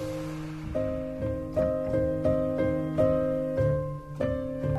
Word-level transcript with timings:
Thank 0.00 0.12
you 0.12 0.29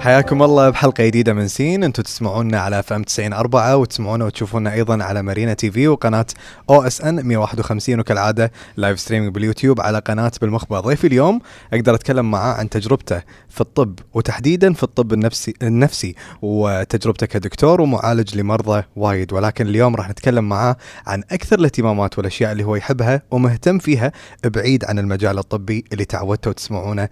حياكم 0.02 0.44
الله 0.44 0.70
بحلقة 0.70 1.06
جديدة 1.06 1.34
من 1.34 1.48
سين. 1.48 1.84
أنتم 1.84 2.04
تسمعونا 2.04 2.60
على 2.60 2.84
FM 2.84 3.04
90 3.04 3.34
4 3.34 3.78
وتسمعونا 3.78 4.26
وتشوفونا 4.26 4.74
أيضا 4.74 5.04
على 5.04 5.22
مارينا 5.22 5.54
TV 5.54 5.88
وقناة 5.88 6.26
OSN 6.70 7.28
151 7.28 8.00
وكالعادة 8.00 8.52
live 8.78 9.00
streaming 9.00 9.34
باليوتيوب 9.34 9.82
على 9.82 10.00
قناة 10.00 10.32
بالمخبر 10.42 10.80
ضيفي 10.80 11.08
اليوم 11.08 11.40
أقدر 11.74 11.96
أتكلم 11.96 12.32
معاه 12.32 12.54
عن 12.54 12.70
تجربته 12.70 13.22
في 13.50 13.62
الطب 13.62 14.00
وتحديدا 14.14 14.74
في 14.74 14.84
الطب 14.84 15.14
النفسي 15.14 15.54
النفسي 15.64 16.16
وتجربته 16.42 17.26
كدكتور 17.26 17.82
ومعالج 17.82 18.38
لمرضى 18.38 18.84
وايد. 18.96 19.34
ولكن 19.34 19.68
اليوم 19.68 19.96
راح 19.96 20.10
نتكلم 20.10 20.50
معاه 20.50 20.76
عن 21.08 21.24
أكثر 21.32 21.60
الاهتمامات 21.60 22.18
والأشياء 22.18 22.52
اللي 22.52 22.64
هو 22.64 22.76
يحبها 22.76 23.22
ومهتم 23.32 23.80
فيها 23.80 24.12
بعيد 24.46 24.86
عن 24.86 25.00
المجال 25.00 25.38
الطبي 25.40 25.84
اللي 25.94 26.06
تعودتوا 26.06 26.54
تسمعونه 26.54 27.10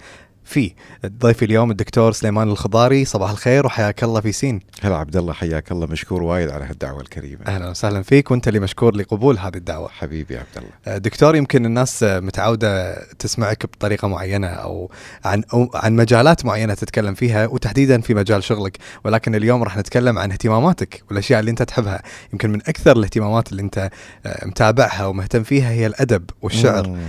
فيه 0.50 0.72
ضيفي 1.06 1.46
اليوم 1.46 1.72
الدكتور 1.72 2.12
سليمان 2.12 2.50
الخضاري. 2.50 3.06
صباح 3.06 3.30
الخير 3.30 3.66
وحياك 3.66 4.04
الله 4.04 4.22
في 4.22 4.32
سين. 4.32 4.62
هلا 4.82 4.96
عبد 4.96 5.18
الله 5.18 5.34
حياك 5.34 5.72
الله. 5.72 5.88
مشكور 5.88 6.24
وايد 6.24 6.50
على 6.50 6.66
هالدعوة 6.66 7.02
الكريمة. 7.02 7.46
أهلا 7.48 7.70
وسهلا 7.70 8.02
فيك 8.02 8.32
وأنت 8.32 8.48
اللي 8.48 8.60
مشكور 8.60 8.96
لقبول 8.96 9.38
هذه 9.38 9.56
الدعوة. 9.56 9.90
حبيبي 9.90 10.34
يا 10.34 10.40
عبد 10.40 10.66
الله. 10.86 10.98
دكتور 10.98 11.36
يمكن 11.36 11.66
الناس 11.66 12.04
متعودة 12.04 13.04
تسمعك 13.04 13.66
بطريقة 13.66 14.08
معينة 14.08 14.48
أو 14.48 14.92
عن 15.26 15.44
أو 15.54 15.72
عن 15.74 15.96
مجالات 15.96 16.46
معينة 16.46 16.74
تتكلم 16.74 17.14
فيها 17.14 17.48
وتحديدا 17.48 18.02
في 18.02 18.14
مجال 18.14 18.44
شغلك 18.44 18.78
ولكن 19.04 19.36
اليوم 19.36 19.64
راح 19.64 19.78
نتكلم 19.78 20.20
عن 20.20 20.32
اهتماماتك 20.32 21.04
والأشياء 21.10 21.40
اللي 21.40 21.52
أنت 21.52 21.64
تحبها. 21.64 22.02
يمكن 22.34 22.50
من 22.50 22.60
أكثر 22.68 22.98
الاهتمامات 22.98 23.52
اللي 23.52 23.62
أنت 23.62 23.90
متابعها 24.46 25.06
ومهتم 25.06 25.44
فيها 25.44 25.72
هي 25.72 25.88
الأدب 25.88 26.30
والشعر. 26.42 26.88
مم. 26.88 27.00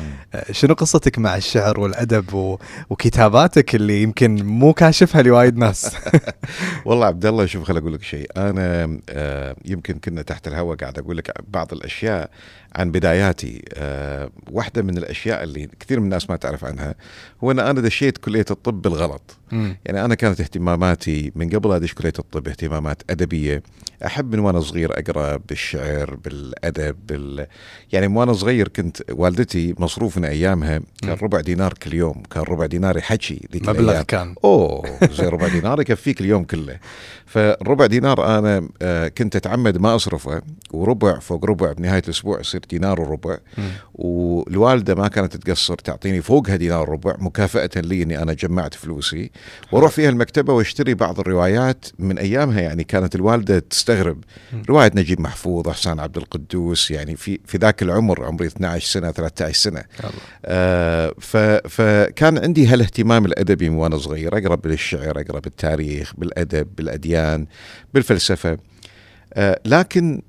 شنو 0.50 0.74
قصتك 0.74 1.18
مع 1.18 1.36
الشعر 1.36 1.80
والأدب 1.80 2.34
و... 2.34 2.58
وكتاباتك 3.30 3.75
اللي 3.75 4.02
يمكن 4.02 4.47
مو 4.47 4.73
كاشفها 4.73 5.23
لوايد 5.23 5.56
ناس. 5.56 5.97
والله 6.86 7.06
عبد 7.06 7.27
الله 7.27 7.47
شوف 7.47 7.64
خل 7.64 7.77
أقول 7.77 7.95
لك 7.95 8.03
شيء. 8.03 8.31
أنا 8.37 8.98
آه 9.09 9.56
يمكن 9.64 9.98
كنا 9.98 10.22
تحت 10.22 10.48
الهواء 10.48 10.77
قاعد 10.77 10.98
أقول 10.98 11.17
لك 11.17 11.33
بعض 11.48 11.72
الأشياء 11.72 12.31
عن 12.76 12.90
بداياتي. 12.90 13.62
آه 13.74 14.30
واحدة 14.50 14.82
من 14.82 14.98
الأشياء 14.98 15.42
اللي 15.42 15.68
كثير 15.80 16.00
من 16.00 16.04
الناس 16.04 16.30
ما 16.30 16.36
تعرف 16.36 16.64
عنها 16.64 16.94
هو 17.44 17.50
أن 17.50 17.58
أنا 17.58 17.80
دشيت 17.80 18.18
كلية 18.18 18.44
الطب 18.50 18.82
بالغلط. 18.82 19.36
م. 19.52 19.72
يعني 19.86 20.04
أنا 20.04 20.14
كانت 20.14 20.40
اهتماماتي 20.40 21.32
من 21.34 21.48
قبل 21.50 21.72
أدش 21.72 21.94
كلية 21.94 22.12
الطب 22.18 22.48
اهتمامات 22.48 23.02
أدبية. 23.10 23.62
أحب 24.06 24.34
من 24.34 24.38
وأنا 24.38 24.60
صغير 24.60 24.98
أقرأ 24.98 25.36
بالشعر 25.36 26.14
بالأدب 26.14 26.96
بال... 27.08 27.46
يعني 27.92 28.08
من 28.08 28.16
وأنا 28.16 28.32
صغير 28.32 28.68
كنت 28.68 29.02
والدتي 29.10 29.74
مصروفنا 29.78 30.28
أيامها 30.28 30.80
كان 31.02 31.16
ربع 31.22 31.41
دينار 31.41 31.72
كل 31.72 31.94
يوم 31.94 32.22
كان 32.30 32.42
ربع 32.42 32.66
دينار 32.66 33.00
ذيك 33.52 33.68
مبلغ 33.68 34.02
كان. 34.02 34.34
أوه 34.44 34.98
زي 35.10 35.28
ربع 35.28 35.48
دينار 35.48 35.80
يكفيك 35.80 36.20
اليوم 36.20 36.44
كله. 36.44 36.78
فربع 37.26 37.86
دينار 37.86 38.38
أنا 38.38 38.68
آه 38.82 39.08
كنت 39.08 39.36
أتعمد 39.36 39.78
ما 39.78 39.94
أصرفه 39.96 40.42
وربع 40.70 41.18
فوق 41.18 41.44
ربع 41.44 41.72
بنهاية 41.72 42.02
الأسبوع 42.04 42.41
يصير 42.41 42.59
دينار 42.70 43.00
وربع 43.00 43.39
والوالدة 43.94 44.94
ما 44.94 45.08
كانت 45.08 45.36
تقصر 45.36 45.75
تعطيني 45.75 46.22
فوقها 46.22 46.56
دينار 46.56 46.91
وربع 46.91 47.14
مكافأة 47.19 47.70
لي 47.77 48.03
إني 48.03 48.22
أنا 48.22 48.33
جمعت 48.33 48.75
فلوسي 48.75 49.30
وأروح 49.72 49.91
فيها 49.91 50.08
المكتبة 50.08 50.53
وأشتري 50.53 50.94
بعض 50.94 51.20
الروايات 51.20 51.86
من 51.98 52.19
أيامها 52.19 52.61
يعني 52.61 52.84
كانت 52.84 53.14
الوالدة 53.14 53.58
تستغرب 53.58 54.25
رواية 54.69 54.91
نجيب 54.94 55.20
محفوظ 55.20 55.69
أحسان 55.69 56.00
عبد 56.00 56.16
القدوس 56.16 56.91
يعني 56.91 57.16
في 57.16 57.38
في 57.47 57.58
ذاك 57.58 57.83
العمر 57.83 58.25
عمري 58.25 58.47
12 58.47 58.86
سنة 58.86 59.11
13 59.11 59.53
سنة. 59.58 59.83
آه 60.44 61.14
فكان 61.69 62.38
عندي 62.38 62.66
هالاهتمام 62.66 63.25
الأدبي 63.27 63.70
من 63.70 63.77
وأنا 63.77 63.98
صغير 63.98 64.38
أقرأ 64.38 64.55
بالشعر 64.55 65.20
أقرأ 65.20 65.41
بالتاريخ 65.41 66.12
بالأدب 66.19 66.69
بالأديان 66.77 67.47
بالفلسفة. 67.94 68.59
لكن 69.66 70.22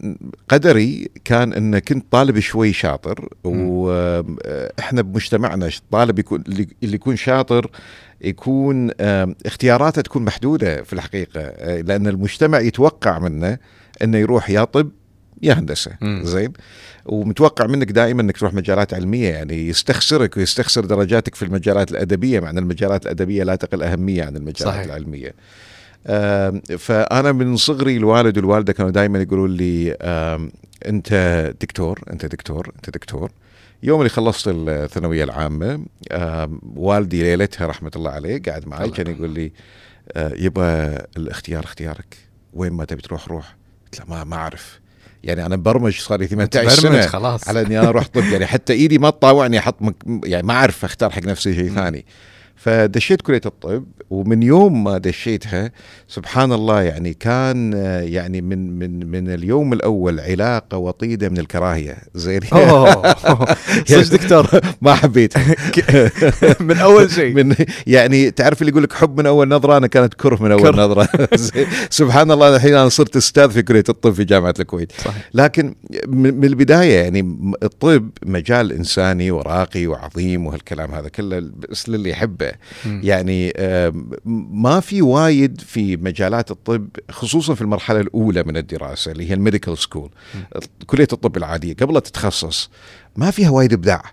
قدري 0.50 1.09
كان 1.25 1.53
إن 1.53 1.79
كنت 1.79 2.06
طالب 2.12 2.39
شوي 2.39 2.73
شاطر 2.73 3.29
وإحنا 3.44 5.01
بمجتمعنا 5.01 5.69
طالب 5.91 6.19
يكون 6.19 6.44
اللي 6.47 6.67
يكون 6.95 7.16
شاطر 7.16 7.72
يكون 8.22 8.91
اختياراته 9.45 10.01
تكون 10.01 10.23
محدودة 10.25 10.84
في 10.84 10.94
الحقيقة 10.94 11.41
لأن 11.81 12.07
المجتمع 12.07 12.59
يتوقع 12.59 13.19
منه 13.19 13.57
إنه 14.03 14.17
يروح 14.17 14.50
يا 14.50 14.63
طب 14.63 14.89
يا 15.44 15.53
هندسة. 15.53 15.91
زين؟ 16.23 16.53
ومتوقع 17.06 17.66
منك 17.68 17.91
دائما 17.91 18.22
إنك 18.22 18.38
تروح 18.38 18.53
مجالات 18.53 18.94
علمية 18.94 19.29
يعني 19.29 19.68
يستخسرك 19.68 20.38
ويستخسر 20.38 20.85
درجاتك 20.85 21.35
في 21.35 21.45
المجالات 21.45 21.91
الأدبية 21.91 22.39
مع 22.39 22.50
إن 22.50 22.57
المجالات 22.57 23.06
الأدبية 23.06 23.44
لا 23.44 23.56
تقل 23.56 23.83
أهمية 23.83 24.23
عن 24.23 24.35
المجالات 24.35 24.73
صحيح. 24.73 24.83
العلمية. 24.83 25.33
فأنا 26.78 27.31
من 27.31 27.57
صغري 27.57 27.97
الوالد 27.97 28.38
والوالدة 28.38 28.73
كانوا 28.73 28.91
دائما 28.91 29.22
يقولوا 29.22 29.47
لي 29.47 29.97
أنت 30.85 31.13
دكتور 31.62 32.00
أنت 32.12 32.25
دكتور 32.25 32.72
أنت 32.75 32.89
دكتور. 32.89 33.31
يوم 33.84 34.00
اللي 34.00 34.09
خلصت 34.09 34.47
الثانوية 34.47 35.23
العامة 35.23 35.85
والدي 36.75 37.23
ليلتها 37.23 37.67
رحمة 37.67 37.91
الله 37.95 38.12
عليه 38.12 38.41
قاعد 38.41 38.67
معي 38.67 38.89
كان 38.89 39.07
يقول 39.07 39.29
لي 39.29 39.51
يبا 40.17 40.97
الاختيار 41.17 41.63
اختيارك. 41.63 42.18
وين 42.53 42.73
ما 42.73 42.85
تبي 42.85 43.01
تروح 43.01 43.28
روح. 43.28 43.56
قلت 43.85 44.00
له 44.00 44.06
ما 44.09 44.23
ما 44.23 44.35
أعرف. 44.35 44.79
يعني 45.23 45.45
أنا 45.45 45.56
مبرمج 45.56 46.00
صار 46.00 46.19
لي 46.19 46.28
18 46.28 46.69
سنة. 46.69 47.07
خلاص. 47.07 47.47
على 47.47 47.62
إني 47.62 47.79
أنا 47.79 47.89
أروح 47.89 48.07
طب. 48.07 48.23
يعني 48.23 48.45
حتى 48.45 48.73
إيدي 48.73 48.97
ما 48.97 49.09
تطاوعني 49.09 49.59
أحط 49.59 49.75
يعني 50.23 50.47
ما 50.47 50.53
أعرف 50.53 50.85
أختار 50.85 51.09
حق 51.09 51.23
نفسي 51.23 51.56
شيء 51.56 51.69
ثاني. 51.69 52.06
فدشيت 52.64 53.22
كلية 53.22 53.42
الطب 53.46 53.86
ومن 54.10 54.44
يوم 54.44 54.84
ما 54.84 54.98
دشيتها 54.98 55.72
سبحان 56.08 56.52
الله 56.54 56.82
يعني 56.82 57.14
كان 57.14 57.74
يعني 58.04 58.42
من 58.42 58.80
من 58.80 59.12
من 59.12 59.30
اليوم 59.30 59.74
الأول 59.74 60.20
علاقة 60.20 60.78
وطيدة 60.78 61.30
من 61.30 61.38
الكراهية. 61.38 61.98
زين. 62.16 62.42
صدق 63.88 64.12
دكتور. 64.12 64.48
ما 64.82 64.96
حبيت. 64.96 65.34
من 66.70 66.78
أول 66.78 67.12
شيء. 67.12 67.34
من 67.34 67.56
يعني 67.88 68.32
تعرف 68.32 68.62
اللي 68.62 68.72
يقول 68.72 68.84
لك 68.84 68.94
حب 68.94 69.20
من 69.20 69.26
أول 69.26 69.48
نظرة؟ 69.48 69.78
أنا 69.78 69.88
كانت 69.88 70.14
كره 70.14 70.44
من 70.44 70.52
أول 70.52 70.76
نظرة. 70.76 71.10
سبحان 71.90 72.32
الله 72.32 72.56
الحين 72.56 72.74
أنا 72.74 72.90
صرت 72.90 73.16
أستاذ 73.16 73.52
في 73.52 73.62
كلية 73.62 73.84
الطب 73.90 74.14
في 74.14 74.24
جامعة 74.24 74.54
الكويت. 74.60 74.92
صحيح. 74.92 75.30
لكن 75.34 75.76
من 76.08 76.46
البداية 76.46 77.04
يعني 77.04 77.44
الطب 77.64 78.10
مجال 78.26 78.72
إنساني 78.72 79.32
وراقي 79.32 79.88
وعظيم 79.88 80.48
وهالكلام 80.48 80.92
هذا 80.92 81.10
كله 81.10 81.52
بس 81.70 81.90
للي 81.90 82.10
يحبه. 82.10 82.50
يعني 82.85 83.53
ما 84.51 84.79
في 84.79 85.01
وايد 85.01 85.62
في 85.62 85.97
مجالات 85.97 86.51
الطب 86.51 86.88
خصوصا 87.12 87.56
في 87.56 87.62
المرحلة 87.62 88.00
الأولى 88.00 88.44
من 88.44 88.57
الدراسة 88.57 89.12
اللي 89.12 89.29
هي 89.29 89.34
ال 89.34 89.39
medical 89.39 89.78
school 89.78 90.09
كلية 90.85 91.07
الطب 91.13 91.38
العادية. 91.38 91.73
قبل 91.73 91.94
لا 91.94 92.00
تتخصص 92.00 92.69
ما 93.16 93.31
فيها 93.31 93.50
وايد 93.50 93.73
إبداع. 93.73 94.03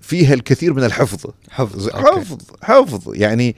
فيها 0.00 0.34
الكثير 0.34 0.74
من 0.74 0.84
الحفظ. 0.84 1.30
حفظ 1.50 1.90
حفظ 1.90 2.38
حفظ. 2.62 3.14
يعني 3.14 3.56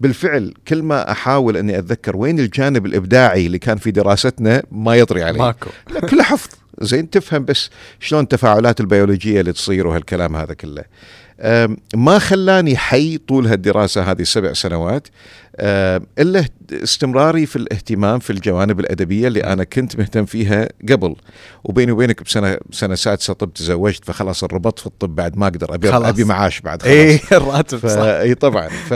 بالفعل 0.00 0.54
كل 0.68 0.82
ما 0.82 1.10
أحاول 1.10 1.56
أني 1.56 1.78
أتذكر 1.78 2.16
وين 2.16 2.40
الجانب 2.40 2.86
الإبداعي 2.86 3.46
اللي 3.46 3.58
كان 3.58 3.78
في 3.78 3.90
دراستنا 3.90 4.62
ما 4.70 4.94
يطري 4.94 5.22
عليه. 5.22 5.38
ماكو. 5.38 5.70
لا 5.90 6.00
كله 6.00 6.22
حفظ. 6.22 6.50
زين 6.80 7.10
تفهم 7.10 7.44
بس 7.44 7.70
شلون 8.00 8.22
التفاعلات 8.22 8.80
البيولوجية 8.80 9.40
اللي 9.40 9.52
تصير 9.52 9.86
وهالكلام 9.86 10.36
هذا 10.36 10.54
كله. 10.54 10.84
ما 11.94 12.18
خلاني 12.18 12.76
حي 12.76 13.18
طول 13.18 13.46
هالدراسة 13.46 14.10
هذه 14.10 14.20
السبع 14.22 14.52
سنوات؟ 14.52 15.08
إلا 15.60 16.44
استمراري 16.72 17.46
في 17.46 17.56
الاهتمام 17.56 18.18
في 18.18 18.30
الجوانب 18.30 18.80
الأدبية 18.80 19.28
اللي 19.28 19.44
أنا 19.44 19.64
كنت 19.64 19.96
مهتم 19.98 20.24
فيها 20.24 20.68
قبل. 20.90 21.14
وبيني 21.64 21.92
وبينك 21.92 22.22
بسنة 22.22 22.58
سنة 22.70 22.94
سادسة 22.94 23.32
طب 23.32 23.52
تزوجت 23.52 24.04
فخلاص 24.04 24.44
الربط 24.44 24.78
في 24.78 24.86
الطب 24.86 25.14
بعد 25.14 25.36
ما 25.36 25.46
أقدر 25.46 25.74
أبي, 25.74 25.92
خلاص. 25.92 26.08
أبي 26.08 26.24
معاش 26.24 26.60
بعد 26.60 26.82
خلاص. 26.82 26.92
إيه 26.94 27.20
الراتب 27.38 27.78
ف... 27.78 27.86
صح. 27.86 28.02
إي 28.02 28.34
طبعا. 28.34 28.68
ف... 28.68 28.92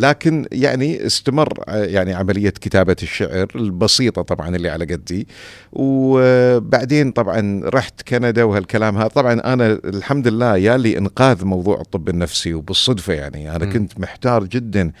لكن 0.00 0.46
يعني 0.52 1.06
استمر 1.06 1.48
يعني 1.68 2.14
عملية 2.14 2.50
كتابة 2.50 2.96
الشعر 3.02 3.46
البسيطة 3.54 4.22
طبعا 4.22 4.56
اللي 4.56 4.68
على 4.68 4.84
قدي. 4.84 5.26
وبعدين 5.72 7.10
طبعا 7.12 7.60
رحت 7.64 8.02
كندا 8.08 8.44
وهالكلام 8.44 8.96
هذا. 8.98 9.08
طبعا 9.08 9.32
أنا 9.32 9.66
الحمد 9.84 10.28
لله 10.28 10.56
يا 10.56 10.76
لي 10.76 10.98
إنقاذ 10.98 11.44
موضوع 11.44 11.80
الطب 11.80 12.08
النفسي 12.08 12.54
وبالصدفة 12.54 13.12
يعني. 13.12 13.56
أنا 13.56 13.64
م. 13.64 13.72
كنت 13.72 14.00
محتار 14.00 14.44
جدا 14.44 14.92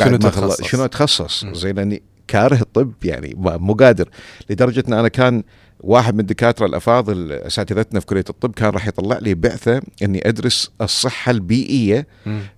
ما 0.00 0.30
خلص 0.30 0.62
شنو 0.62 0.84
أتخصص؟ 0.84 1.46
زين 1.46 1.76
لأني 1.76 2.02
كاره 2.28 2.60
الطب 2.60 2.92
يعني 3.04 3.34
مو 3.36 3.74
قادر 3.74 4.08
لدرجة 4.50 4.84
إن 4.88 4.92
أنا 4.92 5.08
كان 5.08 5.42
واحد 5.80 6.14
من 6.14 6.20
الدكاتره 6.20 6.66
الأفاضل 6.66 7.32
أساتذتنا 7.32 8.00
في 8.00 8.06
كلية 8.06 8.24
الطب 8.30 8.54
كان 8.54 8.70
راح 8.70 8.86
يطلع 8.86 9.18
لي 9.18 9.34
بعثة 9.34 9.82
إني 10.02 10.28
أدرس 10.28 10.70
الصحة 10.80 11.30
البيئية. 11.30 12.06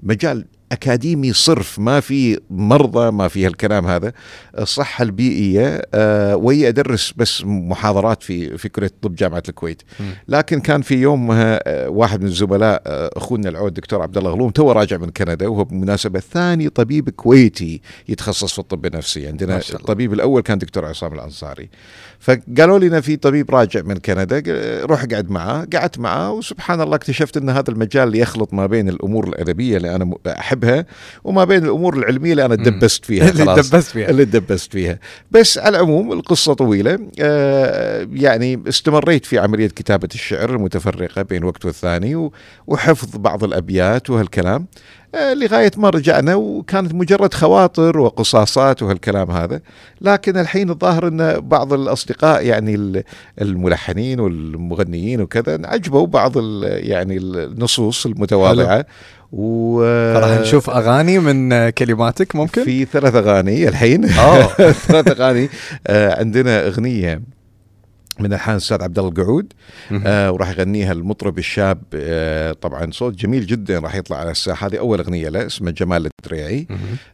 مجال 0.03 0.47
أكاديمي 0.75 1.33
صرف 1.33 1.79
ما 1.79 2.01
في 2.01 2.41
مرضى 2.51 3.11
ما 3.11 3.29
في 3.29 3.47
هالكلام 3.47 3.87
هذا 3.87 4.13
الصحة 4.59 5.03
البيئية 5.03 5.83
آه، 5.95 6.37
وهي 6.37 6.69
أدرس 6.69 7.13
بس 7.17 7.43
محاضرات 7.45 8.23
في 8.23 8.59
في 8.59 8.69
كلية 8.69 8.87
الطب 8.87 9.15
جامعة 9.15 9.43
الكويت. 9.49 9.83
لكن 10.29 10.61
كان 10.61 10.83
في 10.83 10.95
يوم 10.95 11.29
آه، 11.33 11.89
واحد 11.89 12.21
من 12.21 12.27
الزملاء 12.27 12.83
آه، 12.87 13.11
أخونا 13.17 13.49
العود 13.49 13.69
الدكتور 13.69 14.03
عبد 14.03 14.19
الله 14.19 14.31
غلوم 14.31 14.51
تو 14.51 14.73
راجع 14.73 14.97
من 14.97 15.11
كندا 15.11 15.49
وهو 15.49 15.65
بالمناسبه 15.65 16.21
ثاني 16.21 16.69
طبيب 16.69 17.11
كويتي 17.11 17.81
يتخصص 18.09 18.53
في 18.53 18.59
الطب 18.59 18.87
النفسي. 18.87 19.27
عندنا 19.27 19.61
الطبيب 19.75 20.13
الأول 20.13 20.43
كان 20.43 20.59
دكتور 20.59 20.85
عصام 20.85 21.15
الأنصاري. 21.15 21.69
فقالوا 22.21 22.79
لنا 22.79 23.01
في 23.01 23.17
طبيب 23.17 23.51
راجع 23.51 23.83
من 23.83 23.97
كندا 23.97 24.43
روح 24.85 25.03
اقعد 25.03 25.31
معاه. 25.31 25.67
قعدت 25.75 25.99
معاه 25.99 26.33
وسبحان 26.33 26.81
الله 26.81 26.97
اكتشفت 26.97 27.37
إن 27.37 27.51
هذا 27.51 27.71
المجال 27.71 28.09
اللي 28.09 28.19
يخلط 28.19 28.55
ما 28.55 28.67
بين 28.67 28.89
الأمور 28.89 29.29
الأدبية 29.29 29.77
اللي 29.77 29.95
أنا 29.95 30.15
احبها 30.65 30.87
وما 31.25 31.45
بين 31.45 31.65
الأمور 31.65 31.97
العلمية 31.97 32.31
اللي 32.33 32.45
أنا 32.45 32.55
دبست 32.55 33.05
فيها 33.09 33.29
اللي 33.31 33.45
دبست 33.45 33.75
فيها. 33.75 34.11
اللي 34.11 34.25
دبست 34.25 34.73
فيها. 34.73 34.99
بس 35.31 35.59
على 35.59 35.77
العموم 35.77 36.13
القصة 36.13 36.55
طويلة. 36.55 36.99
آه 37.21 38.09
يعني 38.13 38.63
استمريت 38.69 39.27
في 39.27 39.39
عملية 39.39 39.67
كتابة 39.67 40.09
الشعر 40.15 40.51
المتفرقة 40.51 41.23
بين 41.23 41.45
وقت 41.45 41.65
والثاني 41.65 42.31
وحفظ 42.67 43.17
بعض 43.17 43.45
الأبيات 43.45 44.11
وهالكلام. 44.11 44.67
آه، 45.15 45.35
لغاية 45.35 45.71
ما 45.77 45.91
رجعنا 45.91 46.35
وكانت 46.35 46.95
مجرد 46.95 47.35
خواطر 47.35 47.99
وقصاصات 47.99 48.83
وهالكلام 48.83 49.31
هذا. 49.31 49.61
لكن 50.01 50.37
الحين 50.37 50.71
الظاهر 50.71 51.09
أن 51.09 51.41
بعض 51.41 51.73
الأصدقاء 51.73 52.47
يعني 52.47 53.03
الملحنين 53.41 54.21
والمغنيين 54.21 55.21
وكذا 55.21 55.61
عجبوا 55.65 56.07
بعض 56.07 56.33
يعني 56.65 57.17
النصوص 57.17 58.07
المتواضعة. 58.07 58.87
و 59.35 59.83
راح 60.17 60.41
نشوف 60.41 60.71
أغاني 60.71 61.19
من 61.19 61.71
كلماتك 61.71 62.37
ممكن؟ 62.37 62.65
في 62.65 62.85
ثلاث 62.85 63.15
أغاني 63.15 63.69
الحين. 63.69 64.07
ثلاث 64.89 65.09
أغاني. 65.09 65.49
آه، 65.87 66.19
عندنا 66.21 66.67
أغنية 66.67 67.23
من 68.21 68.33
ألحان 68.33 68.55
الأستاذ 68.55 68.83
عبد 68.83 68.99
الله 68.99 69.11
القعود. 69.11 69.53
آه 70.07 70.33
وراح 70.33 70.51
يغنيها 70.51 70.93
المطرب 70.93 71.39
الشاب. 71.39 71.83
آه 71.95 72.53
طبعا 72.53 72.91
صوت 72.91 73.15
جميل 73.15 73.47
جدا 73.47 73.79
راح 73.79 73.95
يطلع 73.95 74.17
على 74.17 74.31
الساحة. 74.31 74.67
هذه 74.67 74.79
أول 74.79 74.99
أغنية 74.99 75.29
له 75.29 75.47
اسمها 75.47 75.73
جمال 75.73 76.09
الدريعي. 76.21 76.67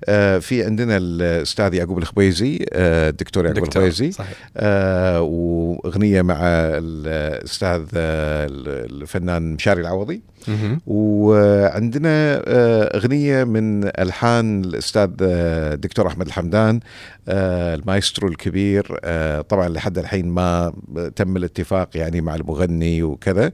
آه 0.04 0.38
في 0.38 0.64
عندنا 0.64 0.96
الأستاذ 0.96 1.74
يعقوب 1.74 1.98
الخبيزي 1.98 2.66
آه 2.72 3.08
الدكتور 3.08 3.46
يعقوب 3.46 3.64
الخبيزي. 3.64 4.10
آه 4.56 5.20
وأغنية 5.20 6.22
مع 6.22 6.38
الأستاذ 6.42 7.82
آه 7.94 8.46
الفنان 8.90 9.54
مشاري 9.54 9.80
العوضي. 9.80 10.22
وعندنا 10.86 12.42
آه، 12.46 12.96
أغنية 12.96 13.44
من 13.44 13.84
ألحان 13.84 14.64
الأستاذ 14.64 15.10
آه، 15.22 15.78
أحمد 16.06 16.26
الحمدان 16.26 16.80
آه، 17.28 17.74
المايسترو 17.74 18.28
الكبير 18.28 18.98
طبعا 19.48 19.68
لحد 19.68 19.98
الحين 19.98 20.26
ما 20.26 20.72
تم 21.16 21.36
الاتفاق 21.36 21.88
يعني 21.94 22.20
مع 22.20 22.34
المغني 22.34 23.02
وكذا. 23.02 23.52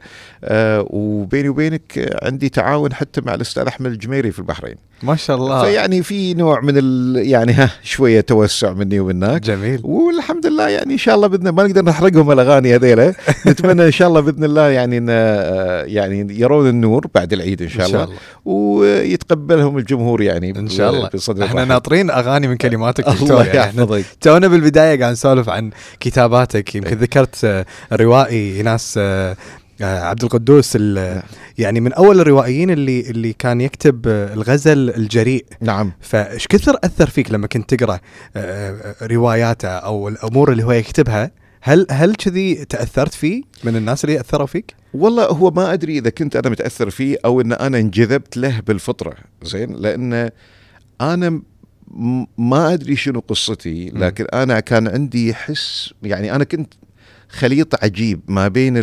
وبيني 0.90 1.48
وبينك 1.48 2.16
عندي 2.22 2.48
تعاون 2.48 2.92
حتى 2.92 3.20
مع 3.20 3.34
الأستاذ 3.34 3.66
أحمد 3.66 3.90
الجميري 3.90 4.30
في 4.30 4.38
البحرين. 4.38 4.76
ما 5.02 5.16
شاء 5.16 5.36
الله. 5.36 5.64
فيعني 5.64 6.02
في 6.02 6.34
نوع 6.34 6.60
من 6.60 6.74
ال 6.76 7.16
يعني 7.26 7.52
ها 7.52 7.70
شوية 7.82 8.20
توسع 8.20 8.72
مني 8.72 9.00
ومنك. 9.00 9.40
جميل. 9.40 9.80
والحمد 9.84 10.46
لله 10.46 10.68
يعني 10.68 10.92
إن 10.92 10.98
شاء 10.98 11.14
الله 11.14 11.26
بإذن 11.26 11.48
ما 11.48 11.62
نقدر 11.62 11.84
نحرقهم 11.84 12.32
الأغاني 12.32 12.74
هذيلا. 12.74 13.14
نتمنى 13.46 13.86
إن 13.86 13.90
شاء 13.90 14.08
الله 14.08 14.20
بإذن 14.20 14.44
الله 14.44 14.68
يعني 14.68 14.96
يعني 15.92 16.40
يرون 16.40 16.75
النور 16.76 17.06
بعد 17.14 17.32
العيد 17.32 17.62
إن 17.62 17.68
شاء, 17.68 17.86
إن 17.86 17.92
شاء 17.92 18.04
الله. 18.04 18.16
ويتقبلهم 18.44 19.78
الجمهور 19.78 20.22
يعني 20.22 20.50
إن 20.58 20.68
شاء 20.68 20.90
الله. 20.90 21.10
بصدر 21.14 21.44
إحنا 21.44 21.64
ناطرين 21.64 22.10
أغاني 22.10 22.48
من 22.48 22.56
كلماتك 22.56 23.08
الله 23.22 23.44
يعني 23.44 23.58
يحفظك. 23.58 24.04
تونا 24.20 24.48
بالبداية 24.48 25.00
قاعد 25.00 25.12
نسولف 25.12 25.48
عن 25.48 25.70
كتاباتك. 26.00 26.74
يمكن 26.74 26.88
إيه. 26.88 26.96
ذكرت 26.96 27.44
آه، 27.44 27.66
روائي 27.92 28.62
ناس 28.62 28.94
آه، 28.98 29.36
آه، 29.82 30.00
عبد 30.00 30.22
القدوس 30.24 30.76
نعم. 30.76 31.22
يعني 31.58 31.80
من 31.80 31.92
أول 31.92 32.20
الروائيين 32.20 32.70
اللي 32.70 33.00
اللي 33.00 33.32
كان 33.32 33.60
يكتب 33.60 34.08
الغزل 34.08 34.90
الجريء. 34.90 35.44
نعم. 35.60 35.92
فإيش 36.00 36.46
كثر 36.46 36.78
أثر 36.84 37.10
فيك 37.10 37.30
لما 37.30 37.46
كنت 37.46 37.74
تقرأ 37.74 38.00
رواياته 39.02 39.68
أو 39.68 40.08
الأمور 40.08 40.52
اللي 40.52 40.64
هو 40.64 40.72
يكتبها؟ 40.72 41.30
هل 41.66 41.86
هل 41.90 42.14
كذي 42.14 42.64
تأثرت 42.64 43.14
فيه 43.14 43.42
من 43.64 43.76
الناس 43.76 44.04
اللي 44.04 44.20
أثروا 44.20 44.46
فيك؟ 44.46 44.74
والله 44.94 45.24
هو 45.24 45.50
ما 45.50 45.72
أدري 45.72 45.98
إذا 45.98 46.10
كنت 46.10 46.36
أنا 46.36 46.48
متأثر 46.50 46.90
فيه 46.90 47.16
أو 47.24 47.40
إن 47.40 47.52
أنا 47.52 47.78
انجذبت 47.78 48.36
له 48.36 48.60
بالفطرة 48.60 49.14
زين؟ 49.42 49.72
لأن 49.72 50.30
أنا 51.00 51.42
ما 52.38 52.72
أدري 52.72 52.96
شنو 52.96 53.20
قصتي 53.20 53.90
لكن 53.90 54.26
أنا 54.34 54.60
كان 54.60 54.88
عندي 54.88 55.34
حس 55.34 55.94
يعني 56.02 56.34
أنا 56.34 56.44
كنت 56.44 56.74
خليط 57.28 57.84
عجيب 57.84 58.20
ما 58.28 58.48
بين 58.48 58.76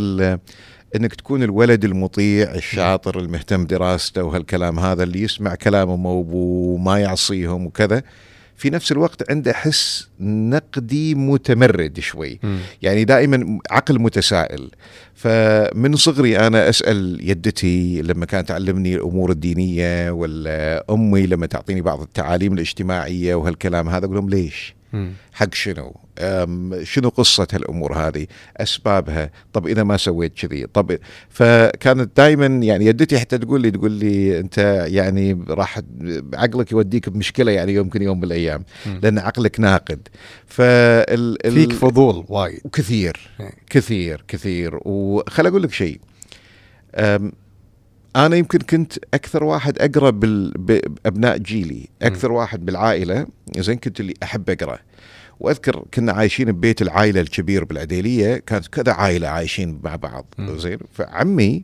إنك 0.96 1.16
تكون 1.18 1.44
الولد 1.44 1.86
المطيع 1.86 2.56
الشاطر 2.56 3.20
المهتم 3.20 3.66
دراسته 3.66 4.24
وهالكلام 4.24 4.80
هذا 4.80 5.04
اللي 5.04 5.22
يسمع 5.22 5.56
كلام 5.56 5.90
امه 5.90 6.26
وما 6.30 7.00
يعصيهم 7.00 7.66
وكذا. 7.66 8.04
في 8.58 8.70
نفس 8.70 8.92
الوقت 8.92 9.32
عنده 9.32 9.54
حس 9.54 10.08
نقدي 10.20 11.16
متمرد 11.16 12.00
شوي 12.00 12.40
م. 12.44 12.58
يعني 12.82 13.04
دائما 13.04 13.60
عقل 13.72 14.00
متسائل 14.00 14.72
فمن 15.16 15.96
صغري 15.96 16.40
أنا 16.40 16.70
أسأل 16.70 17.20
يدتي 17.30 18.02
لما 18.02 18.26
كانت 18.26 18.48
تعلمني 18.50 18.96
الأمور 18.96 19.32
الدينية 19.32 20.12
ولا 20.12 20.86
أمي 20.90 21.26
لما 21.26 21.46
تعطيني 21.46 21.82
بعض 21.82 22.02
التعاليم 22.02 22.54
الاجتماعية 22.54 23.36
وهالكلام 23.36 23.90
هذا 23.90 24.06
أقول 24.06 24.16
لهم 24.16 24.30
ليش؟ 24.30 24.76
حق 25.34 25.54
شنو؟ 25.54 25.96
شنو 26.84 27.10
قصة 27.10 27.48
هالأمور 27.54 27.94
هذه؟ 27.98 28.28
أسبابها؟ 28.58 29.32
طب 29.54 29.68
إذا 29.68 29.84
ما 29.84 29.98
سويت 29.98 30.34
كذي؟ 30.34 30.66
طب 30.66 30.98
فكانت 31.30 32.18
دائما 32.18 32.46
يعني 32.46 32.86
يدتي 32.86 33.20
حتى 33.20 33.38
تقول 33.38 33.62
لي 33.62 33.72
تقول 33.72 33.92
لي 33.92 34.40
أنت 34.40 34.86
يعني 34.88 35.46
راح 35.50 35.82
عقلك 36.34 36.72
يوديك 36.72 37.10
بمشكلة 37.10 37.52
يعني 37.52 37.74
يمكن 37.74 38.02
يوم 38.02 38.18
من 38.18 38.24
الأيام 38.24 38.64
لأن 39.04 39.20
عقلك 39.20 39.60
ناقد. 39.60 40.08
فال 40.48 41.38
فيك 41.54 41.72
فضول 41.74 42.26
وايد. 42.30 42.62
كثير 42.74 43.30
كثير 43.70 44.24
كثير. 44.28 44.80
وخل 44.86 45.48
أقول 45.48 45.64
لك 45.64 45.72
شيء. 45.74 46.00
أنا 48.16 48.36
يمكن 48.36 48.60
كنت 48.60 48.94
أكثر 49.14 49.44
واحد 49.44 49.80
أقرأ 49.80 50.10
بأبناء 50.10 51.38
جيلي 51.38 51.88
أكثر 52.02 52.32
م. 52.32 52.36
واحد 52.36 52.66
بالعائلة 52.66 53.28
زين 53.58 53.78
كنت 53.78 54.00
اللي 54.00 54.14
أحب 54.24 54.50
أقرأ. 54.50 54.80
وأذكر 55.40 55.86
كنا 55.94 56.12
عايشين 56.12 56.52
ببيت 56.52 56.82
العائلة 56.82 57.22
الكبير 57.22 57.64
بالعديلية 57.64 58.38
كانت 58.38 58.68
كذا 58.68 58.94
عائلة 58.94 59.28
عايشين 59.28 59.80
مع 59.84 59.96
بعض 59.96 60.26
زين. 60.40 60.78
فعمي 60.94 61.64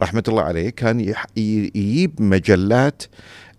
رحمة 0.00 0.22
الله 0.28 0.42
عليه 0.42 0.70
كان 0.70 1.14
يجيب 1.36 2.22
مجلات 2.22 3.02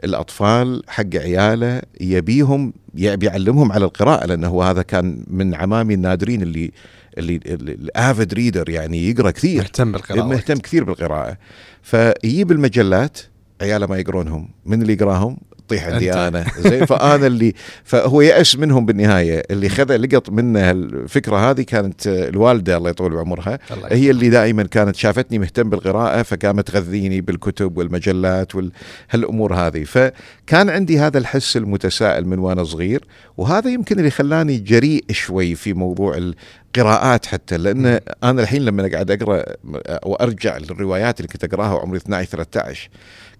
الأطفال 0.03 0.81
حق 0.87 1.15
عياله 1.15 1.81
يبيهم 2.01 2.73
بيعلمهم 2.93 3.71
على 3.71 3.85
القراءة 3.85 4.25
لأنه 4.25 4.63
هذا 4.63 4.81
كان 4.81 5.23
من 5.27 5.55
عمامي 5.55 5.93
النادرين 5.93 6.41
اللي 6.41 6.71
اللي 7.17 7.39
الافيد 7.45 8.33
ريدر 8.33 8.69
يعني 8.69 9.09
يقرأ 9.09 9.31
كثير. 9.31 9.61
مهتم 9.61 9.91
بالقراءة 9.91 10.27
مهتم 10.27 10.57
كثير 10.57 10.83
بالقراءة. 10.83 11.37
فيجيب 11.81 12.51
المجلات 12.51 13.17
عياله 13.61 13.87
ما 13.87 13.97
يقرونهم 13.97 14.49
من 14.65 14.81
اللي 14.81 14.93
يقراهم؟ 14.93 15.37
تطيح 15.67 15.87
عندي 15.87 16.13
أنا. 16.13 16.45
زين 16.59 16.85
فأنا 16.85 17.27
اللي 17.27 17.53
فهو 17.83 18.21
يأس 18.21 18.55
منهم 18.55 18.85
بالنهاية. 18.85 19.43
اللي 19.51 19.69
خذ 19.69 19.97
لقط 19.97 20.29
منه 20.29 20.71
الفكرة 20.71 21.51
هذه 21.51 21.61
كانت 21.61 22.07
الوالدة 22.07 22.77
الله 22.77 22.89
يطول 22.89 23.13
بعمرها. 23.13 23.59
الله 23.71 23.87
هي 23.91 24.11
اللي 24.11 24.29
دائما 24.29 24.63
كانت 24.63 24.95
شافتني 24.95 25.39
مهتم 25.39 25.69
بالقراءة 25.69 26.21
فقامت 26.21 26.67
تغذيني 26.67 27.21
بالكتب 27.21 27.77
والمجلات 27.77 28.51
وهالامور 28.55 29.53
هذه. 29.53 29.83
فكان 29.83 30.69
عندي 30.69 30.99
هذا 30.99 31.17
الحس 31.17 31.57
المتسائل 31.57 32.27
من 32.27 32.39
وأنا 32.39 32.63
صغير 32.63 33.03
وهذا 33.37 33.69
يمكن 33.69 33.99
اللي 33.99 34.11
خلاني 34.11 34.57
جريء 34.57 35.03
شوي 35.11 35.55
في 35.55 35.73
موضوع 35.73 36.31
قراءات 36.75 37.25
حتى 37.25 37.57
لأن 37.57 37.99
أنا 38.23 38.41
الحين 38.41 38.65
لما 38.65 38.89
قاعد 38.91 39.11
أقرأ 39.11 39.43
وارجع 40.05 40.57
للروايات 40.57 41.19
اللي 41.19 41.27
كنت 41.27 41.43
أقرأها 41.43 41.73
وعمري 41.73 41.97
12 41.97 42.29
13 42.29 42.89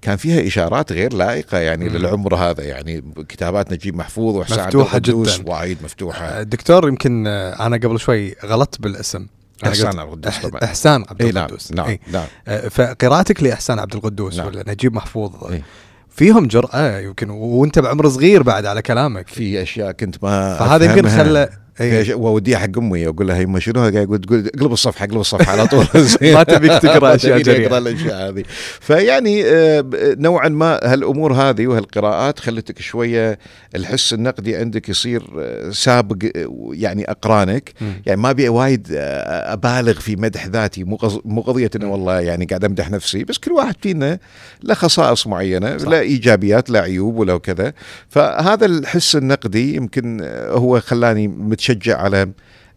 كان 0.05 0.17
فيها 0.17 0.47
إشارات 0.47 0.91
غير 0.91 1.13
لائقة 1.13 1.57
يعني 1.57 1.89
مم. 1.89 1.97
للعمر 1.97 2.35
هذا 2.35 2.63
يعني 2.63 3.03
كتابات 3.29 3.73
نجيب 3.73 3.95
محفوظ 3.95 4.35
وحسام 4.35 4.65
مفتوحة 4.65 4.97
جدا. 4.99 5.43
وايد 5.45 5.77
مفتوحة. 5.83 6.25
آه، 6.25 6.43
دكتور 6.43 6.87
يمكن 6.87 7.27
آه، 7.27 7.65
أنا 7.65 7.75
قبل 7.77 7.99
شوي 7.99 8.35
غلطت 8.45 8.81
بالاسم. 8.81 9.27
إحسان 9.65 9.99
عبد 9.99 10.27
القدوس 10.27 10.49
طبعا. 10.49 10.63
إحسان 10.63 11.03
عبد 11.09 11.23
نعم، 11.23 11.43
القدوس. 11.43 11.71
نعم 11.71 11.97
نعم, 12.11 12.25
نعم. 12.47 12.69
فقراءتك 12.69 13.43
لإحسان 13.43 13.79
عبد 13.79 13.95
القدوس 13.95 14.37
نعم. 14.37 14.47
ولا 14.47 14.63
نجيب 14.67 14.93
محفوظ؟ 14.93 15.51
إيه؟ 15.51 15.63
فيهم 16.09 16.47
جرأة 16.47 16.99
يمكن 16.99 17.29
وأنت 17.29 17.79
بعمر 17.79 18.09
صغير 18.09 18.43
بعد 18.43 18.65
على 18.65 18.81
كلامك. 18.81 19.27
في 19.27 19.61
أشياء 19.61 19.91
كنت 19.91 20.23
ما 20.23 20.57
فهذا 20.57 20.85
يمكن 20.85 21.09
خلى 21.09 21.49
فيش- 21.75 22.09
واوديها 22.09 22.57
حق 22.57 22.77
أمي 22.77 23.07
أقول 23.07 23.27
لها 23.27 23.39
يما 23.41 23.59
شنو؟ 23.59 23.79
قاعد 23.79 24.19
تقول 24.25 24.51
اقلب 24.55 24.73
الصفحة 24.73 25.05
اقلب 25.05 25.19
الصفحة 25.19 25.51
على 25.51 25.67
طول 25.67 25.85
ما 26.33 26.43
تبيك 26.43 26.71
تبيني 26.81 27.41
جريئة. 27.41 27.67
اقرا 27.67 27.77
الأشياء 27.77 28.29
هذه 28.29 28.43
فيعني 28.79 29.45
آه، 29.45 29.85
نوعا 29.95 30.49
ما 30.49 30.79
هالأمور 30.83 31.33
هذه 31.33 31.67
وهالقراءات 31.67 32.39
خلتك 32.39 32.81
شوية 32.81 33.39
الحس 33.75 34.13
النقدي 34.13 34.55
عندك 34.55 34.89
يصير 34.89 35.23
آه، 35.39 35.69
سابق 35.69 36.25
آه، 36.35 36.69
يعني 36.73 37.11
أقرانك. 37.11 37.73
يعني 38.05 38.21
ما 38.21 38.29
أبي 38.29 38.49
وايد 38.49 38.87
أبالغ 38.91 39.93
في 39.99 40.15
مدح 40.15 40.47
ذاتي 40.47 40.83
مو 41.25 41.41
قضية 41.41 41.69
إنه 41.75 41.91
والله 41.91 42.19
يعني 42.19 42.45
قاعد 42.45 42.65
أمدح 42.65 42.91
نفسي 42.91 43.23
بس 43.23 43.37
كل 43.37 43.51
واحد 43.51 43.75
فينا 43.81 44.19
له 44.63 44.73
خصائص 44.73 45.27
معينة 45.27 45.77
صح. 45.77 45.87
لا 45.87 45.99
إيجابيات 45.99 46.69
لا 46.69 46.79
عيوب 46.81 47.15
ولا 47.17 47.37
كذا 47.37 47.73
فهذا 48.09 48.65
الحس 48.65 49.15
النقدي 49.15 49.75
يمكن 49.75 50.21
هو 50.49 50.79
خلاني 50.79 51.27
متشجع 51.69 51.97
على 52.01 52.31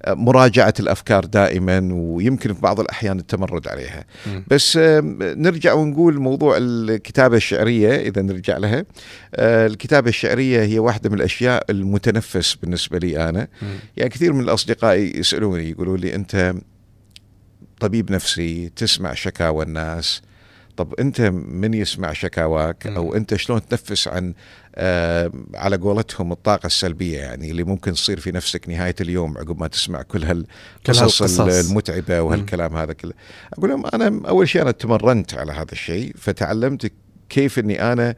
آه، 0.04 0.14
مراجعة 0.14 0.75
الأفكار 0.80 1.25
دائما 1.25 1.88
ويمكن 1.92 2.54
في 2.54 2.61
بعض 2.61 2.80
الأحيان 2.80 3.18
التمرد 3.18 3.68
عليها 3.68 4.04
مم. 4.26 4.45
بس 4.50 4.76
آم، 4.76 5.18
نرجع 5.23 5.73
ونقول 5.73 6.18
موضوع 6.21 6.57
الكتابة 6.61 7.37
الشعرية 7.37 7.97
إذا 8.09 8.23
نرجع 8.23 8.59
لها 8.59 8.85
آه، 9.35 9.66
الكتابة 9.66 10.09
الشعرية 10.09 10.62
هي 10.62 10.78
واحدة 10.78 11.11
من 11.11 11.16
الأشياء 11.16 11.64
المتنفس 11.71 12.54
بالنسبة 12.54 12.99
لي 12.99 13.28
أنا 13.28 13.49
مم. 13.62 13.68
يعني 13.97 14.11
كثير 14.11 14.33
من 14.33 14.40
الأصدقاء 14.40 14.97
يسألوني 14.99 15.71
يقولوا 15.71 15.97
لي 15.97 16.14
أنت 16.14 16.54
طبيب 17.80 18.12
نفسي 18.12 18.68
تسمع 18.76 19.14
شكاوى 19.14 19.64
الناس 19.64 20.23
طب 20.78 20.94
أنت 20.94 21.20
من 21.20 21.75
يسمع 21.75 22.12
شكاواك. 22.12 22.87
أو 22.87 23.14
أنت 23.14 23.35
شلون 23.35 23.68
تنفس 23.68 24.08
عن 24.08 24.35
آه 24.75 25.32
على 25.54 25.76
قولتهم 25.76 26.32
الطاقة 26.32 26.66
السلبية 26.66 27.18
يعني 27.18 27.50
اللي 27.50 27.64
ممكن 27.64 27.92
تصير 27.92 28.20
في 28.20 28.32
نفسك 28.32 28.68
نهاية 28.68 28.94
اليوم 29.00 29.38
عقب 29.38 29.61
ما 29.61 29.66
تسمع 29.68 30.02
كل 30.02 30.25
هال 30.25 30.47
كل 30.87 30.92
القصص 30.92 31.40
هالقصص. 31.40 31.70
المتعبة 31.70 32.20
وهالكلام 32.20 32.76
هذا 32.76 32.92
كله 32.92 33.12
أقول 33.52 33.70
لهم 33.70 33.87
أنا 33.87 34.28
أول 34.28 34.49
شيء 34.49 34.62
أنا 34.62 34.70
تمرنت 34.70 35.35
على 35.35 35.52
هذا 35.52 35.73
الشيء 35.73 36.12
فتعلمت 36.16 36.92
كيف 37.28 37.58
إني 37.58 37.92
أنا 37.92 38.08
آه، 38.11 38.16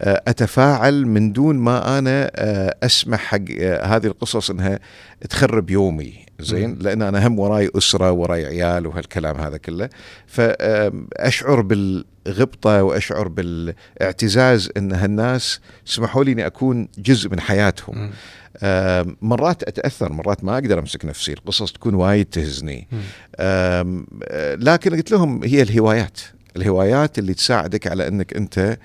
أتفاعل 0.00 1.06
من 1.06 1.32
دون 1.32 1.56
ما 1.56 1.98
أنا 1.98 2.30
آه، 2.34 2.76
أسمح 2.82 3.20
حق 3.20 3.38
آه، 3.60 3.84
هذه 3.84 4.06
القصص 4.06 4.50
إنها 4.50 4.78
تخرب 5.30 5.70
يومي 5.70 6.26
زين. 6.40 6.78
لأن 6.80 7.02
أنا 7.02 7.26
هم 7.26 7.38
وراي 7.38 7.70
أسرة 7.76 8.12
وراي 8.12 8.46
عيال 8.46 8.86
وهالكلام 8.86 9.40
هذا 9.40 9.56
كله. 9.56 9.88
فاشعر 10.26 11.60
بالغبطة 11.60 12.82
وأشعر 12.82 13.28
بالاعتزاز 13.28 14.70
إن 14.76 14.92
هالناس 14.92 15.60
سمحوا 15.84 16.24
لي 16.24 16.32
إني 16.32 16.46
أكون 16.46 16.88
جزء 16.98 17.30
من 17.30 17.40
حياتهم. 17.40 18.10
مرات 19.22 19.62
أتأثر 19.62 20.12
مرات 20.12 20.44
ما 20.44 20.54
أقدر 20.54 20.78
أمسك 20.78 21.04
نفسي 21.04 21.32
القصص 21.32 21.72
تكون 21.72 21.94
وايد 21.94 22.26
تهزني. 22.26 22.88
آه، 23.36 24.02
لكن 24.54 24.96
قلت 24.96 25.10
لهم 25.10 25.44
هي 25.44 25.62
الهوايات. 25.62 26.20
الهوايات 26.56 27.18
اللي 27.18 27.34
تساعدك 27.34 27.86
على 27.86 28.08
إنك 28.08 28.34
أنت 28.34 28.78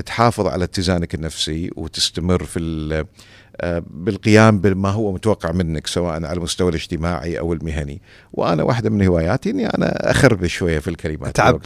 تحافظ 0.00 0.46
على 0.46 0.64
اتزانك 0.64 1.14
النفسي 1.14 1.70
وتستمر 1.76 2.44
في 2.44 3.04
آه، 3.62 3.82
بالقيام 3.90 4.58
بما 4.60 4.88
هو 4.88 5.12
متوقع 5.12 5.52
منك 5.52 5.86
سواء 5.86 6.12
على 6.14 6.32
المستوى 6.32 6.68
الاجتماعي 6.68 7.38
أو 7.38 7.52
المهني 7.52 8.02
وأنا 8.32 8.62
واحدة 8.62 8.90
من 8.90 9.06
هواياتي 9.06 9.50
إني 9.50 9.66
أنا 9.66 10.10
اخربش 10.10 10.52
شوية 10.54 10.78
في 10.78 10.88
الكلمات 10.88 11.36
تعبر. 11.36 11.58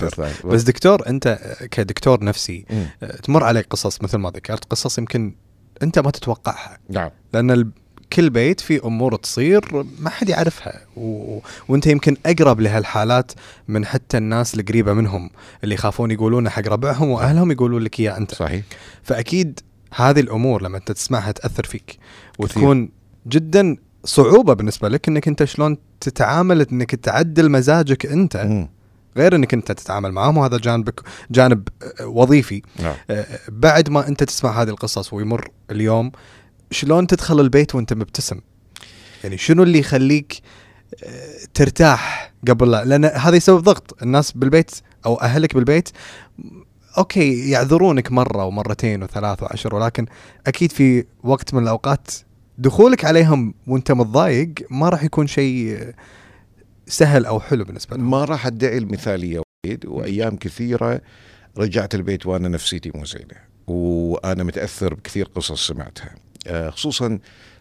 بس 0.45 0.63
دكتور 0.63 1.07
أنت 1.09 1.39
كدكتور 1.71 2.25
نفسي 2.25 2.65
مم. 2.71 2.87
تمر 3.23 3.45
عليك 3.45 3.67
قصص 3.71 4.03
مثل 4.03 4.19
ما 4.19 4.31
ذكرت 4.31 4.65
قصص 4.65 4.99
يمكن 4.99 5.35
أنت 5.83 5.99
ما 5.99 6.11
تتوقعها 6.11 6.79
نعم 6.91 7.11
لأن 7.33 7.51
ال- 7.51 7.71
كل 8.15 8.31
بيت 8.31 8.61
في 8.61 8.85
أمور 8.85 9.17
تصير 9.17 9.85
ما 9.99 10.11
حد 10.11 10.29
يعرفها 10.29 10.81
و... 10.97 11.39
وانت 11.69 11.87
يمكن 11.87 12.17
أقرب 12.27 12.61
لهالحالات 12.61 13.33
من 13.69 13.87
حتى 13.87 14.17
الناس 14.17 14.55
القريبة 14.55 14.93
منهم 14.93 15.31
اللي 15.65 15.75
يخافون 15.75 16.11
يقولونها 16.11 16.51
حق 16.51 16.69
ربعهم 16.69 17.09
وأهلهم 17.09 17.51
يقولون 17.51 17.83
لك 17.83 18.01
إياه 18.01 18.17
أنت. 18.17 18.35
صحيح. 18.35 18.65
فأكيد 19.03 19.61
هذه 19.95 20.21
الأمور 20.21 20.63
لما 20.63 20.79
أنت 20.79 20.93
تسمعها 20.93 21.33
تأثر 21.33 21.65
فيك 21.65 21.99
وتكون 22.39 22.89
جدا 23.27 23.77
صعوبة 24.05 24.55
بالنسبة 24.55 24.89
لك 24.89 25.09
إنك 25.09 25.29
أنت 25.29 25.45
شلون 25.45 25.77
تتعامل 26.01 26.61
إنك 26.61 26.95
تعدل 26.95 27.51
مزاجك 27.51 28.07
أنت. 28.07 28.37
مم. 28.37 28.69
غير 29.17 29.37
إنك 29.37 29.55
أنت 29.55 29.73
تتعامل 29.73 30.13
معهم 30.13 30.37
وهذا 30.39 30.57
جانبك 30.57 31.01
جانب 31.31 31.69
آه، 32.01 32.07
وظيفي. 32.07 32.63
نعم. 32.83 32.95
آه، 33.11 33.27
بعد 33.49 33.91
ما 33.91 34.09
أنت 34.09 34.25
تسمع 34.25 34.63
هذه 34.63 34.69
القصص 34.69 35.13
ويمر 35.13 35.49
اليوم 35.71 36.13
شلون 36.71 37.07
تدخل 37.07 37.41
البيت 37.41 37.75
وانت 37.75 37.93
مبتسم؟ 37.93 38.41
يعني 39.25 39.39
شنو 39.39 39.63
اللي 39.63 39.79
يخليك 39.79 40.41
آه، 41.05 41.39
ترتاح 41.55 42.33
قبل 42.49 42.71
لا؟ 42.71 42.85
لأن 42.85 43.05
هذا 43.05 43.37
يسبب 43.37 43.63
ضغط. 43.63 44.03
الناس 44.03 44.33
بالبيت 44.33 44.71
أو 45.07 45.21
أهلك 45.21 45.55
بالبيت 45.55 45.89
أوكي 46.99 47.51
يعذرونك 47.51 48.13
مرة 48.13 48.45
ومرتين 48.45 49.03
وثلاث 49.03 49.43
وعشر 49.43 49.75
ولكن 49.75 50.07
أكيد 50.47 50.73
في 50.73 51.05
وقت 51.23 51.55
من 51.55 51.63
الأوقات 51.63 52.09
دخولك 52.59 53.05
عليهم 53.05 53.55
وانت 53.67 53.93
متضايق 53.93 54.55
ما 54.71 54.89
راح 54.89 55.05
يكون 55.05 55.27
شيء 55.27 55.89
سهل 56.87 57.27
أو 57.27 57.41
حلو 57.41 57.65
بالنسبة 57.65 57.97
لهم. 57.97 58.11
ما 58.11 58.25
راح 58.25 58.47
أدعي 58.47 58.79
المثالية 58.79 59.43
وايد 59.67 59.87
وأيام 59.87 60.37
كثيرة 60.37 61.01
رجعت 61.59 61.95
البيت 61.95 62.27
وأنا 62.27 62.49
نفسيتي 62.49 62.93
مو 62.95 63.05
زينة 63.05 63.37
وأنا 63.67 64.45
متأثر 64.45 64.95
بكثير 64.95 65.29
قصص 65.35 65.67
سمعتها. 65.67 66.15
خصوصا 66.49 67.19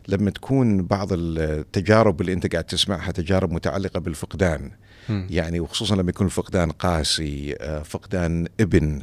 لما 0.07 0.31
تكون 0.31 0.83
بعض 0.83 1.07
التجارب 1.11 2.21
اللي 2.21 2.33
أنت 2.33 2.51
قاعد 2.51 2.63
تسمعها 2.63 3.11
تجارب 3.11 3.51
متعلقة 3.51 3.99
بالفقدان. 3.99 4.71
يعني 5.09 5.59
وخصوصا 5.59 5.95
لما 5.95 6.09
يكون 6.09 6.27
الفقدان 6.27 6.71
قاسي 6.71 7.55
آه، 7.61 7.83
فقدان 7.83 8.47
ابن 8.59 9.01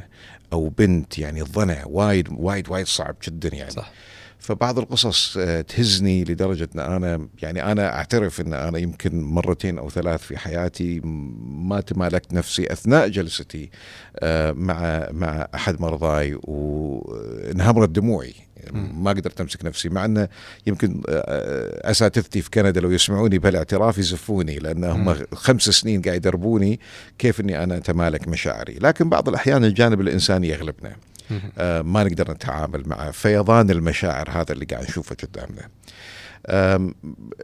أو 0.53 0.69
بنت 0.69 1.19
يعني 1.19 1.41
الضنع 1.41 1.83
وايد 1.85 2.27
وايد 2.31 2.69
وايد 2.69 2.87
صعب 2.87 3.15
جدا 3.23 3.55
يعني 3.55 3.71
صح 3.71 3.91
فبعض 4.39 4.79
القصص 4.79 5.37
آه، 5.37 5.61
تهزني 5.61 6.23
لدرجة 6.23 6.69
أن 6.75 6.79
أنا 6.79 7.27
يعني 7.41 7.71
أنا 7.71 7.95
أعترف 7.95 8.41
أن 8.41 8.53
أنا 8.53 8.77
يمكن 8.77 9.23
مرتين 9.23 9.77
أو 9.77 9.89
ثلاث 9.89 10.21
في 10.21 10.37
حياتي 10.37 11.01
ما 11.43 11.81
تمالكت 11.81 12.33
نفسي 12.33 12.73
أثناء 12.73 13.07
جلستي 13.07 13.69
آه، 14.19 14.51
مع 14.51 15.07
مع 15.11 15.47
أحد 15.55 15.81
مرضاي 15.81 16.39
وانهمرت 16.43 17.89
دموعي. 17.89 18.33
ما 18.73 19.11
قدرت 19.11 19.41
أمسك 19.41 19.65
نفسي 19.65 19.89
مع 19.89 20.05
انه 20.05 20.27
يمكن 20.67 21.01
آه، 21.09 21.91
أساتذتي 21.91 22.41
في 22.41 22.49
كندا 22.49 22.81
لو 22.81 22.91
يسمعوني 22.91 23.39
بهالاعتراف 23.39 23.97
يزفوني 23.97 24.59
لأن 24.59 24.83
هم. 24.83 25.15
خمس 25.33 25.61
سنين 25.61 26.01
قاعد 26.01 26.15
يدربوني 26.15 26.79
كيف 27.17 27.39
إني 27.39 27.63
أنا 27.63 27.77
أتمالك 27.77 28.27
مشاعري، 28.27 28.73
لكن 28.73 29.09
بعض 29.09 29.29
الأحيان 29.29 29.65
الجانب 29.65 30.01
الإنساني 30.01 30.49
يغلبنا. 30.49 30.95
آه، 31.57 31.81
ما 31.81 32.03
نقدر 32.03 32.31
نتعامل 32.31 32.83
مع 32.85 33.11
فيضان 33.11 33.69
المشاعر 33.69 34.29
هذا 34.29 34.51
اللي 34.51 34.65
قاعد 34.65 34.83
نشوفه 34.83 35.15
قدامنا. 35.15 35.69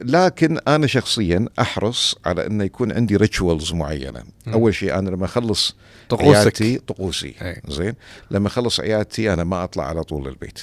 لكن 0.02 0.60
أنا 0.68 0.88
شخصيا 0.88 1.46
أحرص 1.60 2.16
على 2.26 2.48
إنه 2.48 2.64
يكون 2.64 2.92
عندي 2.92 3.16
ريتشوالز 3.16 3.74
معينة. 3.74 4.24
مم. 4.46 4.54
أول 4.54 4.76
شيء 4.76 5.00
أنا 5.00 5.10
لما 5.10 5.26
أخلص 5.26 5.76
طقوسك. 6.10 6.36
عيادتي 6.36 6.78
طقوسي. 6.78 7.36
أي. 7.42 7.62
زين. 7.68 7.94
لما 8.32 8.48
أخلص 8.48 8.80
عيادتي 8.80 9.34
أنا 9.34 9.44
ما 9.44 9.64
أطلع 9.64 9.86
على 9.86 10.04
طول 10.04 10.28
البيت 10.28 10.60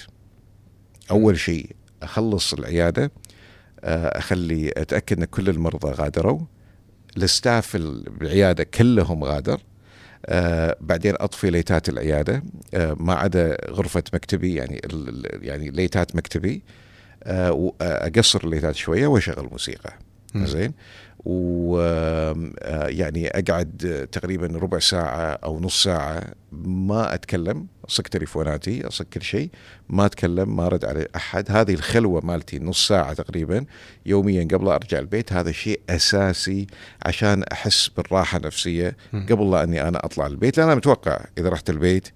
أول 1.10 1.38
شيء 1.38 1.70
أخلص 2.02 2.54
العيادة 2.54 3.10
آه، 3.84 4.06
أخلي 4.18 4.72
أتأكد 4.76 5.18
إن 5.18 5.24
كل 5.24 5.48
المرضى 5.48 5.88
غادروا 5.92 6.40
الستاف 7.16 7.76
ال- 7.76 8.02
بالعيادة 8.02 8.64
كلهم 8.64 9.24
غادر 9.24 9.60
آه 10.26 10.76
بعدين 10.80 11.14
أطفي 11.16 11.50
ليتات 11.50 11.88
العيادة 11.88 12.42
آه 12.74 12.96
ما 13.00 13.14
عدا 13.14 13.56
غرفة 13.70 14.02
مكتبي 14.14 14.54
يعني 14.54 14.80
يعني 15.42 15.70
ليتات 15.70 16.16
مكتبي 16.16 16.62
آه 17.24 17.52
واقصر 17.52 18.40
الليتات 18.44 18.74
شوية 18.74 19.06
وأشغل 19.06 19.48
موسيقى. 19.52 19.92
زين؟ 20.36 20.72
و 21.24 21.78
آه، 21.80 22.88
يعني 22.88 23.28
أقعد 23.28 24.08
تقريبا 24.12 24.46
ربع 24.46 24.78
ساعة 24.78 25.38
أو 25.44 25.60
نص 25.60 25.82
ساعة 25.82 26.22
ما 26.52 27.14
أتكلم 27.14 27.66
أصك 27.88 28.08
تليفوناتي 28.08 28.86
أصك 28.86 29.08
كل 29.08 29.22
شيء 29.22 29.50
ما 29.88 30.06
أتكلم 30.06 30.56
ما 30.56 30.66
أرد 30.66 30.84
على 30.84 31.06
أحد. 31.16 31.50
هذه 31.50 31.74
الخلوة 31.74 32.20
مالتي 32.24 32.58
نص 32.58 32.88
ساعة 32.88 33.12
تقريبا 33.12 33.64
يوميا 34.06 34.48
قبل 34.52 34.68
أرجع 34.68 34.98
البيت 34.98 35.32
هذا 35.32 35.52
شيء 35.52 35.80
أساسي 35.90 36.66
عشان 37.06 37.42
أحس 37.42 37.88
بالراحة 37.88 38.38
النفسية. 38.38 38.96
قبل 39.12 39.50
لا 39.50 39.62
أني 39.62 39.88
أنا 39.88 40.04
أطلع 40.04 40.26
البيت 40.26 40.58
لأن 40.58 40.66
أنا 40.66 40.76
متوقع 40.76 41.24
إذا 41.38 41.48
رحت 41.48 41.70
البيت 41.70 42.08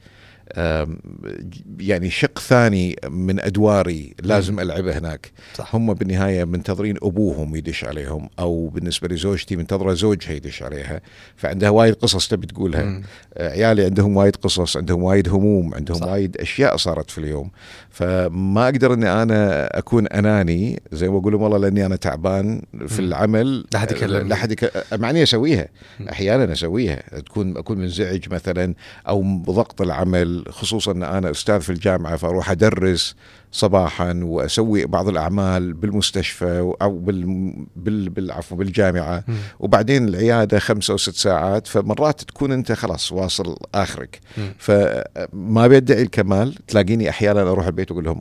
يعني 1.81 2.11
شق 2.11 2.39
ثاني 2.39 2.97
من 3.09 3.41
أدواري 3.41 4.15
لازم 4.23 4.61
ألعبه 4.61 4.99
هناك 4.99 5.33
صح. 5.55 5.75
هم 5.75 5.95
بالنهاية 5.95 6.45
منتظرين 6.45 6.97
أبوهم 7.03 7.57
يدش 7.57 7.85
عليهم 7.85 8.29
أو 8.39 8.69
بالنسبة 8.69 9.09
لزوجتي 9.09 9.57
منتظرة 9.57 9.95
زوجها 9.95 10.33
يدش 10.33 10.63
عليها 10.63 11.01
فعندها 11.37 11.71
وايد 11.71 11.95
قصص 11.95 12.29
تبي 12.29 12.47
تقولها 12.47 12.83
مم. 12.83 13.03
آه، 13.35 13.51
عيالي 13.51 13.85
عندهم 13.85 14.17
وايد 14.17 14.37
قصص 14.37 14.77
عندهم 14.77 15.03
وايد 15.03 15.29
هموم 15.29 15.75
عندهم 15.75 15.99
صح. 15.99 16.07
وايد 16.07 16.37
أشياء 16.37 16.77
صارت 16.77 17.11
في 17.11 17.19
اليوم 17.19 17.51
فما 17.91 18.65
أقدر 18.65 18.95
إني 18.95 19.23
أنا 19.23 19.67
أكون 19.79 20.07
أناني 20.07 20.83
زي 20.93 21.09
ما 21.09 21.19
أقول 21.19 21.33
لهم 21.33 21.43
والله 21.43 21.59
لأني 21.59 21.87
أنا 21.87 21.97
تعبان 21.97 22.63
في. 22.87 22.99
العمل 22.99 23.65
لا 23.73 23.79
أحد 23.79 23.91
يكلمني. 23.91 24.29
لا 24.29 24.35
أحد 24.35 24.53
يك... 24.53 24.73
مع 24.93 25.11
اني 25.11 25.23
اسويها. 25.23 25.69
أحيانا 26.11 26.53
أسويها 26.53 27.03
تكون 27.21 27.57
أكون 27.57 27.79
منزعج 27.79 28.33
مثلا 28.33 28.75
أو 29.09 29.23
بضغط 29.23 29.83
العمل 29.83 30.38
خصوصا 30.51 30.93
أن 30.93 31.03
أنا 31.03 31.31
أستاذ 31.31 31.61
في 31.61 31.71
الجامعة 31.71 32.17
فأروح 32.17 32.51
أدرس 32.51 33.15
صباحا 33.53 34.21
وأسوي 34.23 34.87
بعض 34.87 35.09
الأعمال 35.09 35.73
بالمستشفى 35.73 36.73
أو 36.83 36.99
بال... 36.99 37.53
بال... 37.77 38.09
بالعفو 38.09 38.57
بالجامعة. 38.57 39.25
وبعدين 39.61 40.09
العيادة 40.09 40.59
خمسة 40.59 40.93
أو 40.93 40.97
ست 40.97 41.15
ساعات 41.15 41.67
فمرات 41.67 42.23
تكون 42.23 42.53
أنت 42.53 42.73
خلاص 42.73 43.13
واصل 43.13 43.57
آخرك. 43.75 44.21
فما 44.59 45.67
بيدعي 45.67 46.03
الكمال 46.03 46.55
تلاقيني 46.55 47.11
أحيانا 47.11 47.43
أروح 47.43 47.67
البيت 47.67 47.91
وأقول 47.91 48.05
لهم 48.05 48.21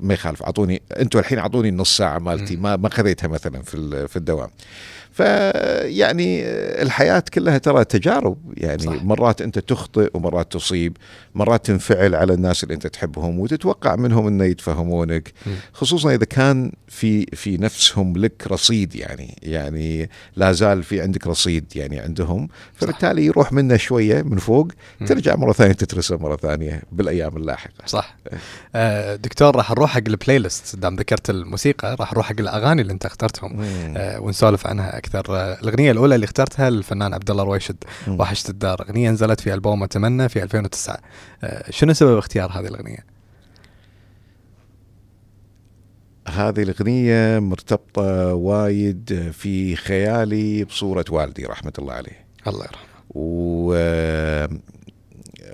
ما 0.00 0.14
يخالف 0.14 0.42
اعطوني 0.42 0.82
أنتم 0.98 1.18
الحين 1.18 1.38
أعطوني 1.38 1.68
النص 1.68 1.96
ساعة 1.96 2.18
مالتي. 2.18 2.56
ما 2.56 2.76
ما 2.76 2.88
خذيتها 2.88 3.28
مثلا 3.28 3.62
في 3.62 4.08
في 4.08 4.16
الدوام 4.16 4.48
فيعني 5.14 6.42
الحياة 6.82 7.22
كلها 7.34 7.58
ترى 7.58 7.84
تجارب 7.84 8.36
يعني 8.56 8.82
صح. 8.82 8.96
صح. 8.96 9.02
مرات 9.02 9.42
أنت 9.42 9.58
تخطئ 9.58 10.10
ومرات 10.14 10.52
تصيب 10.52 10.96
مرات 11.34 11.66
تنفعل 11.66 12.14
على 12.14 12.34
الناس 12.34 12.62
اللي 12.64 12.74
أنت 12.74 12.86
تحبهم 12.86 13.38
وتتوقع 13.38 13.96
منهم 13.96 14.26
إنه 14.26 14.44
يتفهمونك 14.44 15.32
مم. 15.46 15.52
خصوصا 15.72 16.14
إذا 16.14 16.24
كان 16.24 16.72
في 16.88 17.26
في 17.26 17.56
نفسهم 17.56 18.16
لك 18.16 18.46
رصيد 18.50 18.96
يعني 18.96 19.38
يعني 19.42 20.10
لا 20.36 20.52
زال 20.52 20.82
في 20.82 21.00
عندك 21.00 21.26
رصيد 21.26 21.64
يعني 21.76 21.98
عندهم 22.00 22.48
فبالتالي 22.74 23.24
يروح 23.26 23.52
منه 23.52 23.76
شوية 23.76 24.22
من 24.22 24.38
فوق. 24.38 24.68
ترجع 25.06 25.36
مرة 25.36 25.52
ثانية 25.52 25.72
تترسم 25.72 26.16
مرة 26.22 26.36
ثانية 26.36 26.82
بالأيام 26.92 27.36
اللاحقة 27.36 27.86
صح 27.86 28.16
آه، 28.74 29.16
دكتور 29.16 29.56
راح 29.56 29.70
نروح 29.70 29.90
حق 29.90 30.02
البلاي 30.08 30.38
ليست 30.38 30.76
دام 30.76 30.96
ذكرت 30.96 31.30
الموسيقى 31.30 31.96
راح 32.00 32.12
نروح 32.12 32.26
حق 32.26 32.40
الأغاني 32.40 32.82
اللي 32.82 32.92
أنت 32.92 33.06
اخترتهم. 33.06 33.56
آه، 33.96 34.20
ونسولف 34.20 34.66
عنها 34.66 34.96
أكثر 35.04 35.36
آه، 35.36 35.60
الأغنية 35.60 35.90
الأولى 35.90 36.14
اللي 36.14 36.24
اخترتها 36.24 36.68
الفنان 36.68 37.14
عبد 37.14 37.30
الله 37.30 37.42
رويشد. 37.42 37.76
وحشت 38.08 38.50
الدار 38.50 38.82
أغنية 38.82 39.10
نزلت 39.10 39.40
في 39.40 39.54
ألبوم 39.54 39.82
أتمنى 39.82 40.28
في 40.28 40.42
2009 40.42 40.98
آه، 41.44 41.70
شنو 41.70 41.92
سبب 41.92 42.18
اختيار 42.18 42.50
هذه 42.50 42.66
الأغنية؟ 42.66 43.04
هذه 46.28 46.62
الأغنية 46.62 47.38
مرتبطة 47.38 48.34
وايد 48.34 49.30
في 49.32 49.76
خيالي 49.76 50.64
بصورة 50.64 51.04
والدي 51.10 51.44
رحمة 51.44 51.72
الله 51.78 51.92
عليه. 51.92 52.26
الله 52.46 52.64
يرحمه. 52.64 52.84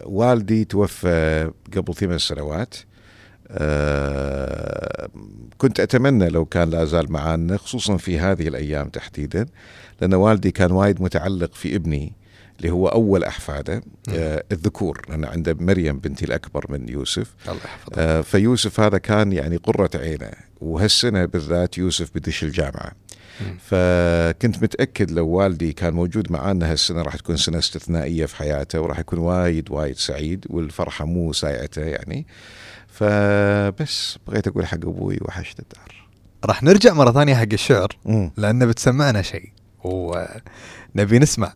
ووالدي 0.07 0.65
توفى 0.65 1.51
قبل 1.77 1.95
ثمان 1.95 2.19
سنوات. 2.19 2.75
آه، 3.51 5.09
كنت 5.59 5.81
أتمنى 5.81 6.29
لو 6.29 6.45
كان 6.45 6.71
لا 6.71 6.85
زال 6.85 7.13
معانا 7.13 7.57
خصوصا 7.57 7.97
في 7.97 8.19
هذه 8.19 8.49
الأيام 8.49 8.89
تحديدا 8.89 9.47
لأن 10.01 10.15
والدي 10.15 10.51
كان 10.51 10.73
وايد 10.73 11.03
متعلق 11.03 11.55
في 11.55 11.77
ابني 11.77 12.13
اللي 12.61 12.71
هو 12.71 12.89
أول 12.89 13.25
أحفاده 13.25 13.83
آه، 14.09 14.45
الذكور. 14.53 15.03
لأن 15.09 15.25
عنده 15.25 15.57
مريم 15.61 15.99
بنتي 15.99 16.25
الأكبر 16.25 16.67
من 16.69 16.89
يوسف. 16.89 17.35
الله 17.49 17.61
يحفظه. 17.65 18.03
آه، 18.03 18.21
فيوسف 18.21 18.81
هذا 18.81 18.99
كان 18.99 19.33
يعني 19.33 19.57
قرة 19.57 19.91
عينه 19.95 20.31
وهالسنة 20.61 21.25
بالذات 21.25 21.79
يوسف 21.79 22.11
بدش 22.15 22.43
الجامعة. 22.43 22.93
فكنت 23.59 24.63
متأكد 24.63 25.11
لو 25.11 25.29
والدي 25.29 25.73
كان 25.73 25.95
موجود 25.95 26.33
معانا 26.33 26.73
هالسنة 26.73 27.03
راح 27.03 27.17
تكون 27.17 27.37
سنة 27.37 27.59
استثنائية 27.59 28.27
في 28.27 28.37
حياته 28.37 28.81
وراح 28.81 28.99
يكون 28.99 29.19
وايد 29.19 29.71
وايد 29.71 29.97
سعيد 29.97 30.47
والفرحة 30.51 31.05
مو 31.05 31.33
سايعته 31.33 31.83
يعني. 31.83 32.27
فبس 33.01 34.19
بغيت 34.27 34.49
أقول 34.49 34.67
حق 34.67 34.75
أبوي 34.75 35.19
وحشت 35.23 35.61
الدار. 35.61 36.09
راح 36.45 36.63
نرجع 36.63 36.95
مرة 36.95 37.13
ثانية 37.13 37.35
حق 37.35 37.53
الشعر. 37.53 37.89
لأنه 38.37 38.67
بتسمعنا 38.67 39.23
شيء 39.23 39.53
ونبي 39.85 41.19
نسمع. 41.19 41.55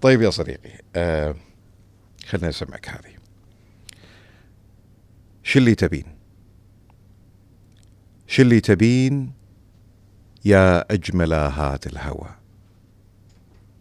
طيب 0.00 0.22
يا 0.22 0.30
صديقي 0.30 0.80
آه 0.96 1.34
خلنا 2.26 2.48
أسمعك 2.48 2.88
هذه. 2.88 3.14
شو 5.42 5.58
اللي 5.58 5.74
تبين؟ 5.74 6.04
شو 8.26 8.42
اللي 8.42 8.60
تبين؟ 8.60 9.32
يا 10.44 10.92
أجمل 10.92 11.32
آهات 11.32 11.86
الهوى 11.86 12.30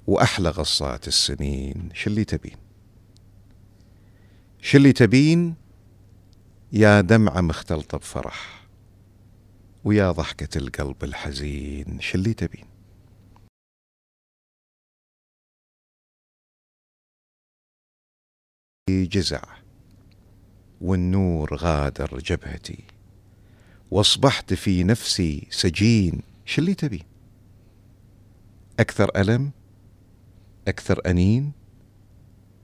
وأحلى 0.08 0.50
غصات 0.50 1.08
السنين 1.08 1.90
شو 1.94 2.10
اللي 2.10 2.24
تبين؟ 2.24 2.58
شو 4.62 4.78
اللي 4.78 4.94
تبين؟ 4.94 5.61
يا 6.74 7.02
دمعة 7.02 7.42
مختلطة 7.42 7.98
بفرح 7.98 8.68
ويا 9.84 10.12
ضحكة 10.12 10.58
القلب 10.58 11.04
الحزين 11.04 12.00
شو 12.00 12.18
اللي 12.18 12.34
تبين؟ 12.34 12.66
جزع 18.90 19.42
والنور 20.82 21.56
غادر 21.56 22.20
جبهتي 22.20 22.84
وأصبحت 23.92 24.54
في 24.54 24.84
نفسي 24.84 25.48
سجين 25.50 26.22
شو 26.46 26.62
اللي 26.62 26.74
تبي 26.74 27.04
أكثر 28.80 29.12
ألم 29.22 29.52
أكثر 30.68 31.02
أنين 31.06 31.52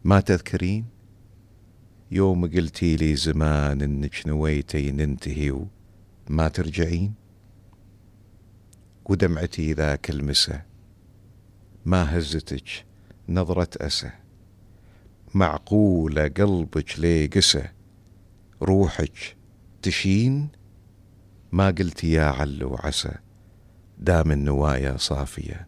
ما 0.03 0.19
تذكرين؟ 0.19 0.96
يوم 2.11 2.45
قلتي 2.45 2.95
لي 2.95 3.15
زمان 3.15 3.81
إنك 3.81 4.27
نويتي 4.27 4.91
ننتهي 4.91 5.51
وما 5.51 6.47
ترجعين؟ 6.47 7.13
ودمعتي 9.05 9.73
ذاك 9.73 10.09
المسا 10.09 10.61
ما 11.85 12.17
هزتك؟ 12.17 12.85
نظرة 13.29 13.69
أسى. 13.77 14.11
معقولة 15.33 16.27
قلبك 16.27 16.99
ليه 16.99 17.29
قسى؟ 17.29 17.69
روحك 18.61 19.35
تشين؟ 19.81 20.49
ما 21.51 21.67
قلتي 21.67 22.11
يا 22.11 22.23
عل 22.23 22.63
وعسى 22.63 23.15
دام 23.99 24.31
النوايا 24.31 24.97
صافية 24.97 25.67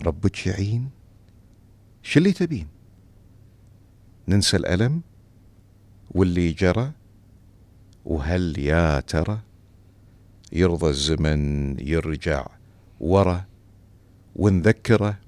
ربك 0.00 0.46
يعين؟ 0.46 0.90
شو 2.02 2.18
اللي 2.18 2.32
تبين؟ 2.32 2.68
ننسى 4.28 4.56
الألم؟ 4.56 5.02
واللي 6.10 6.52
جرى؟ 6.52 6.92
وهل 8.04 8.58
يا 8.58 9.00
ترى 9.00 9.40
يرضى 10.52 10.88
الزمن 10.88 11.76
يرجع 11.80 12.46
ورا 13.00 13.44
ونذكره 14.36 15.18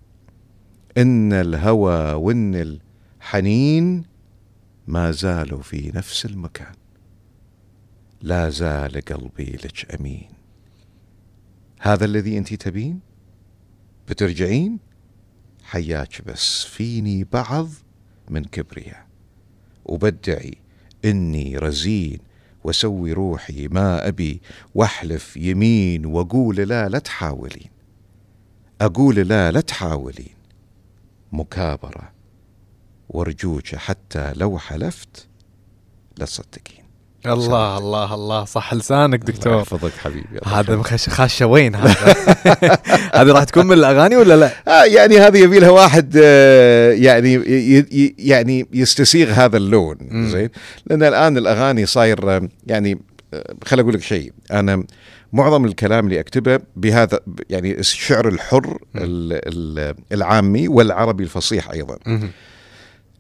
إن 0.99 1.33
الهوى 1.33 2.12
وإن 2.12 2.55
الحنين 2.55 4.05
ما 4.87 5.11
زالوا 5.11 5.62
في 5.62 5.92
نفس 5.95 6.27
المكان. 6.27 6.75
لا 8.23 8.51
زال 8.51 9.01
قلبي 9.01 9.53
لك 9.53 9.95
أمين. 9.95 10.29
هذا 11.81 12.05
الذي 12.05 12.38
أنت 12.38 12.55
تبين؟ 12.55 13.01
بترجعين؟ 14.09 14.79
حياك 15.62 16.23
بس 16.27 16.64
فيني 16.64 17.25
بعض 17.25 17.68
من 18.31 18.45
كبرياء. 18.45 19.07
وبدعي 19.85 20.62
إني 21.05 21.59
رزين 21.59 22.19
واسوي 22.65 23.12
روحي 23.12 23.69
ما 23.69 24.09
أبي 24.09 24.41
واحلف 24.75 25.37
يمين 25.37 26.07
واقول 26.07 26.57
لا 26.57 26.88
لا 26.88 26.99
تحاولين. 26.99 27.71
أقول 28.81 29.17
لا 29.17 29.51
لا 29.51 29.61
تحاولين. 29.61 30.35
مكابرة 31.33 32.12
وارجوك 33.09 33.75
حتى 33.75 34.33
لو 34.37 34.59
حلفت 34.59 35.29
لا 36.19 36.25
تصدقين. 36.25 36.82
الله 37.27 37.79
الله. 37.79 38.15
الله 38.15 38.45
صح 38.45 38.75
لسانك 38.75 39.23
الله 39.23 39.33
دكتور. 39.35 39.55
يحفظك 39.59 39.93
حبيبي. 40.05 40.27
هذا. 40.47 40.77
مخش 40.77 41.09
خاشه 41.09 41.47
وين 41.47 41.75
هذا؟ 41.75 41.95
هذه 43.15 43.33
راح 43.33 43.45
تكون 43.45 43.67
من 43.67 43.73
الأغاني 43.73 44.17
ولا 44.17 44.37
لا؟ 44.37 44.51
آه 44.69 44.85
يعني 44.85 45.19
هذه 45.19 45.39
يبي 45.39 45.59
لها 45.59 45.71
واحد 45.71 46.15
آه 46.23 46.93
يعني 46.93 47.35
ي 47.35 47.79
ي 47.79 48.15
يعني 48.19 48.67
يستسيغ 48.73 49.31
هذا 49.31 49.57
اللون. 49.57 49.97
زين؟ 50.31 50.49
لأن 50.87 51.03
الآن 51.03 51.39
الأغاني 51.39 51.87
صاير 51.87 52.37
آه، 52.37 52.49
يعني 52.67 52.99
آه، 53.35 53.55
خل 53.65 53.81
أقول 53.81 53.95
لك 53.95 54.03
شيء. 54.03 54.33
أنا 54.53 54.85
معظم 55.33 55.65
الكلام 55.65 56.05
اللي 56.05 56.21
أكتبه 56.21 56.59
بهذا 56.77 57.21
يعني 57.51 57.79
الشعر 57.79 58.29
الحر 58.29 58.79
ال- 58.97 59.41
ال- 59.81 59.95
العامي 60.13 60.69
والعربي 60.69 61.25
الفصيح 61.25 61.71
أيضا. 61.71 61.99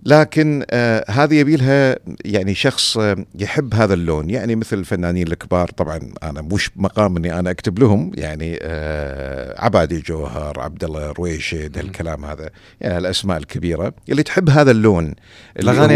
لكن 0.04 0.64
آه 0.70 1.04
هذه 1.10 1.34
يبي 1.34 1.56
لها 1.56 1.96
يعني 2.24 2.54
شخص 2.54 2.98
آه 2.98 3.16
يحب 3.38 3.74
هذا 3.74 3.94
اللون. 3.94 4.30
يعني 4.30 4.56
مثل 4.56 4.78
الفنانين 4.78 5.26
الكبار 5.26 5.68
طبعا 5.68 6.00
أنا 6.22 6.42
مش 6.42 6.70
مقام 6.76 7.16
إني 7.16 7.38
أنا 7.38 7.50
أكتب 7.50 7.78
لهم. 7.78 8.12
يعني 8.14 8.58
آه 8.62 9.60
عبادي 9.64 10.00
جوهر 10.00 10.60
عبد 10.60 10.84
الله 10.84 11.12
رويشد 11.12 11.78
هالكلام 11.78 12.24
هذا. 12.24 12.50
يعني 12.80 12.98
الأسماء 12.98 13.38
الكبيرة. 13.38 13.94
اللي 14.08 14.22
تحب 14.22 14.50
هذا 14.50 14.70
اللون 14.70 15.14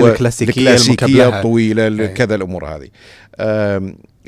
الكلاسيكية 0.08 0.50
الكلاسيكية 0.50 1.06
المكبلهة. 1.06 1.38
الطويلة. 1.38 2.06
كذا 2.06 2.34
الأمور 2.34 2.64
هذه. 2.64 2.88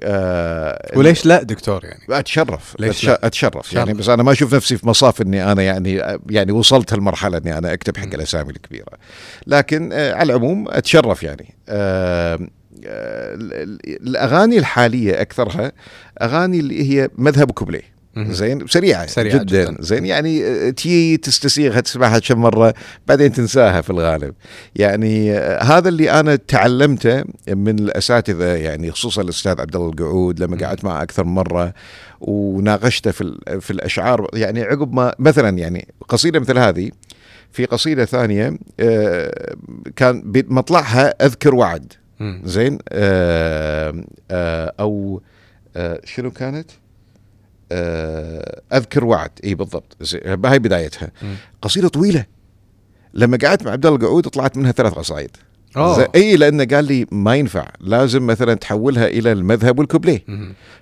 آه 0.03 0.91
وليش 0.97 1.27
لا 1.27 1.43
دكتور 1.43 1.85
يعني 1.85 2.01
أتشرف 2.11 2.77
ليش 2.79 3.03
أتش- 3.05 3.09
لا؟ 3.09 3.27
أتشرف 3.27 3.73
يعني. 3.73 3.93
بس 3.95 4.09
أنا 4.09 4.23
ما 4.23 4.33
أشوف 4.33 4.55
نفسي 4.55 4.77
في 4.77 4.87
مصاف 4.89 5.23
إني 5.23 5.53
أنا 5.53 5.63
يعني 5.63 6.03
يعني 6.31 6.53
وصلت 6.53 6.93
هالمرحلة 6.93 7.39
إني 7.39 7.59
أنا 7.59 7.73
أكتب 7.73 7.97
حق 7.97 8.15
الأسامي 8.15 8.51
الكبيرة 8.51 8.93
لكن 9.47 9.91
آه 9.93 10.13
على 10.15 10.33
العموم 10.33 10.65
أتشرف 10.69 11.23
يعني 11.23 11.55
آه 11.69 12.35
آه 12.35 13.35
ال- 13.35 13.53
ال- 13.55 14.07
الأغاني 14.09 14.59
الحالية 14.59 15.21
أكثرها 15.21 15.73
أغاني 16.23 16.59
اللي 16.61 16.91
هي 16.91 17.09
مذهب 17.19 17.51
كوبليه. 17.51 17.98
زين 18.27 18.67
سريعة 18.67 19.07
سريعة 19.07 19.39
جدا, 19.43 19.63
جداً. 19.71 19.77
زين 19.81 20.07
يعني 20.07 20.45
آه، 20.45 20.71
تي 20.71 21.17
تستسيغها 21.17 21.81
تسمعها 21.81 22.19
كم 22.19 22.39
مرة 22.41 22.75
بعدين 23.07 23.33
تنساها 23.33 23.81
في 23.81 23.91
الغالب 23.91 24.35
يعني 24.77 25.33
آه، 25.33 25.63
هذا 25.63 25.89
اللي 25.89 26.11
أنا 26.11 26.37
تعلمته 26.37 27.25
من 27.49 27.79
الأساتذة 27.79 28.45
يعني 28.45 28.91
خصوصا 28.91 29.23
الأستاذ 29.23 29.61
عبد 29.61 29.77
الله 29.77 29.89
القعود 29.89 30.41
لما. 30.41 30.59
قعدت 30.67 30.85
معه 30.85 31.03
أكثر 31.03 31.25
مرة 31.25 31.75
وناقشته 32.21 33.11
في 33.11 33.39
في 33.61 33.71
الأشعار 33.71 34.29
يعني 34.35 34.63
عقب 34.63 34.93
ما 34.93 35.15
مثلا 35.19 35.59
يعني 35.59 35.89
قصيدة 36.09 36.41
مثل 36.41 36.59
هذه 36.59 36.91
في 37.53 37.65
قصيدة 37.65 38.05
ثانية 38.05 38.59
آه، 38.81 39.55
كان 39.97 40.23
بمطلعها 40.25 41.25
أذكر 41.27 41.55
وعد. 41.55 41.93
زين 42.45 42.79
أو 44.81 45.21
شنو 46.05 46.31
كانت؟ 46.31 46.71
آه، 47.73 48.61
أذكر 48.73 49.05
وعد. 49.05 49.31
اي 49.45 49.55
بالضبط. 49.55 49.97
هاي 50.45 50.59
بدايتها. 50.59 51.11
قصيدة 51.63 51.89
طويلة. 51.89 52.25
لما 53.15 53.39
قعدت 53.45 53.63
مع 53.67 53.71
عبد 53.73 53.87
الله 53.87 53.99
القعود 53.99 54.27
طلعت 54.29 54.57
منها 54.57 54.73
ثلاث 54.73 54.93
قصائد 54.93 55.31
أوه. 55.77 55.97
زين، 55.97 56.07
اي 56.15 56.37
لأنه 56.37 56.65
قال 56.65 56.85
لي 56.85 57.07
ما 57.13 57.37
ينفع. 57.37 57.69
لازم 57.81 58.27
مثلا 58.27 58.55
تحولها 58.55 59.07
إلى 59.07 59.33
المذهب 59.33 59.79
والكوبليه. 59.79 60.25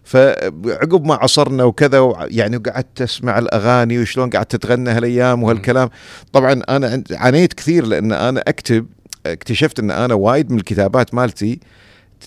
فعقب 0.04 1.04
ما 1.04 1.14
عصرنا 1.14 1.64
وكذا 1.64 1.98
وع- 1.98 2.26
يعني 2.30 2.56
قعدت 2.56 3.02
أسمع 3.02 3.38
الأغاني 3.38 3.98
وشلون 3.98 4.30
قعدت 4.30 4.56
تتغنى 4.56 4.90
هالأيام 4.90 5.42
وهالكلام. 5.42 5.90
طبعا 6.32 6.52
أنا 6.68 7.02
عانيت 7.10 7.52
كثير 7.52 7.86
لأن 7.86 8.12
أنا 8.12 8.40
أكتب 8.48 8.86
اكتشفت 9.26 9.78
أن 9.78 9.90
أنا 9.90 10.14
وايد 10.14 10.50
من 10.50 10.58
الكتابات 10.58 11.14
مالتي 11.14 11.60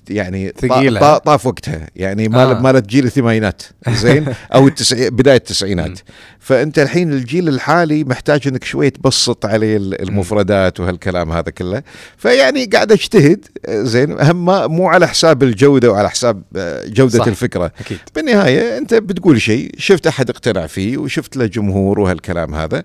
يعني 0.09 0.53
ثقيلة. 0.61 0.99
طا- 0.99 1.17
طاف 1.23 1.45
وقتها. 1.45 1.87
يعني 1.95 2.27
مال 2.29 2.39
آه. 2.55 2.59
مالت 2.61 2.85
جيل 2.89 3.05
الثمانينات. 3.05 3.61
زين؟ 3.89 4.25
أو 4.55 4.67
التسعي 4.67 5.09
بداية 5.09 5.37
التسعينات. 5.37 5.99
فأنت 6.39 6.79
الحين 6.79 7.13
الجيل 7.13 7.47
الحالي 7.47 8.03
محتاج 8.03 8.47
إنك 8.47 8.63
شوي 8.63 8.89
تبسط 8.89 9.45
عليه 9.45 9.77
ال- 9.77 10.01
المفردات 10.01 10.79
وهالكلام 10.79 11.31
هذا 11.31 11.51
كله. 11.51 11.83
فيعني 12.17 12.65
قاعد 12.65 12.91
أجتهد. 12.91 13.45
زين؟ 13.69 14.21
هم 14.21 14.45
ما 14.45 14.67
مو 14.67 14.87
على 14.87 15.07
حساب 15.07 15.43
الجودة 15.43 15.91
وعلى 15.91 16.09
حساب 16.09 16.43
آه، 16.55 16.85
جودة 16.87 17.19
صح. 17.19 17.27
الفكرة. 17.27 17.71
أكيد. 17.79 17.97
بالنهاية 18.15 18.77
أنت 18.77 18.93
بتقول 18.93 19.41
شيء 19.41 19.71
شفت 19.77 20.07
أحد 20.07 20.29
اقتنع 20.29 20.67
فيه 20.67 20.97
وشفت 20.97 21.37
له 21.37 21.45
جمهور 21.45 21.99
وهالكلام 21.99 22.55
هذا. 22.55 22.83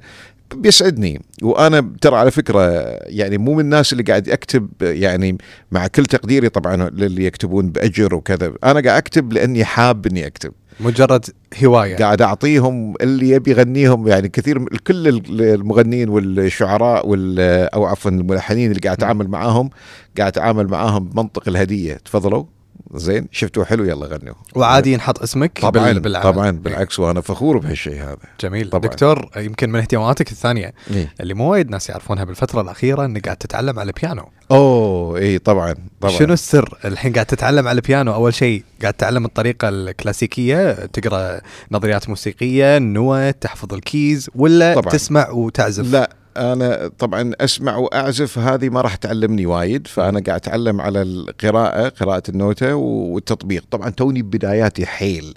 بيسعدني. 0.55 1.23
وأنا 1.43 1.93
ترى 2.01 2.17
على 2.17 2.31
فكرة 2.31 2.61
يعني 3.07 3.38
مو 3.38 3.55
من 3.55 3.61
الناس 3.61 3.93
اللي 3.93 4.03
قاعد 4.03 4.29
اكتب 4.29 4.69
يعني 4.81 5.38
مع 5.73 5.87
كل 5.87 6.07
تقديري 6.07 6.49
طبعا 6.49 6.90
للي 6.90 7.25
يكتبون 7.25 7.71
بأجر 7.71 8.14
وكذا 8.14 8.47
أنا 8.64 8.81
قاعد 8.81 8.87
أكتب 8.87 9.33
لأني 9.33 9.64
حاب 9.64 10.07
إني 10.07 10.27
أكتب. 10.27 10.53
مجرد 10.81 11.25
هواية. 11.64 11.97
قاعد 11.97 12.23
أعطيهم 12.23 12.95
اللي 13.01 13.31
يبي 13.31 13.51
يغنيهم 13.51 14.09
يعني 14.09 14.29
كثير 14.29 14.79
كل 14.79 15.23
المغنيين 15.40 16.09
والشعراء 16.09 17.09
وال 17.09 17.40
أو 17.75 17.85
عفوا 17.85 18.11
الملحنين 18.11 18.71
اللي 18.71 18.81
قاعد 18.81 18.97
أتعامل 18.97 19.29
معاهم 19.29 19.71
قاعد 20.19 20.33
أتعامل 20.33 20.69
معاهم 20.69 21.05
بمنطق 21.05 21.49
الهدية. 21.49 21.95
تفضلوا. 21.95 22.45
زين 22.94 23.28
شفتوا 23.32 23.64
حلو 23.64 23.84
يلا 23.84 24.06
غنوا 24.06 24.34
وعادي 24.56 24.92
ينحط 24.92 25.22
اسمك 25.22 25.58
طبعا 25.62 25.92
بال- 25.92 26.00
بالعمل. 26.00 26.24
طبعا 26.32 26.50
بالعكس 26.50 26.98
وأنا 27.00 27.20
فخور 27.20 27.58
بهالشيء 27.58 28.02
هذا. 28.02 28.16
جميل. 28.40 28.70
طبعاً. 28.70 28.82
دكتور 28.90 29.28
يمكن 29.37 29.70
من 29.70 29.80
اهتماماتك 29.80 30.32
الثانية 30.32 30.74
إيه؟ 30.90 31.12
اللي 31.20 31.34
مو 31.34 31.50
وايد 31.52 31.70
ناس 31.70 31.88
يعرفونها 31.88 32.24
بالفترة 32.24 32.60
الأخيرة 32.60 33.04
إنك 33.04 33.24
قاعد 33.24 33.37
تتعلم 33.37 33.78
على 33.78 33.88
البيانو 33.96 34.28
أوه 34.50 35.18
اي 35.18 35.38
طبعا 35.38 35.74
طبعا. 36.00 36.12
شنو 36.18 36.32
السر؟ 36.32 36.78
الحين 36.84 37.12
قاعد 37.12 37.26
تتعلم 37.26 37.68
على 37.68 37.76
البيانو 37.76 38.14
أول 38.14 38.34
شيء 38.34 38.64
قاعد 38.82 38.94
تتعلم 38.94 39.24
الطريقة 39.24 39.68
الكلاسيكية 39.68 40.72
تقرأ 40.72 41.40
نظريات 41.72 42.08
موسيقية 42.08 42.76
النوت 42.76 43.34
تحفظ 43.40 43.74
ال 43.74 43.86
keys 43.86 44.31
ولا 44.34 44.74
طبعاً. 44.74 44.92
تسمع 44.92 45.30
وتعزف؟ 45.30 45.92
لا 45.92 46.10
أنا 46.37 46.90
طبعا 46.99 47.33
أسمع 47.40 47.77
وأعزف 47.77 48.38
هذه 48.38 48.68
ما 48.68 48.81
راح 48.81 48.94
تعلمني 48.97 49.47
وايد 49.47 49.87
فأنا 49.87 50.20
قاعد 50.27 50.40
أتعلم 50.40 50.81
على 50.81 51.03
القراءة 51.03 51.88
قراءة 51.88 52.23
النوتة 52.29 52.75
والتطبيق 52.75 53.64
طبعا 53.70 53.90
توني 53.90 54.23
بداياتي 54.23 54.87
حيل. 54.87 55.35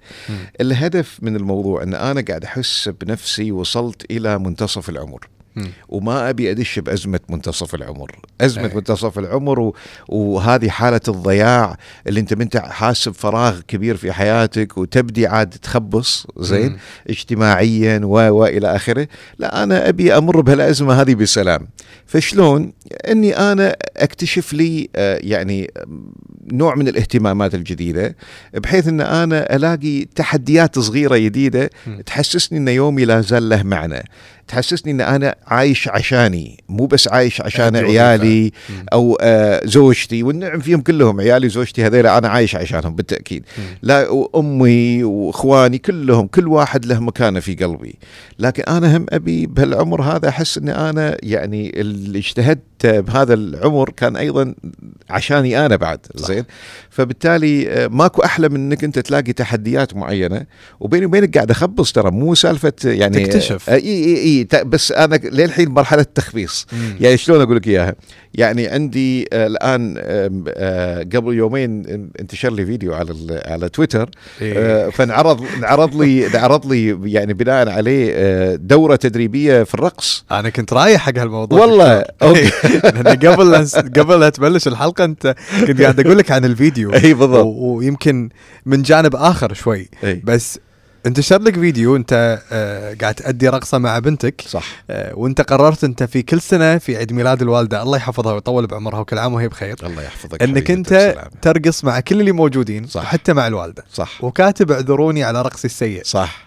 الهدف 0.62 1.20
من 1.22 1.36
الموضوع 1.36 1.84
إن 1.84 1.94
أنا 1.94 2.22
قاعد 2.28 2.44
أحس 2.44 2.90
بنفسي 3.02 3.52
وصلت 3.52 4.12
إلى 4.12 4.40
منتصف 4.40 4.90
العمر. 4.90 5.28
وما 5.90 6.30
أبي 6.30 6.52
أدش 6.52 6.80
بأزمة 6.80 7.20
منتصف 7.30 7.76
العمر، 7.76 8.12
أزمة 8.42 8.66
أي. 8.66 8.76
منتصف 8.76 9.20
العمر 9.20 9.60
و... 9.60 9.76
وهذه 10.08 10.70
حالة 10.70 11.02
الضياع 11.08 11.78
اللي 12.08 12.20
أنت 12.20 12.32
أنت 12.32 12.58
حاسب 12.58 13.12
فراغ 13.12 13.60
كبير 13.68 13.98
في 13.98 14.12
حياتك 14.12 14.78
وتبدي 14.78 15.28
عاد 15.28 15.50
تخبص 15.50 16.28
زين 16.38 16.72
مم. 16.72 16.78
اجتماعيا 17.10 18.02
و 18.04 18.10
والى 18.10 18.76
آخره، 18.76 19.08
لا 19.40 19.64
أنا 19.64 19.90
أبي 19.90 20.18
أمر 20.18 20.42
بهالأزمة 20.42 21.02
هذه 21.02 21.16
بسلام. 21.16 21.68
فشلون؟ 22.06 22.74
إني 23.08 23.38
أنا 23.38 23.76
أكتشف 23.98 24.54
لي 24.54 24.90
آه، 24.96 25.20
يعني 25.24 25.72
نوع 26.52 26.76
من 26.76 26.88
الاهتمامات 26.88 27.56
الجديدة 27.56 28.16
بحيث 28.54 28.88
إن 28.88 29.02
أنا 29.02 29.56
ألاقي 29.56 30.06
تحديات 30.16 30.80
صغيرة 30.80 31.18
جديدة. 31.18 31.70
تحسسني 32.06 32.58
إن 32.58 32.68
يومي 32.68 33.06
لا 33.06 33.22
زال 33.22 33.50
له 33.50 33.64
معنى. 33.64 34.04
تحسسني 34.48 34.92
إن 34.92 35.02
أنا 35.02 35.36
عايش 35.48 35.88
عشاني 35.88 36.64
مو 36.70 36.86
بس 36.86 37.08
عايش 37.08 37.42
عشان 37.42 37.76
عيالي. 37.76 38.52
أو 38.94 39.18
آه 39.22 39.62
زوجتي 39.66 40.24
والنعم 40.24 40.60
فيهم 40.60 40.82
كلهم 40.82 41.22
عيالي 41.22 41.50
زوجتي 41.50 41.86
هذول 41.86 42.08
أنا 42.08 42.28
عايش 42.28 42.56
عشانهم 42.56 42.96
بالتأكيد. 42.96 43.44
لا 43.82 44.10
وأمي 44.10 45.04
وإخواني 45.04 45.78
كلهم 45.78 46.28
كل 46.28 46.48
واحد 46.48 46.86
له 46.86 47.00
مكانة 47.00 47.40
في 47.40 47.56
قلبي 47.56 47.96
لكن 48.40 48.64
أنا 48.64 48.98
هم 48.98 49.06
أبي 49.10 49.46
بهالعمر 49.46 50.02
هذا 50.02 50.30
أحس 50.30 50.58
اني 50.58 50.72
أنا 50.90 51.18
يعني 51.24 51.82
اللي 51.82 52.20
اجتهدت 52.20 52.86
بهذا 52.86 53.34
العمر 53.34 53.90
كان 53.90 54.16
أيضا 54.16 54.56
عشاني 55.10 55.66
أنا 55.66 55.76
بعد. 55.76 56.00
زين 56.16 56.44
فبالتالي 56.90 57.70
آه، 57.70 57.88
ماكو 57.88 58.22
أحلى 58.22 58.50
من 58.50 58.56
إنك 58.56 58.84
أنت 58.84 59.00
تلاقي 59.00 59.34
تحديات 59.34 59.96
معينة 59.96 60.46
وبيني 60.80 61.06
وبينك 61.06 61.36
قاعد 61.36 61.52
أخبص 61.52 61.92
ترى 61.92 62.12
مو 62.12 62.36
سالفة 62.36 62.74
يعني 62.86 63.26
تكتشف. 63.26 63.70
آه، 63.70 63.74
إي 63.76 64.18
إي 64.18 64.37
اي 64.40 64.64
بس 64.64 64.92
أنا 64.92 65.16
للحين 65.16 65.70
مرحلة 65.70 66.06
تخبيص. 66.16 66.68
يعني 67.00 67.18
شلون 67.18 67.42
أقول 67.42 67.56
لك 67.56 67.68
إياها؟ 67.68 67.96
يعني 68.38 68.68
عندي 68.68 69.28
آه، 69.34 69.48
الآن 69.48 69.96
آه، 69.98 71.00
قبل 71.00 71.34
يومين 71.34 71.84
انتشر 72.20 72.54
لي 72.54 72.66
فيديو 72.66 72.94
على 72.94 73.42
على 73.46 73.70
تويتر 73.70 74.10
إيه. 74.42 74.54
آه، 74.58 74.90
فانعرض 74.90 75.44
انعرض 75.58 76.02
لي 76.02 76.28
انعرض 76.28 76.74
لي 76.74 77.12
يعني 77.12 77.34
بناء 77.34 77.70
عليه 77.70 78.56
دورة 78.56 78.96
تدريبية 78.96 79.64
في 79.64 79.74
الرقص 79.74 80.26
أنا 80.32 80.50
كنت 80.50 80.74
رايح 80.74 81.02
حق 81.02 81.18
هالموضوع 81.18 81.60
والله،. 81.60 82.06
okay. 82.22 82.52
لأن 82.84 83.08
قبل 83.08 83.68
قبل 84.00 84.20
لا 84.20 84.30
تبلش 84.30 84.68
الحلقة 84.68 85.04
أنت 85.04 85.36
كنت 85.68 85.82
قاعد 85.82 86.00
أقول 86.00 86.18
لك 86.18 86.32
عن 86.32 86.46
الفيديو 86.46 86.94
اي 86.94 87.14
بالضبط 87.14 87.46
ويمكن 87.46 88.30
من 88.66 88.82
جانب 88.82 89.16
آخر 89.16 89.54
شوي 89.54 89.90
اي 90.04 90.22
بس 90.24 90.60
انتشر 91.08 91.42
لك 91.42 91.56
فيديو 91.56 91.96
انت 91.96 92.42
آه 92.52 92.96
قاعد 93.02 93.16
تأدي 93.16 93.50
رقصة 93.50 93.78
مع 93.78 94.00
بنتك. 94.00 94.42
صح. 94.48 94.66
آه 94.90 95.16
وانت 95.16 95.42
قررت 95.42 95.84
انت 95.84 96.04
في 96.04 96.22
كل 96.22 96.42
سنة 96.42 96.78
في 96.78 96.98
عيد 96.98 97.14
ميلاد 97.14 97.42
الوالدة 97.42 97.84
الله 97.84 97.98
يحفظها 97.98 98.34
ويطول 98.34 98.68
بعمرها 98.68 99.00
وكل 99.00 99.18
عام 99.18 99.34
وهي 99.34 99.48
بخير 99.48 99.76
الله 99.84 100.04
يحفظك 100.04 100.44
انك 100.44 100.72
انت. 100.72 101.16
ترقص 101.42 101.84
مع 101.84 102.00
كل 102.00 102.20
اللي 102.20 102.32
موجودين 102.32 102.88
صح. 102.88 103.04
حتى 103.06 103.34
مع 103.34 103.48
الوالدة. 103.48 103.84
صح. 103.94 104.24
وكاتب 104.24 104.72
اعذروني 104.72 105.24
على 105.24 105.42
رقصي 105.42 105.66
السيء. 105.68 106.02
صح. 106.04 106.47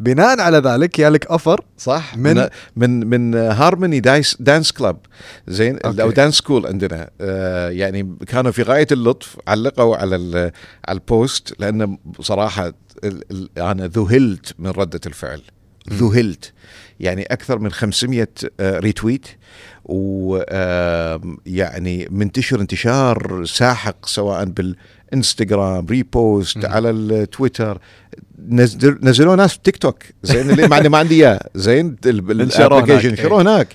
بناء 0.00 0.40
على 0.40 0.58
ذلك 0.58 0.98
يالك 0.98 1.26
offer 1.26 1.60
صح 1.78 2.16
من- 2.16 2.48
من 2.76 3.06
من 3.06 3.34
هارموني 3.34 4.00
دايس 4.00 4.36
dance 4.40 4.72
club 4.72 4.96
زين. 5.48 5.78
أو 5.84 6.10
dance 6.10 6.34
school 6.34 6.66
عندنا. 6.66 7.10
آه 7.20 7.68
يعني 7.70 8.16
كانوا 8.26 8.50
في 8.50 8.62
غاية 8.62 8.86
اللطف 8.92 9.36
علقوا 9.48 9.96
على 9.96 10.16
على 10.88 10.98
ال 10.98 11.09
post 11.09 11.54
لأن 11.58 11.98
بصراحة 12.18 12.72
أنا 13.58 13.86
ذهلت 13.86 14.54
من 14.58 14.70
ردة 14.70 15.00
الفعل. 15.06 15.40
ذهلت. 15.92 16.52
يعني 17.00 17.22
أكثر 17.22 17.58
من 17.58 17.72
500 17.72 18.28
آه، 18.60 18.78
retweet 18.78 19.26
ويعني 21.44 22.08
منتشر 22.10 22.60
انتشار 22.60 23.44
ساحق 23.44 24.06
سواء 24.06 24.44
بالإنستغرام 24.44 25.86
repost. 25.86 26.64
على 26.64 26.90
التويتر 26.90 27.78
نزل 28.48 28.98
نزلوه 29.02 29.34
ناس 29.34 29.58
تيك 29.58 29.76
توك 29.76 30.02
زين 30.22 30.50
اللي 30.50 30.68
مع 30.68 30.78
إني 30.78 30.88
ما 30.88 30.98
عندي 30.98 31.14
إياه 31.14 31.40
زين 31.54 31.96
ال 32.06 32.14
application. 32.14 33.12
نشروه 33.12 33.42
هناك 33.42 33.68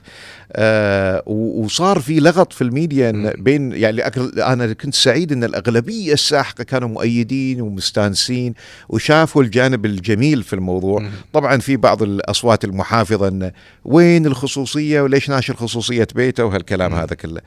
آه 0.53 1.23
وصار 1.29 1.99
في 1.99 2.19
لغط 2.19 2.53
في 2.53 2.61
الميديا. 2.63 3.33
بين 3.37 3.71
يعني 3.71 4.01
أنا 4.37 4.73
كنت 4.73 4.95
سعيد 4.95 5.31
إن 5.31 5.43
الأغلبية 5.43 6.13
الساحقة 6.13 6.63
كانوا 6.63 6.89
مؤيدين 6.89 7.61
ومستانسين 7.61 8.53
وشافوا 8.89 9.43
الجانب 9.43 9.85
الجميل 9.85 10.43
في 10.43 10.53
الموضوع. 10.53 11.09
طبعا 11.33 11.57
في 11.57 11.77
بعض 11.77 12.03
الأصوات 12.03 12.63
المحافظة 12.63 13.27
انه 13.27 13.51
وين 13.85 14.25
الخصوصية 14.25 15.01
وليش 15.01 15.29
ناشر 15.29 15.55
خصوصية 15.55 16.07
بيته 16.15 16.45
وهالكلام. 16.45 16.93
هذا 16.93 17.15
كله 17.15 17.41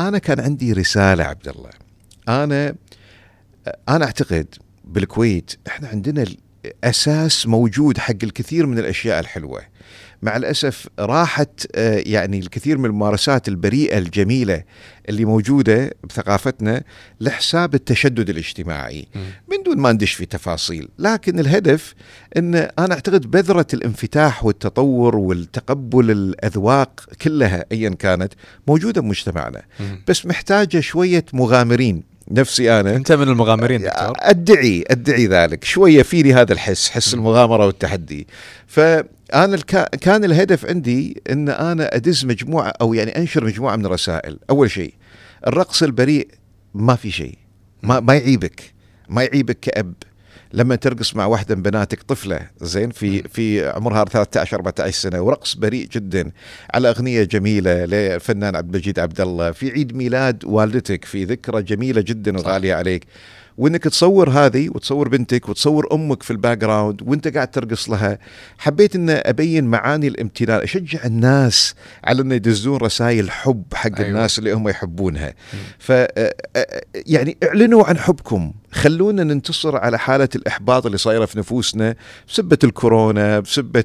أنا 0.00 0.18
كان 0.18 0.40
عندي 0.40 0.72
رسالة 0.72 1.24
عبد 1.24 1.48
الله 1.48 1.70
أنا 2.28 2.74
أنا 3.88 4.04
أعتقد 4.04 4.46
بالكويت 4.84 5.54
إحنا 5.66 5.88
عندنا 5.88 6.24
الأساس 6.64 7.46
موجود 7.46 7.98
حق 7.98 8.14
الكثير 8.22 8.66
من 8.66 8.78
الأشياء 8.78 9.20
الحلوة 9.20 9.60
مع 10.22 10.36
الأسف 10.36 10.88
راحت 10.98 11.66
آه، 11.74 12.02
يعني 12.06 12.38
الكثير 12.38 12.78
من 12.78 12.84
الممارسات 12.84 13.48
البريئة 13.48 13.98
الجميلة 13.98 14.62
اللي 15.08 15.24
موجودة 15.24 15.90
بثقافتنا 16.04 16.82
لحساب 17.20 17.74
التشدد 17.74 18.30
الاجتماعي. 18.30 19.06
من 19.50 19.62
دون 19.64 19.78
ما 19.78 19.92
ندش 19.92 20.12
في 20.12 20.26
تفاصيل 20.26 20.88
لكن 20.98 21.38
الهدف 21.40 21.94
إن 22.36 22.54
أنا 22.54 22.94
أعتقد 22.94 23.30
بذرة 23.30 23.66
الانفتاح 23.74 24.44
والتطور 24.44 25.16
والتقبل 25.16 26.10
الأذواق 26.10 27.00
كلها 27.22 27.64
ايا 27.72 27.90
كانت 27.90 28.32
موجودة 28.68 29.00
بمجتمعنا. 29.00 29.62
بس 30.08 30.26
محتاجة 30.26 30.80
شوية 30.80 31.24
مغامرين. 31.32 32.12
نفسي 32.30 32.80
أنا. 32.80 32.96
أنت 32.96 33.12
من 33.12 33.28
المغامرين 33.28 33.82
دكتور. 33.82 34.16
أدعي 34.18 34.84
أدعي 34.90 35.26
ذلك. 35.26 35.64
شوية 35.64 36.02
فيني 36.02 36.34
هذا 36.34 36.52
الحس 36.52 36.88
حس. 36.90 37.14
المغامرة 37.14 37.66
والتحدي. 37.66 38.26
فانا 39.32 39.54
الكا 39.54 39.84
كان 39.84 40.24
الهدف 40.24 40.66
عندي 40.66 41.22
إن 41.30 41.48
أنا 41.48 41.96
أدز 41.96 42.24
مجموعة 42.24 42.72
أو 42.80 42.94
يعني 42.94 43.16
أنشر 43.18 43.44
مجموعة 43.44 43.76
من 43.76 43.86
الرسائل. 43.86 44.38
أول 44.50 44.70
شيء 44.70 44.94
الرقص 45.46 45.82
البريء 45.82 46.28
ما 46.74 46.94
في 46.94 47.10
شيء. 47.10 47.38
ما 47.82 48.00
ما 48.00 48.14
يعيبك. 48.14 48.72
ما 49.08 49.22
يعيبك 49.22 49.58
كأب. 49.60 49.94
لما 50.52 50.76
ترقص 50.76 51.16
مع 51.16 51.26
واحدة 51.26 51.54
من 51.54 51.62
بناتك 51.62 52.02
طفلة 52.02 52.40
زين 52.60 52.90
في 52.90 53.22
في 53.22 53.68
عمرها 53.68 54.04
13 54.04 54.56
14 54.56 54.94
سنة 54.94 55.20
ورقص 55.20 55.54
بريء 55.54 55.88
جدا 55.88 56.30
على 56.74 56.88
أغنية 56.88 57.22
جميلة 57.22 57.84
للفنان 57.84 58.56
عبد 58.56 58.74
المجيد 58.74 58.98
عبد 58.98 59.20
الله 59.20 59.50
في 59.50 59.70
عيد 59.70 59.96
ميلاد 59.96 60.44
والدتك 60.44 61.04
في 61.04 61.24
ذكرى 61.24 61.62
جميلة 61.62 62.00
جدا 62.00 62.38
وغالية 62.38 62.74
عليك. 62.74 63.04
وإنك 63.58 63.84
تصور 63.84 64.30
هذه 64.30 64.68
وتصور 64.68 65.08
بنتك 65.08 65.48
وتصور 65.48 65.88
أمك 65.92 66.22
في 66.22 66.30
ال 66.30 66.58
background 66.58 67.02
وإنت 67.02 67.28
قاعد 67.28 67.50
ترقص 67.50 67.90
لها 67.90 68.18
حبيت 68.58 68.96
إن 68.96 69.10
أبين 69.10 69.64
معاني 69.64 70.08
الامتنان 70.08 70.60
أشجع 70.60 71.04
الناس 71.04 71.74
على 72.04 72.22
إن 72.22 72.32
يدزون 72.32 72.76
رسائل 72.76 73.30
حب 73.30 73.62
حق 73.74 73.90
أيوة. 73.98 74.08
الناس 74.08 74.38
اللي 74.38 74.52
هم 74.52 74.68
يحبونها 74.68 75.34
ف 75.78 75.92
يعني 76.94 77.36
اعلنوا 77.44 77.84
عن 77.84 77.98
حبكم 77.98 78.52
خلونا 78.72 79.24
ننتصر 79.24 79.76
على 79.76 79.98
حالة 79.98 80.28
الإحباط 80.36 80.86
اللي 80.86 80.98
صايرة 80.98 81.24
في 81.24 81.38
نفوسنا 81.38 81.94
بسبة 82.28 82.58
الكورونا 82.64 83.42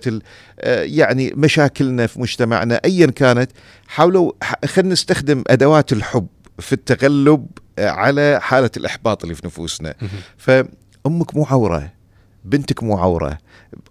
ال- 0.07 0.21
آه، 0.59 0.83
يعني 0.83 1.33
مشاكلنا 1.35 2.07
في 2.07 2.21
مجتمعنا 2.21 2.81
ايا 2.85 3.05
كانت 3.05 3.51
حاولوا 3.87 4.31
خلينا 4.65 4.93
نستخدم 4.93 5.43
أدوات 5.47 5.93
الحب 5.93 6.27
في 6.59 6.73
التغلب 6.73 7.47
على 7.79 8.39
حالة 8.41 8.71
الإحباط 8.77 9.23
اللي 9.23 9.35
في 9.35 9.45
نفوسنا. 9.45 9.95
فأمك 10.37 11.35
مو 11.35 11.45
عورة 11.45 11.91
بنتك 12.47 12.83
مو 12.83 12.97
عورة 12.97 13.37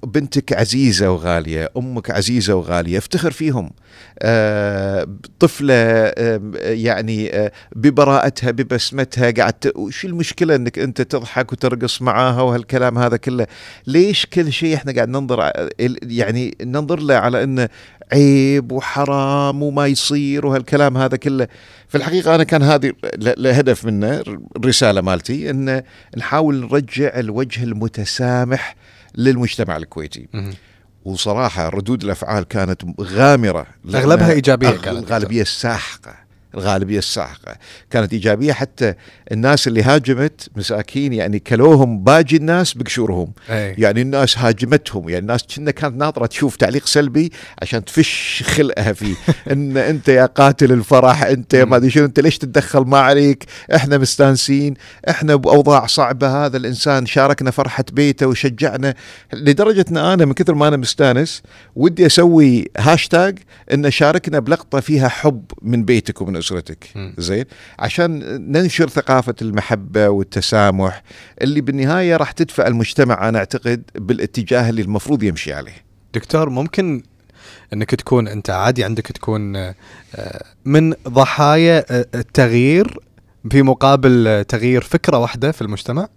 بنتك 0.02 0.52
عزيزة 0.52 1.10
وغالية 1.10 1.70
أمك 1.76 2.10
عزيزة 2.10 2.54
وغالية 2.54 2.98
افتخر 2.98 3.30
فيهم. 3.30 3.70
آه 4.18 5.06
طفلة 5.40 5.74
يعني 6.62 7.34
آه 7.34 7.52
ببراءتها 7.76 8.50
ببسمتها 8.50 9.30
قاعد 9.30 9.54
وش 9.76 10.04
المشكلة 10.04 10.54
إنك 10.56 10.78
أنت 10.78 11.02
تضحك 11.02 11.52
وترقص 11.52 12.02
معاها 12.02 12.42
وهالكلام 12.42 12.98
هذا 12.98 13.16
كله؟ 13.16 13.46
ليش 13.86 14.26
كل 14.26 14.52
شيء 14.52 14.74
إحنا 14.74 14.92
قاعد 14.92 15.08
ننظر 15.08 15.52
يعني 16.02 16.56
ننظر 16.62 17.00
له 17.00 17.14
على 17.14 17.42
إنه 17.42 17.68
عيب 18.12 18.72
وحرام 18.72 19.62
وما 19.62 19.86
يصير 19.86 20.46
وهالكلام 20.46 20.96
هذا 20.96 21.16
كله؟ 21.16 21.48
في 21.88 21.94
الحقيقة 21.98 22.34
أنا 22.34 22.44
كان 22.44 22.62
هذه 22.62 22.92
الهدف 23.14 23.84
منه 23.84 24.22
الرساله 24.56 25.00
مالتي 25.00 25.50
ان 25.50 25.82
نحاول 26.16 26.60
نرجع 26.60 27.18
الوجه 27.18 27.62
المتسامح 27.62 28.45
للمجتمع 29.14 29.76
الكويتي. 29.76 30.28
وصراحة 31.04 31.68
ردود 31.68 32.04
الأفعال 32.04 32.44
كانت 32.44 32.82
غامرة 33.00 33.66
إيجابية 34.32 34.68
أغ- 34.70 34.80
كانت. 34.80 34.98
الغالبية 34.98 35.42
الساحقه 35.42 36.14
الغالبية 36.56 36.98
الساحقة. 36.98 37.56
كانت 37.90 38.12
إيجابية 38.12 38.52
حتى 38.52 38.94
الناس 39.32 39.68
اللي 39.68 39.82
هاجمت 39.82 40.48
مساكين 40.56 41.12
يعني 41.12 41.38
كلوهم 41.38 42.04
باجي 42.04 42.36
الناس 42.36 42.74
بقشورهم. 42.74 43.32
أي. 43.50 43.74
يعني 43.78 44.02
الناس 44.02 44.38
هاجمتهم. 44.38 45.08
يعني 45.08 45.20
الناس 45.20 45.42
كنا 45.56 45.70
كانت 45.70 45.96
ناطرة 45.96 46.26
تشوف 46.26 46.56
تعليق 46.56 46.86
سلبي 46.86 47.32
عشان 47.62 47.84
تفش 47.84 48.42
خلقها 48.46 48.92
فيه. 48.92 49.14
إن 49.52 49.76
أنت 49.76 50.08
يا 50.08 50.26
قاتل 50.26 50.72
الفرح 50.72 51.22
أنت 51.22 51.54
يا 51.54 51.64
ما 51.64 51.76
أدري 51.76 51.90
شنو 51.90 52.04
أنت 52.04 52.20
ليش 52.20 52.38
تتدخل؟ 52.38 52.80
ما 52.80 52.98
عليك. 52.98 53.44
إحنا 53.74 53.98
مستانسين. 53.98 54.74
إحنا 55.10 55.36
بأوضاع 55.36 55.86
صعبة. 55.86 56.46
هذا 56.46 56.56
الإنسان 56.56 57.06
شاركنا 57.06 57.50
فرحة 57.50 57.84
بيته 57.92 58.26
وشجعنا. 58.26 58.94
لدرجة 59.32 59.84
إن 59.90 59.96
أنا 59.96 60.24
من 60.24 60.32
كثر 60.32 60.54
ما 60.54 60.68
أنا 60.68 60.76
مستانس 60.76 61.42
ودي 61.76 62.06
أسوي 62.06 62.70
هاشتاج 62.78 63.38
إن 63.72 63.90
شاركنا 63.90 64.38
بلقطة 64.38 64.80
فيها 64.80 65.08
حب 65.08 65.44
من 65.62 65.84
بيتك 65.84 66.20
ومن 66.20 66.36
أسرتك. 66.46 67.12
زين؟ 67.18 67.44
عشان 67.78 68.18
ننشر 68.52 68.88
ثقافة 68.88 69.34
المحبة 69.42 70.08
والتسامح 70.08 71.02
اللي 71.42 71.60
بالنهاية 71.60 72.16
راح 72.16 72.32
تدفع 72.32 72.66
المجتمع 72.66 73.28
أنا 73.28 73.38
أعتقد 73.38 73.82
بالاتجاه 73.94 74.68
اللي 74.70 74.82
المفروض 74.82 75.22
يمشي 75.22 75.52
عليه. 75.52 75.84
دكتور 76.14 76.50
ممكن 76.50 77.02
إنك 77.72 77.94
تكون 77.94 78.28
أنت 78.28 78.50
عادي 78.50 78.84
عندك 78.84 79.06
تكون 79.06 79.56
آه، 79.56 79.74
من 80.64 80.94
ضحايا 81.08 81.84
آه، 81.90 82.06
التغيير 82.14 82.98
في 83.50 83.62
مقابل 83.62 84.44
تغيير 84.48 84.80
فكرة 84.80 85.18
واحدة 85.18 85.52
في 85.52 85.62
المجتمع؟ 85.62 86.08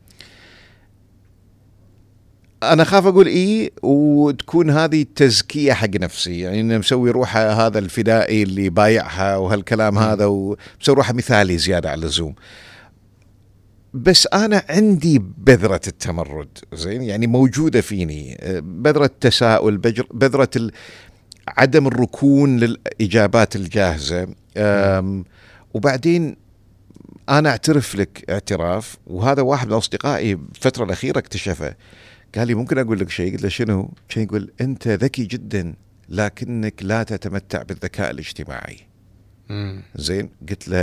أنا 2.64 2.84
خاف 2.84 3.06
أقول 3.06 3.28
إي 3.28 3.72
وتكون 3.84 4.70
هذه 4.70 5.06
تزكيه 5.16 5.74
حق 5.74 5.90
نفسي. 5.90 6.40
يعني 6.40 6.62
انه 6.62 6.78
مسوي 6.78 7.12
روحه 7.12 7.68
هذا 7.68 7.80
الفدائي 7.80 8.44
اللي 8.44 8.70
بايعها 8.70 9.38
وهالكلام. 9.38 9.98
هذا 9.98 10.26
ومسوي 10.26 10.96
روحه 10.96 11.14
مثالي 11.14 11.58
زيادة 11.58 11.90
على 11.90 12.02
اللزوم. 12.02 12.36
بس 13.94 14.28
أنا 14.34 14.64
عندي 14.70 15.20
بذرة 15.38 15.82
التمرد 15.88 16.58
زين؟ 16.74 17.02
يعني 17.02 17.28
موجودة 17.28 17.82
فيني. 17.82 18.38
آه، 18.40 18.60
بذرة 18.60 19.06
التساؤل 19.06 19.78
بذرة 20.12 20.72
عدم 21.48 21.88
الركون 21.88 22.58
للإجابات 22.58 23.56
الجاهزة. 23.56 24.28
وبعدين 25.74 26.36
أنا 27.30 27.50
أعترف 27.50 27.96
لك 27.96 28.26
اعتراف 28.30 28.98
وهذا 29.08 29.42
واحد 29.42 29.68
من 29.68 29.74
أصدقائي 29.74 30.34
الفترة 30.56 30.84
الأخيرة 30.84 31.20
اكتشفه. 31.20 31.76
قال 32.36 32.48
لي 32.48 32.54
ممكن 32.56 32.78
أقول 32.78 33.00
لك 33.00 33.10
شيء 33.10 33.32
قلت 33.34 33.42
له 33.44 33.50
شنو؟ 33.50 33.94
كان 34.10 34.24
يقول 34.24 34.52
أنت 34.62 34.88
ذكي 34.88 35.24
جدا 35.26 35.74
لكنك 36.10 36.84
لا 36.84 37.04
تتمتع 37.04 37.62
بالذكاء 37.64 38.12
الاجتماعي 38.12 38.78
مم. 39.50 39.82
زين 39.96 40.30
قلت 40.50 40.68
له 40.68 40.80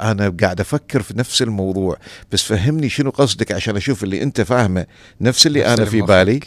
أنا 0.00 0.36
قاعد 0.40 0.60
أفكر 0.60 1.02
في 1.02 1.18
نفس 1.18 1.42
الموضوع 1.42 1.96
بس 2.32 2.42
فهمني 2.42 2.88
شنو 2.88 3.10
قصدك 3.10 3.52
عشان 3.52 3.76
أشوف 3.76 4.04
اللي 4.04 4.22
أنت 4.22 4.40
فاهمه 4.40 4.86
نفس 5.20 5.46
اللي 5.46 5.60
نفس 5.60 5.80
أنا 5.80 5.84
في. 5.90 6.00
بالي 6.00 6.40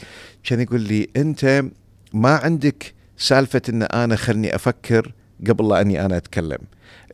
كان 0.44 0.60
يقول 0.60 0.80
لي 0.80 1.08
أنت 1.16 1.64
ما 2.12 2.30
عندك 2.36 2.94
سالفة 3.18 3.62
إن 3.68 3.82
أنا 3.82 4.16
خلني 4.16 4.54
أفكر 4.54 5.12
قبل 5.48 5.68
لا 5.68 5.80
أني 5.80 6.04
أنا 6.04 6.16
أتكلم. 6.16 6.58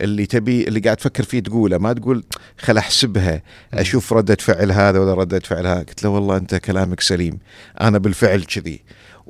اللي 0.01 0.27
تبي 0.27 0.69
اللي 0.69 0.81
قاعد 0.81 0.97
تفكر 0.97 1.23
فيه 1.23 1.41
تقوله 1.41 1.79
ما 1.79 1.93
تقول 1.93 2.25
خل 2.59 2.79
أحسبها 2.79 3.43
أشوف 3.75 4.13
ردة 4.13 4.37
فعل 4.41 4.73
هذا 4.73 4.99
ولا 4.99 5.15
ردة 5.15 5.41
فعل 5.41 5.67
هذا. 5.67 5.79
قلت 5.79 6.03
له 6.03 6.11
والله 6.11 6.37
أنت 6.37 6.55
كلامك 6.55 7.01
سليم. 7.01 7.39
أنا 7.81 7.99
بالفعل 7.99 8.45
كذي. 8.45 8.81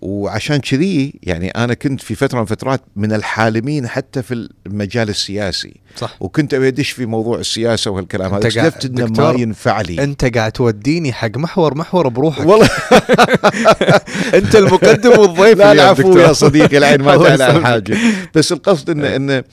وعشان 0.02 0.56
كذي 0.56 1.14
يعني 1.22 1.48
أنا 1.50 1.74
كنت 1.74 2.00
في 2.00 2.14
فترة 2.14 2.36
من 2.36 2.42
الفترات 2.42 2.80
من 2.96 3.12
الحالمين 3.12 3.88
حتى 3.88 4.22
في 4.22 4.48
المجال 4.66 5.08
السياسي. 5.08 5.74
صح. 5.96 6.16
وكنت 6.20 6.54
أبي 6.54 6.68
أدش 6.68 6.90
في 6.90 7.06
موضوع 7.06 7.38
السياسة 7.38 7.90
وهالكلام 7.90 8.34
هذا 8.34 8.46
اكتشفت 8.46 8.84
إنه 8.84 9.06
ما 9.06 9.34
ينفع 9.38 9.80
لي. 9.80 10.04
أنت 10.04 10.36
قاعد 10.36 10.52
توديني 10.52 11.12
حق 11.12 11.36
محور 11.36 11.74
محور 11.74 12.08
بروحك. 12.08 12.46
والله. 12.46 12.68
أنت 14.38 14.56
المقدم 14.56 15.18
والضيف 15.18 15.58
لا 15.58 15.72
العفو. 15.72 16.18
يا 16.18 16.32
صديقي 16.32 16.78
العين 16.78 17.02
ما 17.02 17.16
تعلى 17.28 17.44
على. 17.44 17.64
حاجة. 17.64 17.96
بس 18.34 18.52
القصد 18.52 18.90
انه 18.90 19.16
انه 19.16 19.44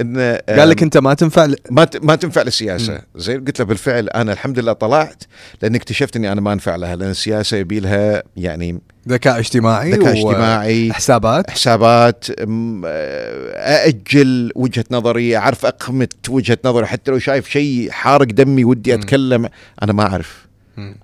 انه 0.00 0.36
قال 0.48 0.68
لك 0.68 0.82
أنت 0.82 0.96
ما 0.98 1.14
تنفع 1.14 1.44
ل- 1.46 1.56
ما 1.70 1.84
ت- 1.84 2.04
ما 2.04 2.14
تنفع 2.14 2.42
للسياسة. 2.42 3.00
زين؟ 3.16 3.44
قلت 3.44 3.58
له 3.58 3.64
بالفعل 3.66 4.08
أنا 4.08 4.32
الحمد 4.32 4.58
لله 4.58 4.72
طلعت 4.72 5.22
لأن 5.62 5.74
اكتشفت 5.74 6.16
إني 6.16 6.32
أنا 6.32 6.40
ما 6.40 6.52
أنفع 6.52 6.76
لها 6.76 6.96
لأن 6.96 7.10
السياسة 7.10 7.56
يبي 7.56 7.80
لها 7.80 8.22
يعني 8.36 8.80
ذكاء 9.08 9.38
اجتماعي 9.38 9.90
ذكاء 9.92 10.12
اجتماعي 10.12 10.92
حسابات. 10.92 11.50
حسابات 11.50 12.24
م- 12.48 12.82
أأجل 13.54 14.52
وجهة 14.56 14.84
نظري 14.90 15.36
أعرف 15.36 15.66
أقمت 15.66 16.28
وجهة 16.28 16.58
نظري 16.64 16.86
حتى 16.86 17.10
لو 17.10 17.18
شايف 17.18 17.48
شيء 17.50 17.90
حارق 17.90 18.26
دمي 18.26 18.64
ودي. 18.64 18.94
أتكلم 18.94 19.48
أنا 19.82 19.92
ما 19.92 20.02
أعرف. 20.02 20.47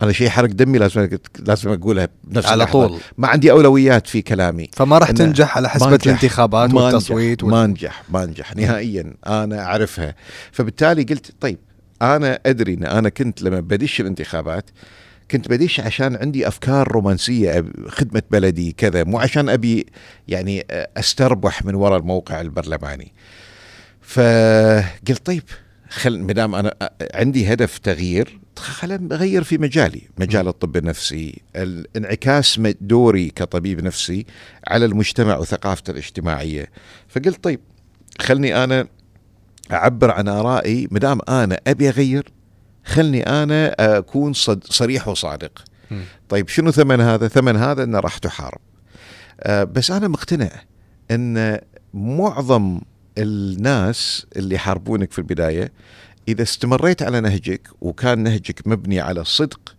أنا 0.03 0.13
شيء 0.13 0.29
حرق 0.29 0.49
دمي 0.49 0.79
لازم 0.79 1.09
لازم 1.39 1.71
أقولها 1.71 2.09
بنفس 2.25 2.47
على 2.47 2.55
اللحظة. 2.55 2.87
طول. 2.87 3.01
ما 3.19 3.29
عندي 3.29 3.51
أولويات 3.51 4.07
في 4.07 4.23
كلامي. 4.23 4.71
فما 4.73 4.99
راح 4.99 5.11
تنجح 5.11 5.57
على 5.57 5.69
نجح. 5.77 6.07
الانتخابات 6.07 6.75
ما 6.75 6.83
والتصويت 6.83 7.45
ما 7.45 7.67
نجح 7.67 8.03
ما 8.09 8.27
نجح 8.27 8.57
نهائيا 8.57 9.15
أنا 9.27 9.65
أعرفها. 9.65 10.15
فبالتالي 10.53 11.03
قلت 11.03 11.33
طيب 11.41 11.59
أنا 12.03 12.41
أدري 12.47 12.75
إن 12.75 12.85
أنا 12.85 13.09
كنت 13.09 13.43
لما 13.43 13.61
بدش 13.61 14.01
الانتخابات 14.01 14.71
كنت 15.31 15.49
بدش 15.49 15.81
عشان 15.81 16.17
عندي 16.17 16.49
أفكار 16.49 16.89
رومانسية 16.89 17.65
خدمة 17.89 18.23
بلدي 18.31 18.73
كذا 18.73 19.05
مو 19.05 19.19
عشان 19.19 19.49
أبي 19.49 19.87
يعني 20.29 20.67
أستربح 20.97 21.65
من 21.65 21.75
وراء 21.75 21.99
الموقع 21.99 22.41
البرلماني. 22.41 23.13
فقلت 24.03 25.27
طيب 25.27 25.43
خل 25.89 26.21
مدام 26.21 26.55
أنا 26.55 26.75
عندي 27.15 27.53
هدف 27.53 27.79
تغيير 27.79 28.39
خلينا 28.59 29.15
أغير 29.15 29.43
في 29.45 29.59
مجالي 29.59 30.03
مجال 30.19 30.49
الطب 30.49 30.77
النفسي 30.77 31.43
الانعكاس 31.57 32.61
دوري 32.81 33.31
كطبيب 33.31 33.85
نفسي 33.85 34.27
على 34.69 34.85
المجتمع 34.85 35.37
وثقافته 35.37 35.91
الاجتماعية. 35.91 36.71
فقلت 37.09 37.45
طيب 37.45 37.61
خلني 38.21 38.65
أنا 38.65 38.87
أعبر 39.73 40.11
عن 40.11 40.29
آرائي 40.29 40.89
مدام 40.91 41.19
أنا 41.29 41.61
أبي 41.67 41.89
أغير 41.89 42.33
خلني 42.85 43.23
أنا 43.23 43.75
أكون 43.99 44.33
صد 44.33 44.65
صريح 44.65 45.09
وصادق. 45.09 45.65
طيب 46.29 46.49
شنو 46.49 46.71
ثمن 46.71 47.01
هذا؟ 47.01 47.29
ثمن 47.29 47.57
هذا 47.57 47.83
إنه 47.83 48.01
راح 48.01 48.19
تحارب. 48.19 48.61
آه، 49.41 49.65
بس 49.65 49.91
أنا 49.91 50.09
مقتنع 50.09 50.51
إن 51.11 51.59
معظم 51.95 52.81
الناس 53.19 54.27
اللي 54.37 54.55
يحاربونك 54.55 55.13
في 55.13 55.19
البداية 55.19 55.73
إذا 56.29 56.43
استمريت 56.43 57.03
على 57.03 57.21
نهجك 57.21 57.69
وكان 57.81 58.19
نهجك 58.19 58.67
مبني 58.67 59.01
على 59.01 59.21
الصدق 59.21 59.75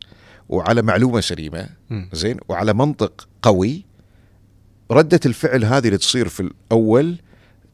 وعلى 0.49 0.81
معلومة 0.81 1.21
سليمة. 1.21 1.69
زين 2.13 2.37
وعلى 2.49 2.73
منطق 2.73 3.27
قوي 3.41 3.85
ردة 4.91 5.19
الفعل 5.25 5.65
هذه 5.65 5.85
اللي 5.87 5.97
تصير 5.97 6.27
في 6.27 6.39
الأول 6.39 7.17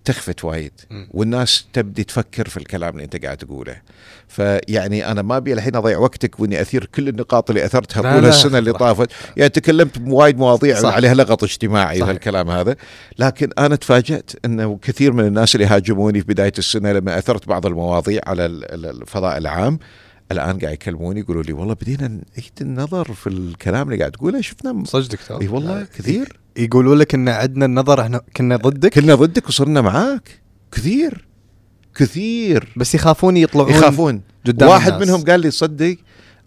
تخفت 0.06 0.44
وايد. 0.44 0.72
والناس 1.12 1.66
تبدي 1.74 2.04
تفكر 2.04 2.50
في 2.50 2.58
الكلام 2.58 2.94
اللي 2.94 3.04
انت 3.04 3.26
قاعد 3.26 3.38
تقوله. 3.38 3.82
فيعني 4.28 5.12
أنا 5.12 5.22
ما 5.22 5.38
أبي 5.38 5.54
الحين 5.54 5.76
أضيع 5.76 5.98
وقتك 5.98 6.40
وإني 6.40 6.62
أثير 6.62 6.86
كل 6.86 7.08
النقاط 7.08 7.50
اللي 7.50 7.66
أثرتها 7.66 8.02
طول 8.20 8.26
السنة 8.26 8.58
اللي. 8.58 8.74
طافت. 8.74 9.10
يعني 9.38 9.50
تكلمت 9.50 10.00
بوايد 10.00 10.38
مواضيع 10.38 10.80
صح. 10.80 10.94
عليها 10.94 11.14
لغط 11.14 11.44
اجتماعي 11.44 12.00
صح. 12.00 12.06
وهالكلام 12.06 12.50
هذا. 12.50 12.76
لكن 13.20 13.50
أنا 13.60 13.76
تفاجأت 13.76 14.32
انه 14.46 14.80
كثير 14.82 15.14
من 15.14 15.26
الناس 15.26 15.56
اللي 15.56 15.66
هاجموني 15.68 16.20
في 16.22 16.28
بداية 16.28 16.54
السنة 16.58 16.92
لما 16.92 17.18
أثرت 17.18 17.48
بعض 17.48 17.66
المواضيع 17.66 18.22
على 18.28 18.46
ال- 18.46 18.72
ال- 18.74 19.02
الفضاء 19.02 19.38
العام 19.38 19.80
الآن 20.32 20.60
قاعد 20.60 20.74
يكلموني 20.74 21.20
يقولوا 21.20 21.44
لي 21.44 21.54
والله 21.54 21.74
بدينا 21.74 22.08
نعيد 22.08 22.52
النظر 22.62 23.14
في 23.14 23.28
الكلام 23.28 23.88
اللي 23.88 24.00
قاعد 24.00 24.12
تقوله. 24.12 24.42
شفنا 24.42 24.84
صدق 24.86 25.12
دكتور 25.12 25.42
إي 25.42 25.48
والله 25.48 25.88
كثير. 25.98 26.40
يقولوا 26.58 26.96
لك 26.96 27.14
إن 27.16 27.30
عندنا 27.30 27.66
النظر 27.66 28.02
إحنا 28.02 28.22
كنا 28.36 28.56
ضدك. 28.56 28.94
كنا 28.94 29.16
ضدك 29.16 29.48
وصرنا 29.48 29.82
معاك. 29.82 30.42
كثير. 30.72 31.28
كثير. 31.96 32.74
بس 32.76 32.96
يخافون 32.96 33.38
يطلعون 33.38 33.70
يخافون. 33.70 34.22
قدام 34.46 34.70
واحد 34.70 34.94
الناس. 34.94 35.08
منهم 35.08 35.24
قال 35.24 35.40
لي 35.40 35.52
صدق 35.52 35.98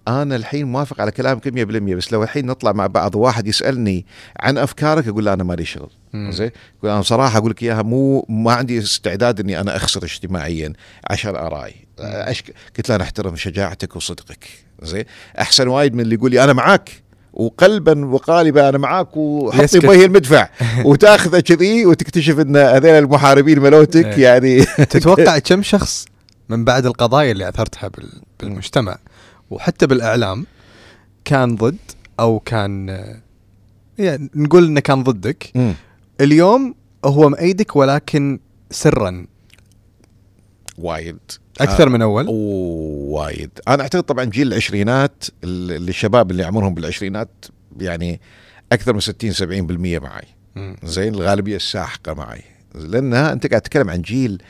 أنا 0.08 0.36
الحين 0.36 0.66
موافق 0.66 1.00
على 1.00 1.10
كلامك 1.10 1.48
100% 1.48 1.94
بس 1.94 2.12
لو 2.12 2.22
الحين 2.22 2.46
نطلع 2.46 2.72
مع 2.72 2.86
بعض 2.86 3.14
وواحد 3.14 3.46
يسألني 3.46 4.06
عن 4.40 4.58
أفكارك 4.58 5.08
أقول 5.08 5.24
له 5.24 5.32
أنا 5.32 5.44
مالي 5.44 5.64
شغل. 5.64 5.90
زين؟ 6.14 6.50
أنا 6.84 7.02
صراحة 7.02 7.38
أقول 7.38 7.50
لك 7.50 7.62
إياها 7.62 7.82
مو 7.82 8.26
ما 8.28 8.52
عندي 8.52 8.78
استعداد 8.78 9.40
إني 9.40 9.60
أنا 9.60 9.76
أخسر 9.76 10.04
اجتماعيا 10.04 10.72
عشان 11.10 11.36
ارائي 11.36 11.74
أشك... 11.98 12.54
قلت 12.76 12.88
له 12.88 12.94
أنا 12.96 13.04
أحترم 13.04 13.36
شجاعتك 13.36 13.96
وصدقك. 13.96 14.48
زين؟ 14.82 15.04
أحسن 15.40 15.68
وايد 15.68 15.94
من 15.94 16.00
اللي 16.00 16.14
يقول 16.14 16.30
لي 16.30 16.44
أنا 16.44 16.52
معك 16.52 17.02
وقلبا 17.34 18.04
وقالبا 18.06 18.68
أنا 18.68 18.78
معاك 18.78 19.08
يسكت. 19.54 19.86
بوجه 19.86 20.04
المدفع 20.04 20.48
وتاخذه 20.88 21.40
كذي 21.40 21.86
وتكتشف 21.86 22.38
إن 22.40 22.56
هذول 22.56 22.90
المحاربين 22.90 23.60
ملوتك 23.60 24.04
إيه. 24.06 24.22
يعني 24.24 24.64
تتوقع 24.64 25.38
كم 25.48 25.62
شخص 25.62 26.06
من 26.48 26.64
بعد 26.64 26.86
القضايا 26.86 27.32
اللي 27.32 27.48
أثرتها 27.48 27.88
بال- 27.88 28.22
بالمجتمع 28.40 28.98
وحتى 29.50 29.86
بالإعلام 29.86 30.46
كان 31.24 31.56
ضد 31.56 31.76
أو 32.20 32.38
كان 32.40 32.88
يعني 33.98 34.30
نقول 34.34 34.64
إنه 34.66 34.80
كان 34.80 35.02
ضدك 35.02 35.50
مم. 35.54 35.74
اليوم 36.20 36.74
هو 37.04 37.28
مأيدك 37.28 37.76
ولكن 37.76 38.38
سرا 38.70 39.26
وايد 40.78 41.18
أكثر 41.60 41.88
من 41.88 42.02
أول؟ 42.02 42.26
اوه 42.26 42.34
وايد. 43.22 43.50
أنا 43.68 43.82
أعتقد 43.82 44.02
طبعا 44.02 44.24
جيل 44.24 44.46
العشرينات 44.48 45.24
ال- 45.44 45.88
الشباب 45.88 46.30
اللي 46.30 46.44
عمرهم 46.44 46.74
بالعشرينات 46.74 47.44
يعني 47.80 48.20
أكثر 48.72 48.92
من 48.92 49.00
60 49.00 49.32
70% 49.32 50.00
معي. 50.02 50.24
زين؟ 50.84 51.14
الغالبية 51.14 51.56
الساحقة 51.56 52.14
معي 52.14 52.42
لأنها 52.74 53.32
أنت 53.32 53.46
قاعد 53.46 53.62
تتكلم 53.62 53.90
عن 53.90 54.02
جيل 54.02 54.42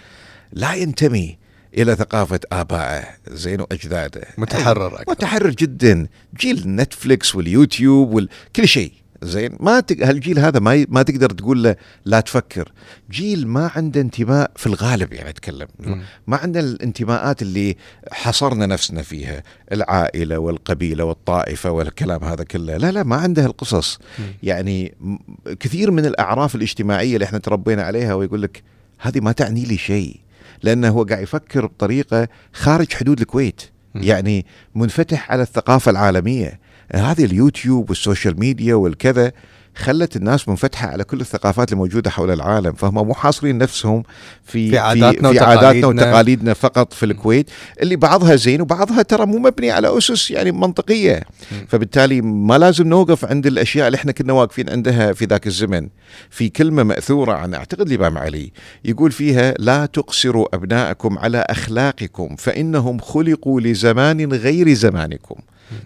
لا 0.53 0.75
ينتمي 0.75 1.39
إلى 1.79 1.95
ثقافة 1.97 2.41
آبائه 2.53 3.05
زين؟ 3.31 3.61
وأجداده. 3.61 4.23
متحرر 4.39 4.87
أكثر. 5.01 5.11
متحرر 5.11 5.51
جدا. 5.51 6.07
جيل 6.41 6.63
نتفليكس 6.77 7.35
واليوتيوب 7.35 8.15
وكل 8.15 8.69
شيء. 8.69 8.93
زين؟ 9.25 9.57
ما 9.61 9.81
تق... 9.81 10.07
هالجيل 10.07 10.39
هذا 10.39 10.59
ما 10.61 10.75
ي... 10.75 10.87
ما 10.89 11.03
تقدر 11.03 11.31
تقول 11.31 11.63
له 11.63 11.77
لا 12.05 12.21
تفكر. 12.21 12.73
جيل 13.11 13.49
ما 13.49 13.71
عنده 13.77 14.01
انتماء 14.01 14.51
في 14.57 14.67
الغالب 14.67 15.13
يعني 15.13 15.29
أتكلم. 15.31 15.67
مم. 15.79 16.03
ما 16.27 16.37
عندنا 16.37 16.65
الانتماءات 16.65 17.43
اللي 17.43 17.77
حصرنا 18.13 18.67
نفسنا 18.67 19.03
فيها 19.03 19.43
العائلة 19.73 20.39
والقبيلة 20.39 21.05
والطائفة 21.05 21.71
والكلام 21.71 22.25
هذا 22.25 22.45
كله. 22.45 22.77
لا 22.77 22.91
لا 22.93 23.03
ما 23.03 23.17
عنده 23.17 23.47
القصص. 23.47 23.99
يعني 24.43 24.95
م- 25.01 25.17
كثير 25.61 25.91
من 25.91 26.07
الأعراف 26.07 26.55
الاجتماعية 26.55 27.15
اللي 27.15 27.25
إحنا 27.25 27.39
تربينا 27.39 27.83
عليها 27.83 28.15
ويقول 28.15 28.43
لك 28.43 28.63
هذه 28.99 29.21
ما 29.21 29.33
تعني 29.33 29.65
لي 29.65 29.79
شيء 29.79 30.21
لأنه 30.63 30.89
هو 30.89 31.03
قاعد 31.05 31.23
يفكر 31.23 31.67
بطريقة 31.67 32.29
خارج 32.53 32.93
حدود 32.93 33.21
الكويت. 33.21 33.61
يعني 33.95 34.47
منفتح 34.75 35.33
على 35.33 35.43
الثقافة 35.43 35.91
العالمية. 35.91 36.61
هذه 36.93 37.25
ال 37.25 37.33
YouTube 37.33 37.91
وال 37.91 38.03
social 38.03 38.41
media 38.41 38.75
والكذا 38.75 39.33
خلت 39.77 40.17
الناس 40.17 40.49
منفتحة 40.49 40.89
على 40.89 41.05
كل 41.05 41.21
الثقافات 41.21 41.73
الموجودة 41.73 42.11
حول 42.11 42.31
العالم 42.31 42.73
فهم 42.73 42.95
مو 43.07 43.15
حاصرين 43.15 43.59
نفسهم 43.59 44.03
في 44.45 44.71
في 44.71 44.79
عاداتنا 44.79 45.33
في 45.33 45.39
عاداتنا 45.39 45.87
وتقاليدنا. 45.87 46.55
فقط 46.55 46.93
في 46.93 47.07
الكويت 47.07 47.51
اللي 47.83 47.97
بعضها 47.97 48.37
زين 48.37 48.61
وبعضها 48.61 49.03
ترى 49.03 49.27
مو 49.27 49.39
مبني 49.39 49.71
على 49.71 49.99
أسس 49.99 50.31
يعني 50.31 50.53
منطقية. 50.53 51.23
فبالتالي 51.69 52.21
ما 52.21 52.59
لازم 52.59 52.89
نوقف 52.89 53.25
عند 53.25 53.47
الأشياء 53.47 53.87
اللي 53.87 53.97
إحنا 53.97 54.13
كنا 54.13 54.33
واقفين 54.33 54.71
عندها 54.71 55.13
في 55.13 55.25
ذاك 55.25 55.47
الزمن 55.47 55.89
في 56.31 56.49
كلمة 56.49 56.83
مأثورة 56.83 57.33
عن 57.33 57.55
أعتقد 57.55 57.91
الإمام 57.91 58.19
علي 58.19 58.53
يقول 58.85 59.13
فيها 59.13 59.55
لا 59.59 59.87
تقصروا 59.87 60.55
أبناءكم 60.55 61.19
على 61.19 61.39
أخلاقكم 61.49 62.37
فإنهم 62.37 62.99
خلقوا 62.99 63.61
لزمان 63.61 64.33
غير 64.33 64.75
زمانكم 64.75 65.37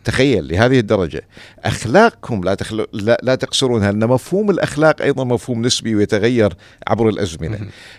تخيل 0.05 0.49
لهذه 0.49 0.79
الدرجة. 0.79 1.23
أخلاقكم 1.65 2.45
لا, 2.45 2.55
تخل... 2.55 2.87
لا, 2.93 3.21
لا 3.23 3.35
تقصرونها 3.35 3.93
لأن 3.93 4.09
مفهوم 4.09 4.51
الأخلاق 4.51 5.03
أيضا 5.03 5.25
مفهوم 5.25 5.63
نسبي 5.63 5.95
ويتغير 5.95 6.57
عبر 6.87 7.09
الأزمنة. 7.09 7.59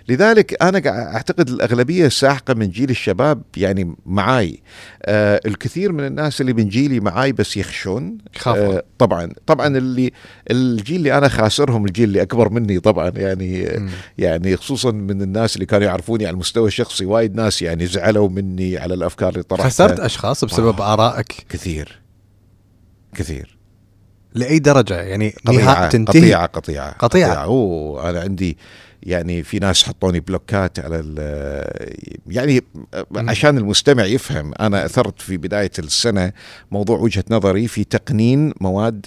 لذلك 0.10 0.64
أنا 0.64 0.82
أعتقد 1.16 1.50
الأغلبية 1.50 2.06
الساحقة 2.06 2.54
من 2.54 2.70
جيل 2.70 2.90
الشباب 2.90 3.42
يعني 3.58 3.96
معاي. 4.06 4.60
آه 5.04 5.42
الكثير 5.46 5.92
من 5.92 6.06
الناس 6.06 6.42
اللي 6.42 6.54
من 6.54 6.70
جيلي 6.70 7.00
معاي 7.00 7.32
بس 7.32 7.58
يخشون. 7.58 8.18
آه 8.48 8.84
طبعا 8.98 9.30
طبعا 9.46 9.78
اللي 9.78 10.12
الجيل 10.52 10.98
اللي 10.98 11.18
أنا 11.18 11.28
خاسرهم 11.28 11.86
الجيل 11.86 12.04
اللي 12.04 12.22
أكبر 12.22 12.50
مني 12.50 12.80
طبعا. 12.80 13.10
يعني 13.16 13.78
مم. 13.78 13.90
يعني 14.18 14.58
خصوصا 14.58 14.92
من 14.92 15.22
الناس 15.22 15.56
اللي 15.56 15.66
كانوا 15.66 15.88
يعرفوني 15.88 16.26
على 16.26 16.34
المستوى 16.34 16.68
الشخصي. 16.68 17.06
وايد 17.06 17.36
ناس 17.36 17.62
يعني 17.62 17.86
زعلوا 17.86 18.30
مني 18.30 18.78
على 18.78 18.94
الأفكار 18.94 19.30
اللي 19.30 19.44
طرحتها. 19.44 19.70
خسرت 19.70 20.00
أشخاص 20.00 20.46
بسبب 20.46 20.82
آرائك. 20.82 21.46
كثير. 21.50 21.69
كثير. 23.16 23.58
لأي 24.34 24.60
درجة؟ 24.60 25.02
يعني 25.02 25.30
قطيعة 25.46 25.74
نهاية 25.74 25.90
تنتهي؟ 25.90 26.22
قطيعة 26.22 26.46
قطيعة. 26.46 26.92
قطيعة. 26.92 27.34
أوه 27.34 28.10
أنا 28.10 28.20
عندي 28.20 28.58
يعني 29.04 29.44
في 29.44 29.60
ناس 29.60 29.84
حطوني 29.84 30.20
بلوكات 30.20 30.80
على 30.80 31.00
يعني 32.28 32.62
عشان 33.16 33.58
المستمع 33.58 34.06
يفهم 34.06 34.54
أنا 34.60 34.86
أثرت 34.86 35.22
في 35.22 35.38
بداية 35.38 35.72
السنة 35.80 36.32
موضوع 36.72 37.00
وجهة 37.00 37.24
نظري 37.32 37.68
في 37.68 37.84
تقنين 37.84 38.54
مواد 38.62 39.06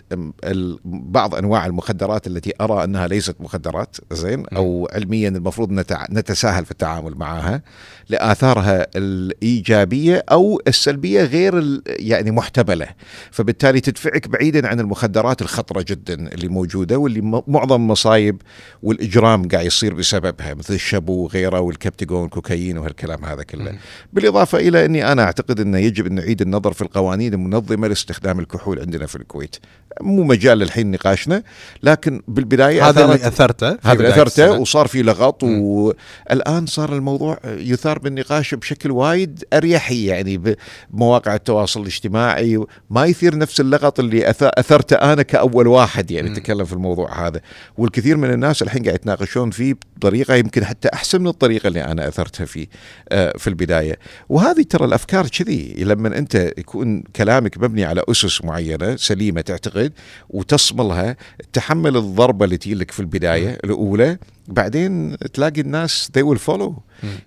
بعض 0.85 1.35
أنواع 1.35 1.66
المخدرات 1.66 2.26
التي 2.26 2.52
أرى 2.61 2.85
أنها 2.85 3.07
ليست 3.07 3.36
مخدرات 3.40 3.97
زين 4.12 4.47
أو 4.47 4.88
علميا 4.93 5.28
المفروض 5.28 5.72
نتساهل 6.11 6.64
في 6.64 6.70
التعامل 6.70 7.14
معها 7.14 7.62
لآثارها 8.09 8.86
الإيجابية 8.97 10.24
أو 10.30 10.61
السلبية 10.68 11.22
غير 11.22 11.80
يعني 11.86 12.30
محتملة. 12.30 12.88
فبالتالي 13.30 13.80
تدفعك 13.80 14.28
بعيدا 14.28 14.68
عن 14.68 14.80
المخدرات 14.80 15.43
الخطرة 15.43 15.84
جدا 15.88 16.14
اللي 16.14 16.49
موجودة 16.49 16.99
واللي 16.99 17.43
معظم 17.49 17.82
المصايب 17.82 18.43
والإجرام 18.82 19.49
قاعد 19.49 19.66
يصير. 19.66 19.82
بسببها 19.91 20.55
مثل 20.55 20.74
الشابو 20.74 21.12
وغيره 21.12 21.61
والكبتيجون 21.61 22.22
والكوكايين 22.22 22.78
وهالكلام 22.78 23.24
هذا 23.24 23.43
كله. 23.43 23.78
بالإضافة 24.12 24.59
إلى 24.59 24.85
أني 24.85 25.12
أنا 25.12 25.22
أعتقد 25.22 25.61
أنه 25.61 25.78
يجب 25.78 26.07
أن 26.07 26.14
نعيد 26.14 26.43
النظر 26.43 26.72
في 26.72 26.83
القوانين 26.83 27.35
المنظمة 27.35 27.89
لاستخدام 27.89 28.41
الكحول 28.41 28.80
عندنا 28.80 29.07
في 29.07 29.16
الكويت. 29.16 29.57
مو 30.01 30.22
مجال 30.22 30.62
الحين 30.62 30.91
نقاشنا 30.91 31.43
لكن 31.83 32.22
بالبداية 32.28 32.89
هذا 32.89 33.05
اللي 33.05 33.14
أثرته 33.26 33.70
في 33.76 33.89
هذا 33.89 34.09
اللي 34.09 34.22
السنة. 34.22 34.51
وصار 34.53 34.87
في 34.87 35.03
لغط 35.03 35.43
والآن 35.43 36.66
صار 36.66 36.97
الموضوع 36.97 37.39
يثار 37.45 37.99
بالنقاش 37.99 38.55
بشكل 38.55 38.91
وايد 38.91 39.45
أريحي 39.53 40.07
يعني 40.07 40.57
بمواقع 40.93 41.35
التواصل 41.35 41.80
الاجتماعي 41.80 42.64
ما 42.91 43.05
يثير 43.07 43.39
نفس 43.39 43.61
اللغط 43.61 44.01
اللي 44.01 44.33
أث- 44.33 44.37
أثرته 44.43 44.97
أنا 44.97 45.22
كأول 45.22 45.66
واحد 45.66 46.11
يعني. 46.11 46.28
تكلم 46.28 46.64
في 46.64 46.72
الموضوع 46.72 47.26
هذا. 47.26 47.41
والكثير 47.78 48.16
من 48.16 48.30
الناس 48.33 48.62
الحين 48.62 48.83
قاعد 48.83 48.95
يتناقشون 48.95 49.51
فيه 49.51 49.72
بطريقه 49.97 50.35
يمكن 50.35 50.64
حتى 50.64 50.89
أحسن 50.95 51.20
من 51.20 51.27
الطريقة 51.27 51.68
اللي 51.68 51.85
أنا 51.85 52.09
أثرتها 52.09 52.45
فيه 52.45 52.66
آه، 53.09 53.35
في 53.39 53.47
البداية. 53.47 53.99
وهذه 54.29 54.62
ترى 54.62 54.85
الأفكار 54.85 55.29
كذي. 55.29 55.75
لما 55.79 56.18
أنت 56.18 56.35
يكون 56.59 57.01
كلامك 57.01 57.59
مبني 57.59 57.85
على 57.85 58.03
أسس 58.09 58.45
معينة 58.45 58.97
سليمة 58.97 59.41
تعتقد 59.41 59.93
وتصملها 60.31 61.16
تحمل 61.53 61.97
الضربة 61.97 62.45
اللي 62.45 62.57
تجي 62.57 62.75
لك 62.75 62.91
في 62.91 63.01
البداية 63.01 63.59
الأولى 63.64 64.18
بعدين 64.49 65.16
تلاقي 65.18 65.61
الناس 65.61 66.11
they 66.18 66.23
will 66.23 66.39
follow. 66.39 66.73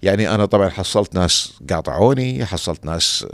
يعني 0.03 0.29
أنا 0.35 0.45
طبعا 0.45 0.69
حصلت 0.69 1.15
ناس 1.15 1.53
قاطعوني 1.69 2.45
حصلت 2.45 2.85
ناس 2.85 3.25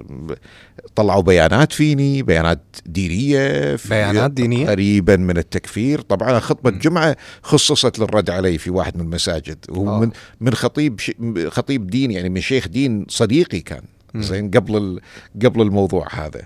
طلعوا 0.95 1.21
بيانات 1.21 1.71
فيني 1.73 2.23
بيانات 2.23 2.61
دينية 2.85 3.75
في- 3.75 3.89
بيانات 3.89 4.31
دينية؟ 4.31 4.69
قريبا 4.69 5.15
من 5.15 5.37
التكفير 5.37 6.01
طبعا 6.01 6.39
خطبة. 6.39 6.69
جمعة 6.71 7.17
خصصت 7.43 7.99
للرد 7.99 8.29
علي 8.29 8.57
في 8.57 8.69
واحد 8.69 8.95
من 8.97 9.01
المساجد 9.01 9.57
وهو 9.69 9.89
آه. 9.95 9.99
من 9.99 10.11
من 10.41 10.53
خطيب 10.53 10.99
خطيب 11.49 11.87
دين 11.87 12.11
يعني 12.11 12.29
من 12.29 12.41
شيخ 12.41 12.67
دين 12.67 13.05
صديقي 13.09 13.59
كان. 13.59 13.81
زين 14.15 14.51
قبل 14.51 15.01
قبل 15.45 15.61
الموضوع 15.61 16.07
هذا 16.11 16.41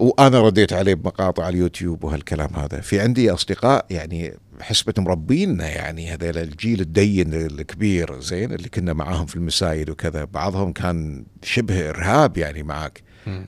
وأنا 0.00 0.40
رديت 0.40 0.72
عليه 0.72 0.94
بمقاطع 0.94 1.44
على 1.44 1.54
اليوتيوب 1.54 2.04
وهالكلام 2.04 2.50
هذا 2.56 2.80
في 2.80 3.00
عندي 3.00 3.30
أصدقاء 3.30 3.86
يعني 3.90 4.34
حسبة 4.60 4.94
مربينا 4.98 5.68
يعني 5.68 6.10
هذا 6.12 6.42
الجيل 6.42 6.80
الدين 6.80 7.34
الكبير 7.34 8.20
زين 8.20 8.52
اللي 8.52 8.68
كنا 8.68 8.92
معاهم 8.92 9.26
في 9.26 9.36
المسايد 9.36 9.90
وكذا 9.90 10.24
بعضهم 10.24 10.72
كان 10.72 11.24
شبه 11.42 11.88
إرهاب 11.90 12.38
يعني 12.38 12.62
معك. 12.62 13.02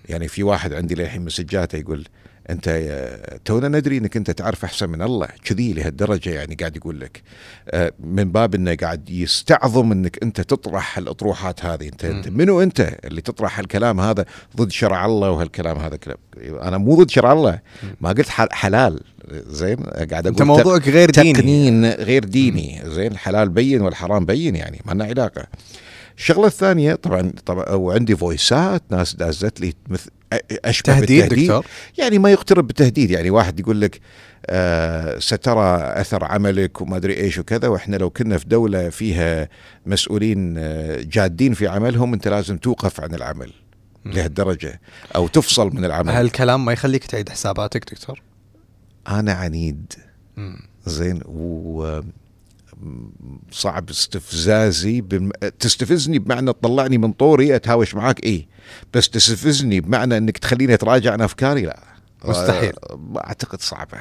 يعني 0.09 0.29
في 0.29 0.43
واحد 0.43 0.73
عندي 0.73 0.95
للحين 0.95 1.25
مسجاته 1.25 1.79
يقول 1.79 2.05
أنت 2.51 2.67
يا- 2.67 3.39
تونا 3.45 3.69
ندري 3.69 3.99
إنك 3.99 4.17
أنت 4.17 4.31
تعرف 4.31 4.65
أحسن 4.65 4.89
من 4.91 5.03
الله 5.03 5.29
كذي 5.45 5.73
لهالدرجة 5.73 6.31
يعني 6.31 6.55
قاعد 6.55 6.77
يقول 6.77 7.01
لك. 7.01 7.23
آه، 7.69 7.93
من 8.01 8.33
باب 8.33 8.55
إنه 8.55 8.75
قاعد 8.75 9.11
يستعظم 9.11 9.93
إنك 9.93 10.23
أنت 10.23 10.41
تطرح 10.41 10.99
الأطروحات 10.99 11.65
هذه. 11.65 11.85
أنت 11.89 12.05
أنت. 12.05 12.29
منو 12.29 12.63
أنت 12.63 12.97
اللي 13.05 13.21
تطرح 13.21 13.59
هالكلام 13.59 14.01
هذا 14.01 14.25
ضد 14.57 14.71
شرع 14.71 15.07
الله 15.07 15.31
وهالكلام 15.31 15.79
هذا 15.79 15.97
كلام 15.97 16.17
أنا 16.39 16.79
مو 16.79 16.95
ضد 17.03 17.11
شرع 17.11 17.33
الله. 17.33 17.59
ما 18.01 18.09
قلت 18.09 18.29
حل- 18.29 18.53
حلال. 18.53 19.01
زين 19.33 19.77
قاعد 19.77 20.13
أقول 20.13 20.27
انت 20.27 20.43
موضوعك 20.43 20.89
غير 20.89 21.11
ديني. 21.11 21.33
تقنين 21.33 21.85
غير 21.87 22.25
ديني. 22.25 22.83
زين 22.87 23.13
الحلال 23.13 23.49
بين 23.49 23.81
والحرام 23.81 24.27
بين 24.27 24.57
يعني 24.57 24.81
ما 24.85 24.93
لنا 24.93 25.05
علاقة. 25.05 25.47
الشغلة 26.19 26.47
الثانية 26.47 26.95
طبعا 26.95 27.33
طبعا 27.47 27.69
وعندي 27.71 28.17
فويسات 28.17 28.83
ناس 28.91 29.15
دازت 29.17 29.61
لي 29.61 29.73
مثل 29.89 30.11
أشبه 30.65 30.93
تهديد 30.93 31.21
بالتهديد. 31.21 31.45
دكتور؟ 31.45 31.67
يعني 31.99 32.19
ما 32.19 32.31
يقترب 32.31 32.67
بالتهديد. 32.67 33.11
يعني 33.11 33.31
واحد 33.31 33.61
يقول 33.61 33.81
لك 33.81 34.01
آه 34.47 35.19
سترى 35.19 35.77
أثر 36.01 36.25
عملك 36.25 36.81
وما 36.81 36.97
أدري 36.97 37.17
إيش 37.17 37.39
وكذا 37.39 37.69
وإحنا 37.69 37.97
لو 37.97 38.11
كنا 38.11 38.39
في 38.39 38.45
دولة 38.49 38.89
فيها 38.89 39.49
مسؤولين 39.87 40.55
آه 40.59 41.03
جادين 41.03 41.55
في 41.55 41.69
عملهم 41.69 42.13
أنت 42.13 42.29
لازم 42.29 42.57
توقف 42.59 43.01
عن 43.01 43.15
العمل. 43.15 43.53
لهالدرجة 44.05 44.81
أو 45.17 45.29
تفصل 45.29 45.75
من 45.75 45.85
العمل. 45.85 46.13
هالكلام 46.13 46.65
ما 46.65 46.73
يخليك 46.73 47.05
تعيد 47.05 47.29
حساباتك 47.29 47.93
دكتور؟ 47.93 48.23
أنا 49.09 49.33
عنيد. 49.33 49.93
مم. 50.37 50.57
زين 50.87 51.21
و 51.27 52.01
صعب 53.51 53.91
استفزازي 53.91 55.01
بم... 55.01 55.31
تستفزني 55.59 56.19
بمعنى 56.19 56.53
تطلعني 56.53 56.99
من 56.99 57.13
طوري 57.13 57.57
أتهاوش 57.57 57.95
معاك؟ 57.95 58.27
اي 58.27 58.47
بس 58.95 59.11
تستفزني 59.11 59.81
بمعنى 59.81 60.17
إنك 60.17 60.39
تخليني 60.39 60.75
أتراجع 60.75 61.13
عن 61.13 61.21
أفكاري 61.21 61.63
لا 61.63 61.81
مستحيل. 62.25 62.73
أعتقد 63.17 63.61
صعبة. 63.61 63.99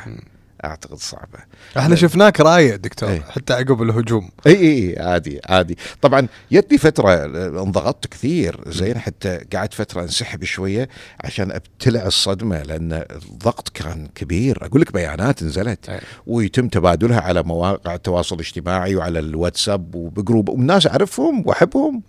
أعتقد 0.66 0.98
صعبة. 0.98 1.40
إحنا 1.78 1.96
شفناك 1.96 2.42
رايق 2.42 2.76
دكتور 2.76 3.10
إيه. 3.10 3.22
حتى 3.22 3.54
عقب 3.54 3.82
الهجوم. 3.82 4.30
اي 4.48 4.56
اي 4.56 4.90
اي 4.90 5.00
عادي 5.00 5.40
عادي. 5.46 5.78
طبعا 6.02 6.28
جتني 6.52 6.78
فترة 6.78 7.26
انضغطت 7.64 8.08
كثير 8.08 8.60
زين 8.68 8.98
حتى 8.98 9.38
قعدت 9.54 9.74
فترة 9.74 10.02
انسحب 10.02 10.44
شوية 10.44 10.90
عشان 11.24 11.52
أبتلع 11.52 12.06
الصدمة 12.06 12.62
لأن 12.64 12.94
الضغط 13.12 13.70
كان 13.70 14.08
كبير. 14.16 14.66
أقول 14.66 14.82
لك 14.82 14.94
بيانات 14.94 15.44
نزلت 15.44 15.90
أي. 15.90 16.00
ويتم 16.28 16.68
تبادلها 16.68 17.22
على 17.22 17.44
مواقع 17.44 17.96
التواصل 17.96 18.36
الاجتماعي 18.36 18.96
وعلى 18.96 19.20
الواتساب 19.20 19.96
وبجروب. 19.96 20.50
والناس 20.50 20.88
أعرفهم 20.88 21.44
وأحبهم. 21.48 22.04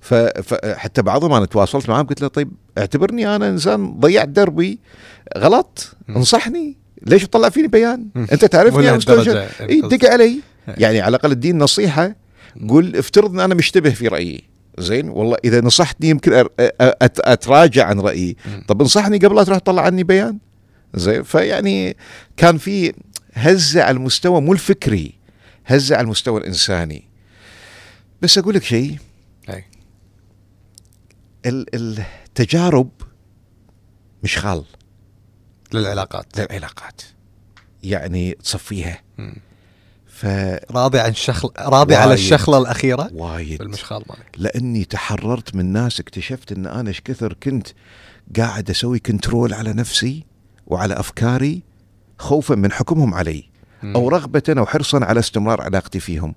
فحتى 0.00 1.02
بعضهم 1.02 1.32
أنا 1.32 1.46
تواصلت 1.46 1.88
معهم 1.88 2.06
قلت 2.06 2.20
له 2.20 2.28
طيب 2.28 2.52
اعتبرني 2.78 3.36
أنا 3.36 3.48
إنسان 3.48 4.00
ضيعت 4.00 4.28
دربي 4.28 4.78
غلط. 5.38 5.96
انصحني. 6.08 6.83
ليش 7.02 7.22
تطلع 7.22 7.48
فيني 7.48 7.68
بيان. 7.68 8.08
أنت 8.16 8.44
تعرفني 8.44 8.88
هالدرجة 8.88 9.30
جد. 9.30 9.70
اي 9.70 9.80
دق 9.80 10.10
علي. 10.10 10.40
يعني 10.68 11.00
على 11.00 11.16
الأقل 11.16 11.30
اديني 11.30 11.58
نصيحة. 11.58 12.16
قول 12.68 12.96
افترض 12.96 13.30
إن 13.30 13.40
أنا 13.40 13.54
مشتبه 13.54 13.90
في 13.90 14.08
رأيي. 14.08 14.44
زين؟ 14.78 15.08
والله 15.08 15.36
إذا 15.44 15.60
نصحتني 15.60 16.08
يمكن 16.08 16.46
أتراجع 17.20 17.86
عن 17.86 18.00
رأيي. 18.00 18.36
طب 18.68 18.80
انصحني 18.80 19.18
قبل 19.18 19.36
لا 19.36 19.44
تروح 19.44 19.58
تطلع 19.58 19.82
عني 19.82 20.04
بيان. 20.04 20.38
زين؟ 20.94 21.22
فيعني 21.22 21.96
كان 22.36 22.58
في 22.58 22.92
هزه 23.34 23.82
على 23.82 23.96
المستوى 23.96 24.40
مو 24.40 24.52
الفكري 24.52 25.14
هزه 25.66 25.96
على 25.96 26.04
المستوى 26.04 26.40
الإنساني. 26.40 27.04
بس 28.22 28.38
أقول 28.38 28.54
لك 28.54 28.62
شيء. 28.62 28.96
التجارب 31.46 32.90
مشغال 34.22 34.64
للعلاقات. 35.72 36.26
للعلاقات. 36.38 37.02
يعني 37.82 38.32
تصفيها. 38.32 39.02
ف 40.06 40.26
راضي 40.70 40.98
عن 40.98 41.10
الشخل 41.10 41.50
راضي 41.58 41.94
على. 41.94 42.14
الشخلة 42.14 42.58
الأخيرة؟ 42.58 43.10
وايد. 43.12 43.58
بالمشخال 43.58 44.02
مالك 44.08 44.26
لأني 44.36 44.84
تحررت 44.84 45.54
من 45.54 45.72
ناس 45.72 46.00
اكتشفت 46.00 46.52
إن 46.52 46.66
أنا 46.66 46.88
إيش 46.88 47.00
كثر 47.00 47.32
كنت 47.42 47.68
قاعد 48.36 48.70
أسوي 48.70 48.98
كنترول 48.98 49.54
على 49.54 49.72
نفسي 49.72 50.24
وعلى 50.66 50.94
أفكاري 50.94 51.62
خوفا 52.18 52.54
من 52.54 52.72
حكمهم 52.72 53.14
علي. 53.14 53.44
مم. 53.82 53.96
أو 53.96 54.08
رغبة 54.08 54.42
أو 54.48 54.66
حرصا 54.66 55.04
على 55.04 55.20
استمرار 55.20 55.60
علاقتي 55.60 56.00
فيهم. 56.00 56.34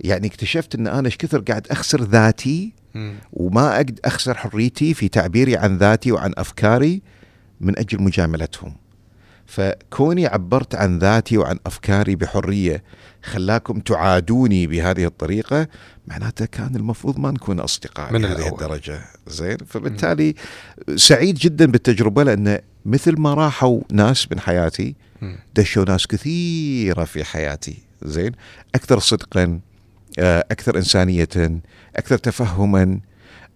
يعني 0.00 0.26
اكتشفت 0.26 0.74
إن 0.74 0.86
أنا 0.86 1.06
إيش 1.06 1.16
كثر 1.16 1.40
قاعد 1.40 1.66
أخسر 1.70 2.02
ذاتي 2.02 2.72
مم. 2.94 3.14
وما 3.32 3.76
أقدر 3.76 3.94
أخسر 4.04 4.34
حريتي 4.34 4.94
في 4.94 5.08
تعبيري 5.08 5.56
عن 5.56 5.78
ذاتي 5.78 6.12
وعن 6.12 6.32
أفكاري. 6.36 7.02
من 7.60 7.78
أجل 7.78 8.02
مجاملتهم. 8.02 8.74
فكوني 9.46 10.26
عبرت 10.26 10.74
عن 10.74 10.98
ذاتي 10.98 11.38
وعن 11.38 11.58
أفكاري 11.66 12.16
بحرية 12.16 12.82
خلاكم 13.22 13.80
تعادوني 13.80 14.66
بهذه 14.66 15.04
الطريقة 15.04 15.68
معناته 16.06 16.44
كان 16.46 16.76
المفروض 16.76 17.18
ما 17.18 17.30
نكون 17.30 17.60
أصدقاء 17.60 18.12
من 18.12 18.24
الأول. 18.24 18.52
الدرجة. 18.52 19.00
زين؟ 19.26 19.56
فبالتالي 19.56 20.34
سعيد 20.96 21.34
جدا 21.34 21.66
بالتجربة 21.66 22.22
لأن 22.22 22.58
مثل 22.84 23.20
ما 23.20 23.34
راحوا 23.34 23.80
ناس 23.92 24.32
من 24.32 24.40
حياتي. 24.40 24.94
دشوا 25.54 25.84
ناس 25.84 26.06
كثيرة 26.06 27.04
في 27.04 27.24
حياتي. 27.24 27.78
زين؟ 28.02 28.32
أكثر 28.74 28.98
صدقا 28.98 29.60
آه، 30.18 30.44
أكثر 30.50 30.76
انسانيه 30.76 31.28
أكثر 31.96 32.18
تفهما 32.18 33.00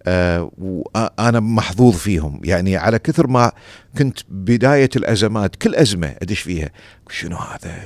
آه 0.07 0.51
وأنا 0.57 1.39
محظوظ 1.39 1.95
فيهم. 1.95 2.41
يعني 2.43 2.77
على 2.77 2.99
كثر 2.99 3.27
ما 3.27 3.51
كنت 3.97 4.19
بداية 4.29 4.89
الأزمات 4.95 5.55
كل 5.55 5.75
أزمة 5.75 6.07
أدش 6.21 6.39
فيها 6.39 6.69
شنو 7.09 7.37
هذا؟ 7.37 7.85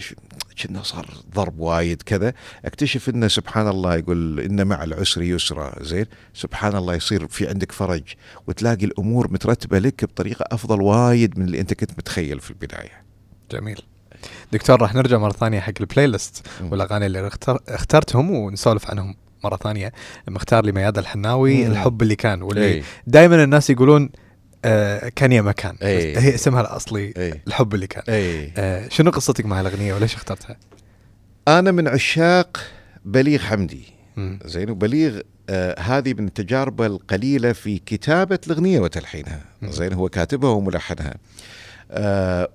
كنا 0.63 0.83
صار 0.83 1.09
ضرب 1.35 1.59
وايد 1.59 2.01
كذا. 2.01 2.33
أكتشف 2.65 3.09
إنه 3.09 3.27
سبحان 3.27 3.67
الله 3.67 3.95
يقول 3.95 4.39
ان 4.39 4.67
مع 4.67 4.83
العسر 4.83 5.21
يسرا. 5.21 5.83
زين؟ 5.83 6.05
سبحان 6.33 6.75
الله 6.75 6.95
يصير 6.95 7.27
في 7.27 7.47
عندك 7.47 7.71
فرج 7.71 8.03
وتلاقي 8.47 8.85
الأمور 8.85 9.33
مترتبة 9.33 9.79
لك 9.79 10.05
بطريقة 10.05 10.45
أفضل 10.51 10.81
وايد 10.81 11.39
من 11.39 11.45
اللي 11.45 11.59
أنت 11.59 11.73
كنت 11.73 11.91
متخيل 11.91 12.39
في 12.39 12.51
البداية. 12.51 13.03
جميل. 13.51 13.81
دكتور 14.51 14.81
راح 14.81 14.95
نرجع 14.95 15.17
مرة 15.17 15.31
ثانية 15.31 15.59
حق 15.59 15.73
البلاي 15.79 16.07
ليست 16.07 16.47
والأغاني 16.61 17.05
اللي 17.05 17.29
اخترتهم 17.67 18.31
ونسولف 18.31 18.89
عنهم. 18.89 19.15
مرة 19.43 19.57
ثانية 19.57 19.91
مختار 20.27 20.65
لي 20.65 20.71
مياد 20.71 20.97
الحناوي 20.97 21.65
مم. 21.65 21.71
الحب 21.71 22.01
اللي 22.01 22.15
كان 22.15 22.41
واللي 22.41 22.65
إيه. 22.65 22.83
دائما 23.07 23.43
الناس 23.43 23.69
يقولون 23.69 24.09
آه 24.65 25.09
كان 25.15 25.31
يا 25.31 25.41
مكان 25.41 25.75
أي. 25.83 26.17
هي 26.17 26.35
اسمها 26.35 26.61
الأصلي 26.61 27.13
أي. 27.17 27.41
الحب 27.47 27.75
اللي 27.75 27.87
كان 27.87 28.03
أي. 28.09 28.51
آه 28.57 28.87
شنو 28.89 29.11
قصتك 29.11 29.45
مع 29.45 29.61
الاغنيه 29.61 29.93
وليش 29.93 30.15
اخترتها؟ 30.15 30.57
أنا 31.47 31.71
من 31.71 31.87
عشاق 31.87 32.57
بليغ 33.05 33.39
حمدي. 33.39 33.83
زين 34.45 34.69
وبليغ 34.69 35.19
آه 35.49 35.79
هذه 35.79 36.13
من 36.13 36.27
التجارب 36.27 36.81
القليلة 36.81 37.51
في 37.53 37.79
كتابة 37.79 38.39
الأغنية 38.47 38.79
وتلحينها 38.79 39.41
زين 39.63 39.93
هو 39.93 40.09
كاتبها 40.09 40.49
وملحنها 40.49 41.13
آه 41.13 41.17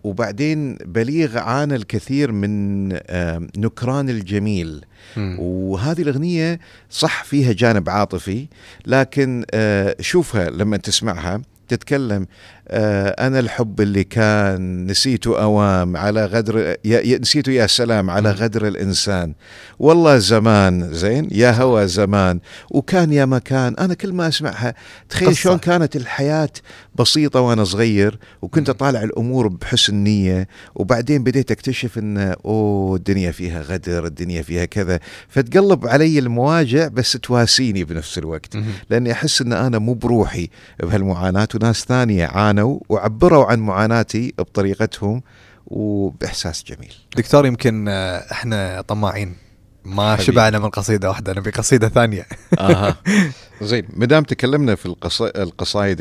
وبعدين 0.05 0.75
بليغ 0.75 1.39
عانى 1.39 1.77
الكثير 1.77 2.33
من 2.33 2.89
آه 2.93 3.49
نكران 3.57 4.09
الجميل 4.09 4.85
م. 5.17 5.37
وهذه 5.41 6.03
الأغنية 6.03 6.61
صح 6.91 7.25
فيها 7.25 7.53
جانب 7.53 7.91
عاطفي 7.91 8.47
لكن 8.87 9.45
آه 9.51 9.97
شوفها 10.01 10.51
لما 10.51 10.77
تسمعها 10.77 11.43
تتكلم 11.69 12.23
آه 12.23 12.27
أنا 12.71 13.39
الحب 13.39 13.81
اللي 13.81 14.05
كان 14.05 14.87
نسيته 14.87 15.43
أوام 15.43 15.97
على 15.97 16.25
غدر 16.27 16.77
يا 16.85 17.19
نسيته 17.19 17.53
يا 17.53 17.67
سلام 17.67 18.11
على 18.11 18.31
غدر 18.31 18.69
الإنسان. 18.69 19.35
والله 19.79 20.19
زمان 20.19 20.93
زين؟ 20.93 21.29
يا 21.33 21.51
هوى 21.51 21.89
زمان. 21.89 22.41
وكان 22.71 23.13
يا 23.13 23.25
مكان. 23.25 23.75
أنا 23.79 23.95
كل 23.95 24.13
ما 24.13 24.29
أسمعها 24.29 24.75
تخيل 25.09 25.37
شلون 25.37 25.59
كانت 25.59 25.97
الحياة 25.97 26.51
بسيطة 26.95 27.41
وأنا 27.41 27.65
صغير 27.65 28.19
وكنت 28.43 28.69
أطالع 28.69 29.03
الأمور 29.03 29.49
بحسن 29.49 29.95
نية 29.95 30.49
وبعدين 30.75 31.23
بديت 31.25 31.51
أكتشف 31.51 31.99
أن 31.99 32.35
أوه 32.45 32.97
الدنيا 32.97 33.31
فيها 33.31 33.63
غدر 33.63 34.07
الدنيا 34.07 34.43
فيها 34.43 34.65
كذا. 34.65 35.01
فتقلب 35.29 35.87
علي 35.87 36.19
المواجع 36.19 36.89
بس 36.89 37.13
تواسيني 37.13 37.85
بنفس 37.85 38.19
الوقت. 38.19 38.57
لأني 38.91 39.13
أحس 39.13 39.43
أن 39.43 39.53
أنا 39.53 39.79
مو 39.79 39.95
بروحي 39.95 40.49
بهالمعاناة 40.83 41.49
وناس 41.55 41.85
ثانية 41.85 42.27
عانوا 42.27 42.52
وعبروا 42.89 43.45
عن 43.45 43.59
معاناتي 43.59 44.35
بطريقتهم 44.39 45.23
وبإحساس 45.67 46.65
جميل. 46.65 46.95
دكتور 47.17 47.47
يمكن 47.47 47.89
آه، 47.89 48.33
إحنا 48.33 48.81
طماعين. 48.81 49.37
ما 49.85 50.15
حبيب. 50.15 50.27
شبعنا 50.27 50.59
من 50.59 50.69
قصيدة 50.69 51.09
واحدة 51.09 51.33
نبي 51.33 51.51
قصيدة 51.51 51.89
ثانية. 51.89 52.27
أها 52.59 52.97
زين 53.63 53.85
ما 53.97 54.07
دام 54.07 54.25
تكلمنا 54.25 54.75
في 54.75 54.87
القصائد 55.21 56.01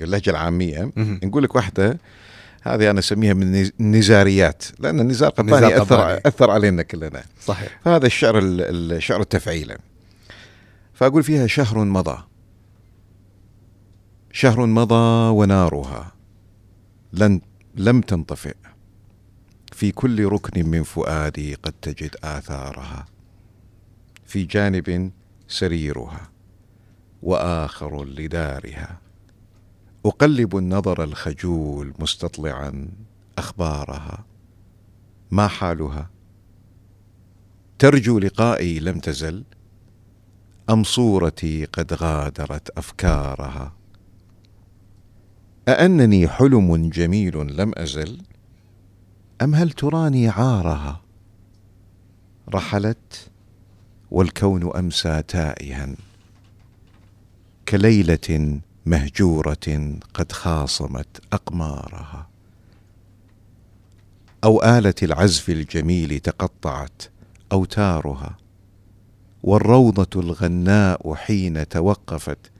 اللهجة 0.00 0.30
العامية 0.30 0.90
نقول 0.96 1.42
لك 1.42 1.54
واحدة 1.54 1.98
هذه 2.62 2.90
أنا 2.90 2.98
أسميها 2.98 3.34
من 3.34 3.70
النزاريات 3.80 4.64
لأن 4.78 5.00
النزار 5.00 5.30
قباني 5.30 5.82
اثر 5.82 6.20
أثر 6.26 6.50
علينا 6.50 6.82
كلنا. 6.82 7.22
صحيح. 7.44 7.80
فهذا 7.84 8.06
الشعر 8.06 8.38
الشعر 8.42 9.20
التفعيله 9.20 9.76
فأقول 10.94 11.22
فيها 11.22 11.46
شهر 11.46 11.84
مضى. 11.84 12.18
شهر 14.36 14.66
مضى 14.66 15.30
ونارها 15.30 16.12
لن 17.12 17.40
لم 17.74 18.00
تنطفئ. 18.00 18.56
في 19.72 19.92
كل 19.92 20.24
ركن 20.24 20.68
من 20.68 20.82
فؤادي 20.82 21.54
قد 21.54 21.72
تجد 21.82 22.16
آثارها 22.24 23.06
في 24.26 24.44
جانب 24.44 25.12
سريرها 25.48 26.30
وآخر 27.22 28.04
لدارها. 28.04 29.00
أقلب 30.06 30.56
النظر 30.56 31.04
الخجول 31.04 31.94
مستطلعا 31.98 32.88
أخبارها. 33.38 34.24
ما 35.30 35.48
حالها؟ 35.48 36.10
ترجو 37.78 38.18
لقائي 38.18 38.78
لم 38.78 39.00
تزل 39.00 39.44
أم 40.70 40.84
صورتي 40.84 41.64
قد 41.64 41.92
غادرت 41.92 42.78
أفكارها؟ 42.78 43.85
أأنني 45.68 46.28
حلم 46.28 46.90
جميل 46.90 47.56
لم 47.56 47.72
أزل؟ 47.76 48.18
أم 49.42 49.54
هل 49.54 49.70
تراني 49.70 50.28
عارها؟ 50.28 51.00
رحلت 52.54 53.30
والكون 54.10 54.76
أمسى 54.76 55.22
تائها. 55.22 55.88
كليلة 57.68 58.60
مهجورة 58.86 59.98
قد 60.14 60.32
خاصمت 60.32 61.20
أقمارها. 61.32 62.28
أو 64.44 64.62
آلة 64.62 64.94
العزف 65.02 65.50
الجميل 65.50 66.20
تقطعت 66.20 67.02
أوتارها. 67.52 68.36
والروضة 69.42 70.20
الغناء 70.20 71.14
حين 71.14 71.68
توقفت 71.68 72.50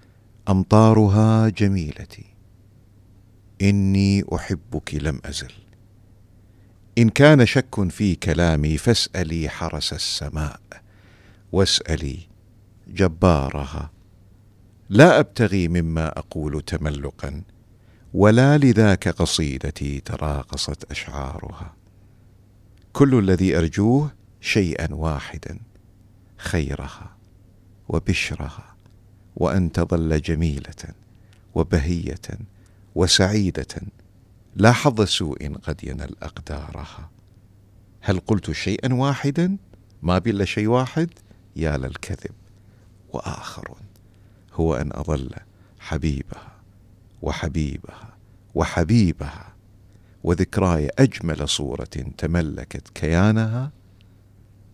أمطارها 0.48 1.48
جميلتي. 1.48 2.35
إني 3.62 4.24
أحبك 4.34 4.94
لم 4.94 5.20
أزل. 5.24 5.52
إن 6.98 7.08
كان 7.08 7.46
شك 7.46 7.88
في 7.88 8.14
كلامي 8.14 8.76
فاسألي 8.78 9.48
حرس 9.48 9.92
السماء 9.92 10.60
واسألي 11.52 12.18
جبارها. 12.88 13.90
لا 14.88 15.20
أبتغي 15.20 15.68
مما 15.68 16.18
أقول 16.18 16.62
تملقا 16.62 17.42
ولا 18.14 18.58
لذاك 18.58 19.08
قصيدتي 19.08 20.00
تراقصت 20.00 20.90
أشعارها. 20.90 21.74
كل 22.92 23.18
الذي 23.18 23.58
أرجوه 23.58 24.12
شيئا 24.40 24.94
واحدا 24.94 25.58
خيرها 26.36 27.16
وبشرها 27.88 28.76
وأن 29.36 29.72
تظل 29.72 30.20
جميلة 30.20 30.94
وبهية 31.54 32.20
وسعيدة. 32.96 33.82
لا 34.54 34.72
حظ 34.72 35.02
سوء 35.02 35.54
قد 35.56 35.84
ينل 35.84 36.16
أقدارها. 36.22 37.10
هل 38.00 38.18
قلت 38.18 38.52
شيئا 38.52 38.94
واحدا؟ 38.94 39.56
ما 40.02 40.18
بي 40.18 40.30
إلا 40.30 40.44
شيء 40.44 40.66
واحد 40.66 41.10
يا 41.56 41.76
للكذب 41.76 42.34
وآخر 43.12 43.76
هو 44.52 44.74
أن 44.74 44.90
أظل 44.92 45.30
حبيبها 45.78 46.52
وحبيبها 47.22 48.16
وحبيبها. 48.54 49.52
وذكراي 50.24 50.90
أجمل 50.98 51.48
صورة 51.48 51.84
تملكت 52.18 52.88
كيانها 52.88 53.72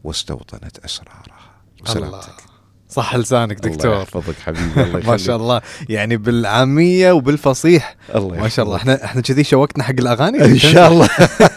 واستوطنت 0.04 0.78
أسرارها. 0.78 1.62
سلامتك 1.84 2.51
صح 2.92 3.16
لسانك 3.16 3.60
دكتور. 3.60 3.92
الله 3.92 4.02
يحفظك 4.02 4.34
حبيبي 4.44 4.82
الله 4.82 5.00
ما 5.10 5.16
شاء 5.16 5.36
الله. 5.36 5.60
يعني 5.88 6.16
بالعامية 6.16 7.12
وبالفصيح. 7.12 7.96
الله 8.14 8.36
ما 8.36 8.48
شاء 8.48 8.64
الله. 8.64 8.76
إحنا 8.76 9.04
إحنا 9.04 9.20
كذي 9.22 9.44
شوقتنا 9.44 9.84
حق 9.84 9.94
الأغاني. 9.98 10.44
إن 10.44 10.58
شاء 10.58 10.92
الله. 10.92 11.08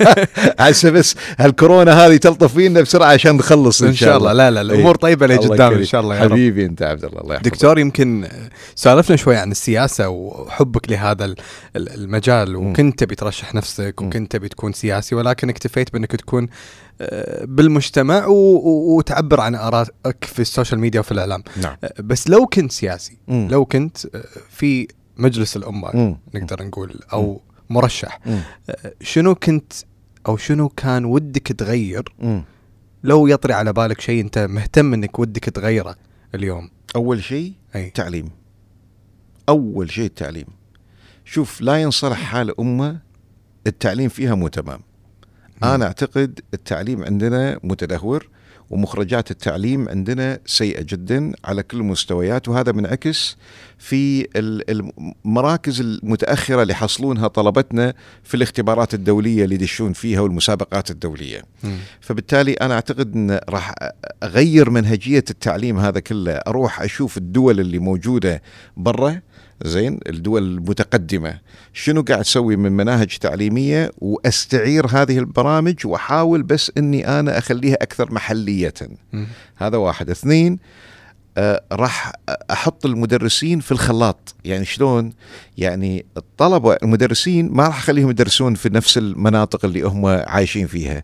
عسى 0.59 0.91
بس 0.91 1.15
هالكورونا 1.39 2.05
هذه 2.05 2.17
تلطف 2.17 2.53
فينا 2.53 2.81
بسرعة 2.81 3.07
عشان 3.07 3.35
نخلص 3.35 3.81
إن 3.83 3.93
شاء 3.93 4.17
الله. 4.17 4.33
لا 4.33 4.51
لا 4.51 4.61
الأمور 4.61 4.95
طيبة 4.95 5.27
لقدام 5.27 5.73
إن 5.73 5.85
شاء 5.85 6.01
الله. 6.01 6.15
يا 6.15 6.21
حبيبي 6.21 6.65
أنت 6.65 6.81
عبد 6.81 7.05
الله 7.05 7.21
الله 7.21 7.35
يحفظك. 7.35 7.51
دكتور 7.51 7.79
يمكن 7.79 8.27
سالفنا 8.75 9.15
شوي 9.15 9.35
عن 9.35 9.51
السياسة 9.51 10.09
وحبك 10.09 10.91
لهذا 10.91 11.35
المجال. 11.75 12.55
وكنت 12.55 12.99
تبي 12.99 13.15
ترشح 13.15 13.55
نفسك 13.55 14.01
وكنت 14.01 14.31
تبي 14.31 14.49
تكون 14.49 14.73
سياسي 14.73 15.15
ولكن 15.15 15.49
اكتفيت 15.49 15.93
بأنك 15.93 16.11
تكون 16.11 16.47
بالمجتمع 17.41 18.25
وتعبر 18.27 19.41
عن 19.41 19.55
آرائك 19.55 20.23
في 20.25 20.39
ال 20.39 20.45
social 20.45 20.79
media 20.79 20.99
وفي 20.99 21.11
الإعلام 21.11 21.43
نعم. 21.61 21.77
بس 21.99 22.29
لو 22.29 22.45
كنت 22.45 22.71
سياسي 22.71 23.17
مم. 23.27 23.47
لو 23.51 23.65
كنت 23.65 23.97
في 24.49 24.87
مجلس 25.17 25.57
الأمة 25.57 25.91
مم. 25.93 26.17
نقدر 26.33 26.63
نقول 26.63 26.99
أو 27.13 27.33
مم. 27.33 27.39
مرشح 27.69 28.19
مم. 28.25 28.39
شنو 29.01 29.35
كنت 29.35 29.73
أو 30.27 30.37
شنو 30.37 30.69
كان 30.69 31.05
ودك 31.05 31.47
تغير 31.47 32.03
مم. 32.19 32.43
لو 33.03 33.27
يطري 33.27 33.53
على 33.53 33.73
بالك 33.73 34.01
شيء 34.01 34.21
أنت 34.21 34.39
مهتم 34.39 34.93
إنك 34.93 35.19
ودك 35.19 35.43
تغيره 35.43 35.95
اليوم 36.35 36.69
أول 36.95 37.23
شيء 37.23 37.53
أي. 37.75 37.89
تعليم 37.89 38.29
أول 39.49 39.91
شيء 39.91 40.05
التعليم 40.05 40.45
شوف 41.25 41.61
لا 41.61 41.81
ينصلح 41.81 42.17
حال 42.17 42.59
أمة 42.59 42.99
التعليم 43.67 44.09
فيها 44.09 44.35
مو 44.35 44.47
تمام 44.47 44.79
أنا 45.63 45.85
أعتقد 45.85 46.39
التعليم 46.53 47.03
عندنا 47.03 47.59
متدهور 47.63 48.27
ومخرجات 48.69 49.31
التعليم 49.31 49.89
عندنا 49.89 50.39
سيئة 50.45 50.81
جدا 50.81 51.31
على 51.45 51.63
كل 51.63 51.77
المستويات 51.77 52.47
وهذا 52.47 52.71
منعكس 52.71 53.37
في 53.77 54.27
المراكز 54.35 55.81
المتأخرة 55.81 56.61
اللي 56.61 56.73
يحصلونها 56.73 57.27
طلبتنا 57.27 57.93
في 58.23 58.35
الاختبارات 58.35 58.93
الدولية 58.93 59.43
اللي 59.43 59.55
يدشون 59.55 59.93
فيها 59.93 60.19
والمسابقات 60.19 60.91
الدولية. 60.91 61.41
م. 61.63 61.75
فبالتالي 62.01 62.53
أنا 62.53 62.73
أعتقد 62.73 63.15
إن 63.15 63.39
راح 63.49 63.73
أغير 64.23 64.69
منهجية 64.69 65.23
التعليم 65.29 65.79
هذا 65.79 65.99
كله، 65.99 66.33
أروح 66.33 66.81
أشوف 66.81 67.17
الدول 67.17 67.59
اللي 67.59 67.79
موجودة 67.79 68.41
برا 68.77 69.21
زين 69.63 69.99
الدول 70.09 70.43
المتقدمه 70.43 71.39
شنو 71.73 72.01
قاعد 72.01 72.23
تسوي 72.23 72.55
من 72.55 72.71
مناهج 72.71 73.17
تعليمية 73.17 73.91
وأستعير 73.97 74.87
هذه 74.87 75.19
البرامج 75.19 75.85
وأحاول 75.85 76.43
بس 76.43 76.71
إني 76.77 77.19
أنا 77.19 77.37
أخليها 77.37 77.73
أكثر 77.73 78.13
محلية. 78.13 78.73
م. 79.13 79.23
هذا 79.55 79.77
واحد. 79.77 80.09
اثنين 80.09 80.59
آه 81.37 81.63
راح 81.71 82.11
أحط 82.51 82.85
المدرسين 82.85 83.59
في 83.59 83.71
الخلاط. 83.71 84.35
يعني 84.45 84.65
شلون؟ 84.65 85.13
يعني 85.57 86.05
الطلبة 86.17 86.73
المدرسين 86.83 87.51
ما 87.51 87.67
راح 87.67 87.77
أخليهم 87.77 88.09
يدرسون 88.09 88.55
في 88.55 88.69
نفس 88.69 88.97
المناطق 88.97 89.65
اللي 89.65 89.81
هم 89.81 90.05
عايشين 90.05 90.67
فيها. 90.67 91.03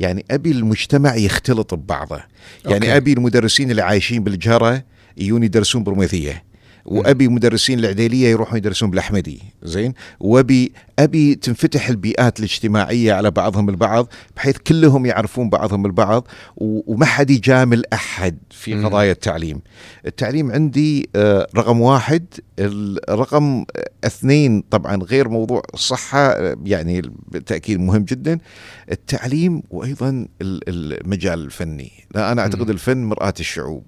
يعني 0.00 0.24
أبي 0.30 0.50
المجتمع 0.50 1.14
يختلط 1.14 1.74
ببعضه. 1.74 2.20
يعني 2.64 2.86
أوكي. 2.86 2.96
أبي 2.96 3.12
المدرسين 3.12 3.70
اللي 3.70 3.82
عايشين 3.82 4.24
بالجهره 4.24 4.84
يجون 5.16 5.42
يدرسون 5.42 5.84
برميثيه 5.84 6.49
وأبي 6.90 7.28
مدرسين 7.28 7.78
العديليه 7.78 8.28
يروحون 8.28 8.58
يدرسون 8.58 8.90
بالأحمدي 8.90 9.42
زين؟ 9.62 9.94
وأبي 10.20 10.72
أبي 10.98 11.34
تنفتح 11.34 11.88
البيئات 11.88 12.38
الاجتماعية 12.38 13.12
على 13.12 13.30
بعضهم 13.30 13.68
البعض 13.68 14.08
بحيث 14.36 14.56
كلهم 14.56 15.06
يعرفون 15.06 15.50
بعضهم 15.50 15.86
البعض 15.86 16.28
وما 16.56 17.06
حد 17.06 17.30
يجامل 17.30 17.84
أحد 17.92 18.38
في 18.50 18.84
قضايا 18.84 19.12
التعليم. 19.12 19.60
التعليم 20.06 20.50
عندي 20.50 21.08
آه، 21.16 21.46
رقم 21.56 21.80
واحد. 21.80 22.24
الرقم 22.58 23.64
اثنين 24.04 24.62
طبعا 24.70 24.96
غير 24.96 25.28
موضوع 25.28 25.62
الصحه 25.74 26.54
يعني 26.64 27.02
بالتاكيد 27.28 27.80
مهم 27.80 28.02
جدا. 28.04 28.38
التعليم 28.92 29.62
وأيضا 29.70 30.26
المجال 30.42 31.44
الفني. 31.44 31.92
لا 32.14 32.32
أنا 32.32 32.42
أعتقد 32.42 32.70
الفن 32.70 33.04
مرآة 33.04 33.34
الشعوب. 33.40 33.84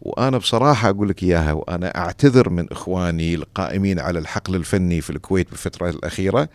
وأنا 0.00 0.38
بصراحة 0.38 0.88
أقول 0.88 1.08
لك 1.08 1.22
إياها 1.22 1.52
وأنا 1.52 1.98
أعتذر 1.98 2.48
من 2.48 2.72
إخواني 2.72 3.34
القائمين 3.34 4.00
على 4.00 4.18
الحقل 4.18 4.54
الفني 4.54 5.00
في 5.00 5.10
الكويت 5.10 5.50
بالفترة 5.50 5.90
الأخيرة. 5.90 6.48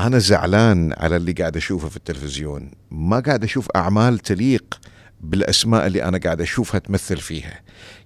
أنا 0.00 0.18
زعلان 0.18 0.94
على 0.96 1.16
اللي 1.16 1.32
قاعد 1.32 1.56
أشوفه 1.56 1.88
في 1.88 1.96
التلفزيون. 1.96 2.70
ما 2.90 3.20
قاعد 3.20 3.44
أشوف 3.44 3.68
أعمال 3.76 4.18
تليق 4.18 4.80
بالأسماء 5.20 5.86
اللي 5.86 6.04
أنا 6.04 6.18
قاعد 6.18 6.40
أشوفها 6.40 6.78
تمثل 6.78 7.16
فيها. 7.16 7.60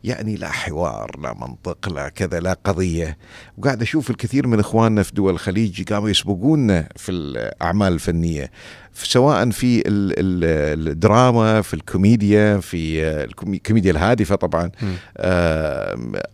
يعني 0.04 0.36
لا 0.36 0.48
حوار 0.48 1.18
لا 1.22 1.34
منطق 1.34 1.88
لا 1.88 2.08
كذا 2.08 2.40
لا 2.40 2.58
قضية. 2.64 3.16
وقاعد 3.58 3.82
أشوف 3.82 4.10
الكثير 4.10 4.46
من 4.46 4.60
إخواننا 4.60 5.02
في 5.02 5.12
دول 5.14 5.32
الخليج 5.32 5.92
قاموا 5.92 6.10
يسبقونا 6.10 6.88
في 6.96 7.12
الأعمال 7.12 7.92
الفنية 7.92 8.50
سواء 8.94 9.50
في 9.50 9.82
الدراما 9.86 11.62
في 11.62 11.74
الكوميديا 11.74 12.60
في 12.60 13.04
الكوميديا 13.04 13.90
الهادفة 13.90 14.34
طبعا. 14.36 14.70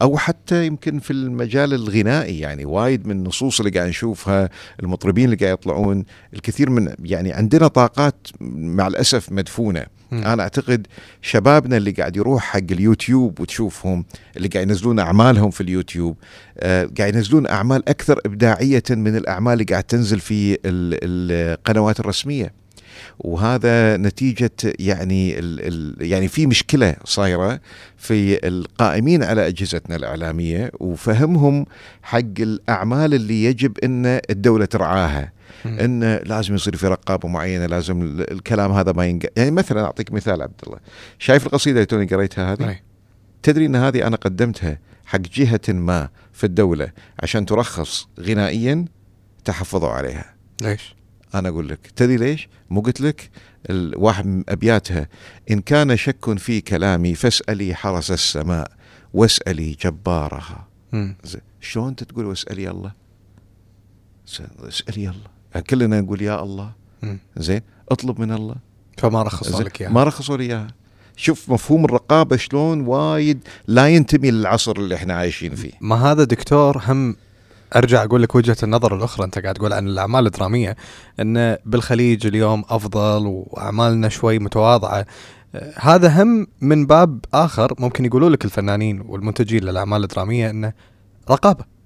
أو 0.02 0.16
حتى 0.16 0.66
يمكن 0.66 0.98
في 0.98 1.12
المجال 1.12 1.74
الغنائي 1.74 2.38
يعني 2.38 2.64
وايد 2.64 3.06
من 3.06 3.16
النصوص 3.16 3.60
اللي 3.60 3.72
قاعد 3.72 3.88
نشوفها 3.88 4.50
المطربين 4.82 5.24
اللي 5.24 5.36
قاعد 5.36 5.52
يطلعون. 5.52 6.04
الكثير 6.34 6.70
من 6.70 6.94
يعني 7.04 7.32
عندنا 7.32 7.68
طاقات 7.68 8.26
مع 8.50 8.86
الأسف 8.86 9.32
مدفونة. 9.32 9.86
م. 10.10 10.16
أنا 10.24 10.42
أعتقد 10.42 10.86
شبابنا 11.22 11.76
اللي 11.76 11.90
قاعد 11.90 12.16
يروح 12.16 12.42
حق 12.42 12.58
اليوتيوب 12.70 13.40
وتشوفهم 13.40 14.04
اللي 14.36 14.48
قاعد 14.48 14.68
ينزلون 14.68 14.98
أعمالهم 14.98 15.50
في 15.50 15.60
اليوتيوب 15.60 16.16
آه 16.58 16.88
قاعد 16.98 17.14
ينزلون 17.14 17.46
أعمال 17.46 17.88
أكثر 17.88 18.20
إبداعية 18.26 18.82
من 18.90 19.16
الأعمال 19.16 19.52
اللي 19.52 19.64
قاعد 19.64 19.84
تنزل 19.84 20.20
في 20.20 20.58
القنوات 20.64 22.00
الرسمية 22.00 22.52
وهذا 23.18 23.96
نتيجة 23.96 24.50
يعني 24.78 25.38
ال 25.38 25.60
ال 25.60 26.06
يعني 26.06 26.28
في 26.28 26.46
مشكلة 26.46 26.96
صايرة 27.04 27.60
في 27.96 28.46
القائمين 28.48 29.22
على 29.22 29.46
أجهزتنا 29.46 29.96
الإعلامية 29.96 30.70
وفهمهم 30.80 31.66
حق 32.02 32.18
الأعمال 32.40 33.14
اللي 33.14 33.44
يجب 33.44 33.78
إن 33.84 34.20
الدولة 34.30 34.64
ترعاها 34.64 35.32
انه 35.64 36.16
لازم 36.16 36.54
يصير 36.54 36.76
في 36.76 36.86
رقابة 36.86 37.28
معينة 37.28 37.66
لازم 37.66 38.24
الكلام 38.30 38.72
هذا 38.72 38.92
ما 38.92 39.06
ينقل 39.06 39.28
يعني 39.36 39.50
مثلا 39.50 39.84
أعطيك 39.84 40.12
مثال 40.12 40.42
عبد 40.42 40.60
الله 40.66 40.78
شايف 41.18 41.46
القصيدة 41.46 41.76
اللي 41.76 41.86
توني 41.86 42.06
قريتها 42.06 42.52
هذه؟ 42.52 42.68
أي. 42.68 42.82
تدري 43.42 43.66
إن 43.66 43.76
هذه 43.76 44.06
أنا 44.06 44.16
قدمتها 44.16 44.78
حق 45.06 45.18
جهة 45.18 45.60
ما 45.68 46.08
في 46.32 46.44
الدولة 46.44 46.92
عشان 47.22 47.46
ترخص 47.46 48.08
غنائيا 48.20 48.84
تحفظوا 49.44 49.88
عليها. 49.88 50.34
ليش؟ 50.62 50.94
أنا 51.34 51.48
أقول 51.48 51.68
لك 51.68 51.78
تدري 51.96 52.16
ليش؟ 52.16 52.48
مو 52.70 52.80
قلت 52.80 53.00
لك؟ 53.00 53.30
واحد 53.96 54.26
من 54.26 54.44
أبياتها 54.48 55.08
إن 55.50 55.60
كان 55.60 55.96
شك 55.96 56.38
في 56.38 56.60
كلامي 56.60 57.14
فاسألي 57.14 57.74
حرس 57.74 58.10
السماء 58.10 58.70
واسألي 59.14 59.76
جبارها. 59.80 60.68
شلون 61.60 61.88
انت 61.88 62.04
تقول 62.04 62.26
واسألي 62.26 62.70
الله؟ 62.70 62.92
اسألي 64.68 65.08
الله. 65.08 65.37
يعني 65.54 65.66
كلنا 65.66 66.00
نقول 66.00 66.22
يا 66.22 66.42
الله. 66.42 66.72
زين 67.36 67.60
اطلب 67.90 68.20
من 68.20 68.32
الله. 68.32 68.54
فما 68.98 69.22
رخصوا 69.22 69.62
لك 69.62 69.80
إياها. 69.80 69.90
ما 69.90 70.04
رخصوا 70.04 70.36
لي 70.36 70.44
إياها. 70.44 70.66
شوف 71.16 71.50
مفهوم 71.50 71.84
الرقابة 71.84 72.36
شلون 72.36 72.80
وايد 72.80 73.40
لا 73.66 73.88
ينتمي 73.88 74.30
للعصر 74.30 74.76
اللي 74.76 74.94
إحنا 74.94 75.14
عايشين 75.14 75.54
فيه. 75.54 75.72
ما 75.80 75.96
هذا 75.96 76.24
دكتور 76.24 76.82
هم 76.86 77.16
أرجع 77.76 78.04
أقول 78.04 78.22
لك 78.22 78.34
وجهة 78.34 78.56
النظر 78.62 78.96
الأخرى 78.96 79.24
أنت 79.24 79.38
قاعد 79.38 79.54
تقول 79.54 79.72
عن 79.72 79.88
الأعمال 79.88 80.26
الدرامية 80.26 80.76
إن 81.20 81.56
بالخليج 81.66 82.26
اليوم 82.26 82.64
أفضل 82.68 83.26
وأعمالنا 83.26 84.08
شوي 84.08 84.38
متواضعة. 84.38 85.06
هذا 85.76 86.22
هم 86.22 86.46
من 86.60 86.86
باب 86.86 87.24
آخر 87.34 87.74
ممكن 87.78 88.04
يقولوا 88.04 88.30
لك 88.30 88.44
الفنانين 88.44 89.00
والمنتجين 89.00 89.64
للأعمال 89.64 90.02
الدرامية 90.02 90.50
إنه 90.50 90.72
رقابة. 91.30 91.77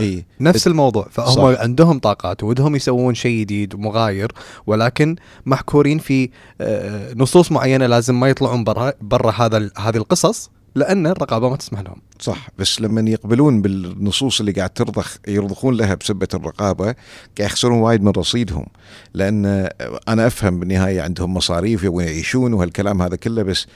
إيه؟ 0.00 0.26
نفس 0.40 0.66
الموضوع 0.66 1.08
فهم 1.10 1.26
صح. 1.26 1.60
عندهم 1.60 1.98
طاقات 1.98 2.44
ودهم 2.44 2.76
يسوون 2.76 3.14
شيء 3.14 3.40
جديد 3.40 3.74
ومغاير 3.74 4.32
ولكن 4.66 5.16
محكورين 5.46 5.98
في 5.98 6.30
آه، 6.60 7.14
نصوص 7.14 7.52
معينة 7.52 7.86
لازم 7.86 8.20
ما 8.20 8.28
يطلعون 8.28 8.64
برا 8.64 8.92
برا 9.00 9.30
هذا 9.30 9.70
هذه 9.78 9.96
القصص 9.96 10.50
لأن 10.74 11.06
الرقابة 11.06 11.48
ما 11.50 11.56
تسمح 11.56 11.80
لهم. 11.80 11.96
صح 12.20 12.48
بس 12.58 12.80
لما 12.80 13.10
يقبلون 13.10 13.62
بالنصوص 13.62 14.40
اللي 14.40 14.52
قاعد 14.52 14.70
ترضخ 14.70 15.16
يرضخون 15.28 15.74
لها 15.74 15.94
بسبة 15.94 16.28
الرقابة 16.34 16.84
قاعد 16.84 17.50
يخسرون 17.50 17.78
وايد 17.78 18.02
من 18.02 18.12
رصيدهم 18.16 18.66
لأن 19.14 19.68
أنا 20.08 20.26
أفهم 20.26 20.60
بالنهاية 20.60 21.02
عندهم 21.02 21.34
مصاريف 21.34 21.84
يبغون 21.84 22.04
يعيشون 22.04 22.52
وهالكلام 22.52 23.02
هذا 23.02 23.16
كله 23.16 23.42
بس 23.42 23.66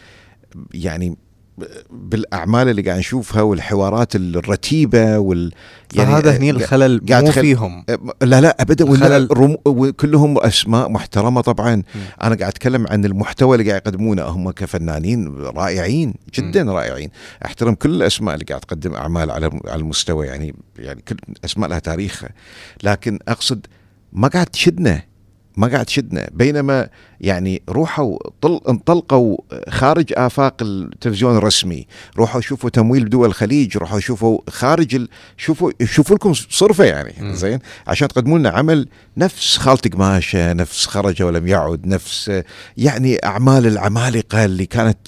يعني 0.75 1.17
بالأعمال 1.91 2.69
اللي 2.69 2.83
قاعد 2.83 2.99
نشوفها 2.99 3.43
والحوارات 3.43 4.17
الرتيبة 4.17 5.19
وال 5.19 5.53
يعني 5.95 6.15
هذا 6.15 6.37
هني 6.37 6.51
الخلل 6.51 7.01
قاعد 7.09 7.25
مو 7.25 7.31
فيهم. 7.31 7.85
لا 8.23 8.41
لا 8.41 8.57
ابدا. 8.63 8.85
الخلل 8.85 9.93
كلهم 9.93 10.39
أسماء 10.39 10.89
محترمة 10.89 11.41
طبعا. 11.41 11.77
م. 11.77 11.83
أنا 12.23 12.35
قاعد 12.35 12.43
أتكلم 12.43 12.87
عن 12.87 13.05
المحتوى 13.05 13.57
اللي 13.57 13.71
قاعد 13.71 13.83
يقدمونه. 13.87 14.23
هم 14.23 14.51
كفنانين 14.51 15.37
رائعين 15.37 16.15
جدا 16.35 16.65
م. 16.65 16.71
رائعين. 16.71 17.11
أحترم 17.45 17.75
كل 17.75 17.91
الأسماء 17.91 18.35
اللي 18.35 18.45
قاعد 18.45 18.61
تقدم 18.61 18.95
أعمال 18.95 19.31
على 19.31 19.51
على 19.67 19.81
المستوى. 19.81 20.27
يعني 20.27 20.55
يعني 20.79 21.03
كل 21.09 21.17
أسماء 21.45 21.71
لها 21.71 21.79
تاريخها. 21.79 22.31
لكن 22.83 23.19
أقصد 23.29 23.67
ما 24.13 24.29
قاعد 24.29 24.47
تشدنا. 24.47 25.03
ما 25.57 25.67
قاعد 25.67 25.85
تشدنا. 25.85 26.29
بينما 26.33 26.89
يعني 27.23 27.63
روحوا 27.69 28.19
طل 28.41 28.61
انطلقوا 28.69 29.37
خارج 29.69 30.13
آفاق 30.17 30.55
التلفزيون 30.63 31.37
الرسمي. 31.37 31.87
روحوا 32.17 32.41
شوفوا 32.41 32.71
تمويل 32.71 33.05
بدول 33.05 33.29
الخليج 33.29 33.77
روحوا 33.77 34.01
شوفوا 34.01 34.39
خارج 34.51 34.95
ال... 34.95 35.09
شوفوا 35.37 35.73
شوفوا 35.85 36.17
لكم 36.17 36.33
صرفة 36.35 36.85
يعني 36.85 37.37
زين؟ 37.37 37.59
عشان 37.87 38.09
تقدموا 38.09 38.39
لنا 38.39 38.51
عمل 38.51 38.89
نفس 39.17 39.57
خالتي 39.57 39.89
قماشة 39.89 40.53
نفس 40.53 40.87
خرج 40.87 41.23
ولم 41.23 41.49
يعد 41.49 41.87
نفس 41.87 42.43
يعني 42.77 43.17
أعمال 43.25 43.67
العمالقة 43.67 44.45
اللي 44.45 44.67
كانت 44.67 44.99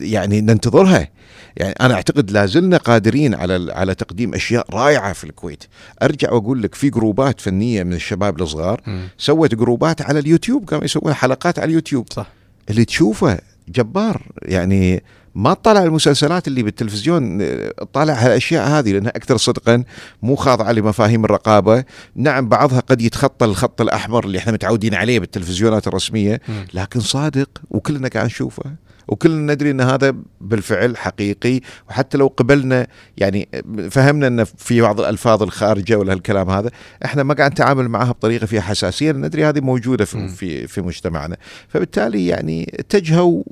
يعني 0.00 0.40
ننتظرها. 0.40 1.08
يعني 1.56 1.74
أنا 1.80 1.94
أعتقد 1.94 2.30
لا 2.30 2.46
زلنا 2.46 2.76
قادرين 2.76 3.34
على 3.34 3.72
على 3.72 3.94
تقديم 3.94 4.34
أشياء 4.34 4.66
رائعة 4.70 5.12
في 5.12 5.24
الكويت. 5.24 5.64
أرجع 6.02 6.32
وأقول 6.32 6.62
لك 6.62 6.74
في 6.74 6.90
جروبات 6.90 7.40
فنية 7.40 7.82
من 7.82 7.92
الشباب 7.92 8.42
الصغار 8.42 8.80
سوت 9.18 9.54
جروبات 9.54 10.02
على 10.02 10.18
اليوتيوب 10.18 10.68
قاموا 10.70 10.84
يسوون 10.84 11.14
حلقات 11.14 11.39
على 11.46 11.68
اليوتيوب. 11.68 12.06
صح. 12.12 12.26
اللي 12.70 12.84
تشوفه 12.84 13.38
جبار. 13.68 14.22
يعني 14.42 15.02
ما 15.34 15.54
تطالع 15.54 15.82
المسلسلات 15.82 16.48
اللي 16.48 16.62
بالتلفزيون 16.62 17.38
تطالع 17.76 18.14
هالأشياء 18.14 18.68
هذه 18.68 18.92
لأنها 18.92 19.10
أكثر 19.16 19.36
صدقا 19.36 19.84
مو 20.22 20.36
خاضعة 20.36 20.72
لمفاهيم 20.72 21.24
الرقابة، 21.24 21.84
نعم 22.14 22.48
بعضها 22.48 22.80
قد 22.80 23.02
يتخطى 23.02 23.44
الخط 23.44 23.80
الأحمر 23.80 24.24
اللي 24.24 24.38
إحنا 24.38 24.52
متعودين 24.52 24.94
عليه 24.94 25.20
بالتلفزيونات 25.20 25.86
الرسمية، 25.86 26.40
لكن 26.74 27.00
صادق 27.00 27.48
وكلنا 27.70 28.08
قاعد 28.08 28.26
نشوفه. 28.26 28.64
وكلنا 29.10 29.54
ندري 29.54 29.70
إن 29.70 29.80
هذا 29.80 30.14
بالفعل 30.40 30.96
حقيقي 30.96 31.60
وحتى 31.88 32.18
لو 32.18 32.26
قبلنا 32.26 32.86
يعني 33.16 33.48
فهمنا 33.90 34.26
إن 34.26 34.44
في 34.44 34.80
بعض 34.80 35.00
الألفاظ 35.00 35.42
الخارجة 35.42 35.98
ولا 35.98 36.12
الكلام 36.12 36.50
هذا 36.50 36.70
إحنا 37.04 37.22
ما 37.22 37.34
قاعد 37.34 37.50
نتعامل 37.50 37.88
معها 37.88 38.12
بطريقة 38.12 38.46
فيها 38.46 38.60
حساسية 38.60 39.12
ندري 39.12 39.44
هذه 39.44 39.60
موجودة 39.60 40.04
في. 40.04 40.28
في, 40.28 40.66
في 40.66 40.80
مجتمعنا. 40.80 41.36
فبالتالي 41.68 42.26
يعني 42.26 42.72
اتجهوا 42.78 43.42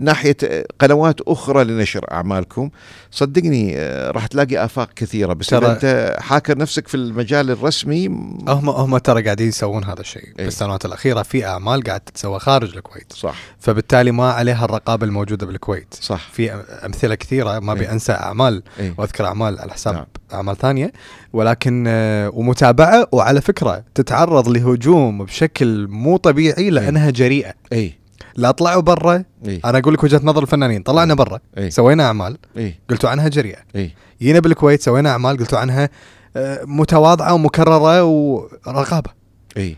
ناحية 0.00 0.36
قنوات 0.78 1.20
أخرى 1.20 1.64
لنشر 1.64 2.12
أعمالكم. 2.12 2.70
صدقني 3.10 3.76
آه، 3.76 4.10
راح 4.10 4.26
تلاقي 4.26 4.64
آفاق 4.64 4.90
كثيرة 4.96 5.32
بس 5.32 5.52
إذا 5.54 5.72
أنت 5.72 6.16
حاكر 6.20 6.58
نفسك 6.58 6.88
في 6.88 6.94
المجال 6.94 7.50
الرسمي 7.50 8.06
هم 8.48 8.68
هم 8.68 8.98
ترى 8.98 9.22
قاعدين 9.22 9.48
يسوون 9.48 9.84
هذا 9.84 10.00
الشيء. 10.00 10.26
إيه. 10.38 10.44
بالسنوات 10.44 10.84
الأخيرة 10.84 11.22
في 11.22 11.46
أعمال 11.46 11.82
قاعد 11.82 12.00
تتسوى 12.00 12.38
خارج 12.38 12.76
الكويت. 12.76 13.12
صح. 13.12 13.34
فبالتالي 13.58 14.12
ما 14.12 14.30
عليها 14.30 14.64
الرقابة 14.64 15.05
الموجوده 15.06 15.46
بالكويت. 15.46 15.94
صح. 16.00 16.28
في 16.32 16.52
أمثلة 16.84 17.14
كثيرة 17.14 17.58
ما 17.58 17.72
أبي 17.72 17.80
إيه. 17.80 17.92
أنسى 17.92 18.12
أعمال 18.12 18.62
إيه. 18.78 18.94
وأذكر 18.98 19.26
أعمال 19.26 19.58
على 19.58 19.72
حساب 19.72 19.94
نعم. 19.94 20.06
أعمال 20.32 20.56
ثانية. 20.56 20.92
ولكن 21.32 21.84
آه، 21.88 22.30
ومتابعة 22.34 23.08
وعلى 23.12 23.40
فكرة 23.40 23.84
تتعرض 23.94 24.48
لهجوم 24.48 25.24
بشكل 25.24 25.86
مو 25.90 26.16
طبيعي 26.16 26.70
لأنها 26.70 27.10
جريئة. 27.10 27.54
اي 27.72 27.98
لا 28.36 28.50
طلعوا 28.50 28.82
برا. 28.82 29.24
اي 29.46 29.60
أنا 29.64 29.78
أقول 29.78 29.94
لك 29.94 30.04
وجهة 30.04 30.20
نظر 30.24 30.42
الفنانين 30.42 30.82
طلعنا 30.82 31.14
برا. 31.14 31.40
إيه. 31.58 31.70
سوينا 31.70 32.06
أعمال. 32.06 32.38
اي 32.56 32.74
قلتوا 32.90 33.10
عنها 33.10 33.28
جريئة. 33.28 33.58
اي 33.76 33.90
جينا 34.22 34.40
بالكويت 34.40 34.82
سوينا 34.82 35.10
أعمال 35.10 35.36
قلتوا 35.36 35.58
عنها 35.58 35.88
آه، 36.36 36.64
متواضعة 36.64 37.34
ومكررة 37.34 38.04
ورقابه 38.04 39.10
اي 39.56 39.76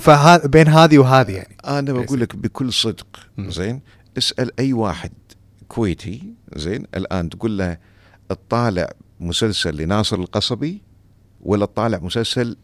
فهذا 0.00 0.46
بين 0.46 0.68
هذه 0.68 0.98
وهذه 0.98 1.30
يعني. 1.30 1.56
أنا 1.64 1.92
بقول 1.92 2.20
لك 2.20 2.36
بكل 2.36 2.72
صدق. 2.72 3.06
زين؟ 3.38 3.80
اسأل 4.18 4.60
أي 4.60 4.72
واحد 4.72 5.12
كويتي 5.68 6.32
زين 6.56 6.86
الآن 6.94 7.30
تقول 7.30 7.58
له 7.58 7.78
اطالع 8.30 8.92
مسلسل 9.20 9.76
لناصر 9.82 10.16
القصبي 10.20 10.82
ولا 11.40 11.66
تطالع 11.66 11.98
مسلسل 11.98 12.56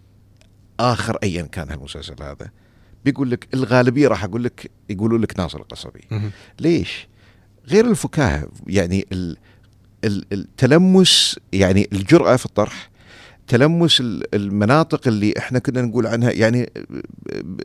آخر 0.81 1.17
ايا 1.23 1.43
كان 1.43 1.71
هالمسلسل 1.71 2.15
هذا 2.23 2.51
بيقول 3.05 3.31
لك 3.31 3.49
الغالبية 3.55 4.09
راح 4.09 4.25
أقول 4.25 4.45
لك 4.45 4.71
يقولوا 4.91 5.19
لك 5.19 5.39
ناصر 5.39 5.59
القصبي. 5.61 6.01
ليش؟ 6.61 7.09
غير 7.69 7.91
الفكاهة 7.91 8.49
يعني 8.67 9.07
ال 9.13 9.37
ال- 10.05 10.25
التلمس 10.33 11.39
يعني 11.53 11.89
الجرأة 11.93 12.37
في 12.37 12.47
الطرح 12.47 12.91
تلمس 13.49 14.01
ال- 14.01 14.35
المناطق 14.35 15.09
اللي 15.09 15.35
إحنا 15.39 15.59
كنا 15.59 15.83
نقول 15.83 16.07
عنها 16.07 16.31
يعني 16.31 16.71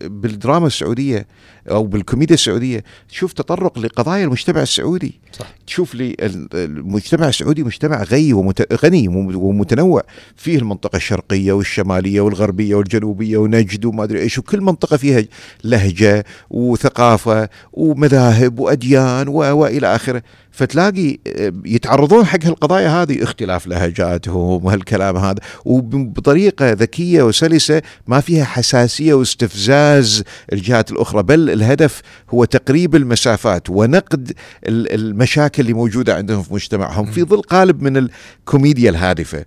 بالدراما 0.02 0.68
السعودية 0.68 1.28
أو 1.70 1.84
بالكوميديا 1.84 2.36
السعودية. 2.36 2.84
تشوف 3.10 3.34
تطرق 3.34 3.80
لقضايا 3.80 4.24
المجتمع 4.26 4.62
السعودي. 4.62 5.20
صح. 5.40 5.46
تشوف 5.68 5.96
لي 5.96 6.16
ال- 6.20 6.48
المجتمع 6.54 7.28
السعودي 7.28 7.64
مجتمع 7.64 8.04
غني 8.04 8.34
ومت... 8.34 8.74
غني 8.86 9.08
وم- 9.08 9.36
ومتنوع. 9.36 10.02
فيه 10.36 10.58
المنطقة 10.58 10.96
الشرقية 10.98 11.52
والشمالية 11.54 12.22
والغربية 12.22 12.76
والجنوبية 12.76 13.38
ونجد 13.38 13.86
وما 13.86 14.04
أدري 14.04 14.20
إيش 14.22 14.38
وكل 14.38 14.62
منطقة 14.62 14.98
فيها 14.98 15.24
لهجة 15.64 16.26
وثقافة 16.50 17.50
ومذاهب 17.74 18.60
وأديان. 18.60 19.28
وإلى 19.28 19.96
آخره. 19.96 20.24
فتلاقي 20.52 21.18
آه، 21.28 21.54
يتعرضون 21.66 22.26
حق 22.26 22.46
هالقضايا 22.46 23.02
هذه. 23.02 23.24
اختلاف 23.24 23.68
لهجاتهم 23.68 24.66
وهالكلام 24.66 25.18
هذا. 25.18 25.40
وبطريقة 25.66 26.72
ذكية 26.72 27.24
وسلسة 27.24 27.82
ما 28.08 28.20
فيها 28.20 28.44
حساسية 28.46 29.14
واستفزاز 29.14 30.24
الجهات 30.54 30.92
الأخرى. 30.92 31.24
بل 31.24 31.50
الهدف 31.52 32.02
هو 32.30 32.46
تقريب 32.46 32.96
المسافات 32.96 33.70
ونقد 33.70 34.32
ال- 34.68 34.92
المشاكل 34.94 35.62
اللي 35.62 35.74
موجودة 35.74 36.16
عندهم 36.16 36.44
في 36.44 36.54
مجتمعهم 36.54 37.06
في 37.06 37.24
ظل 37.24 37.42
قالب 37.42 37.82
من 37.82 37.98
الكوميديا 37.98 38.90
الهادفة 38.90 39.46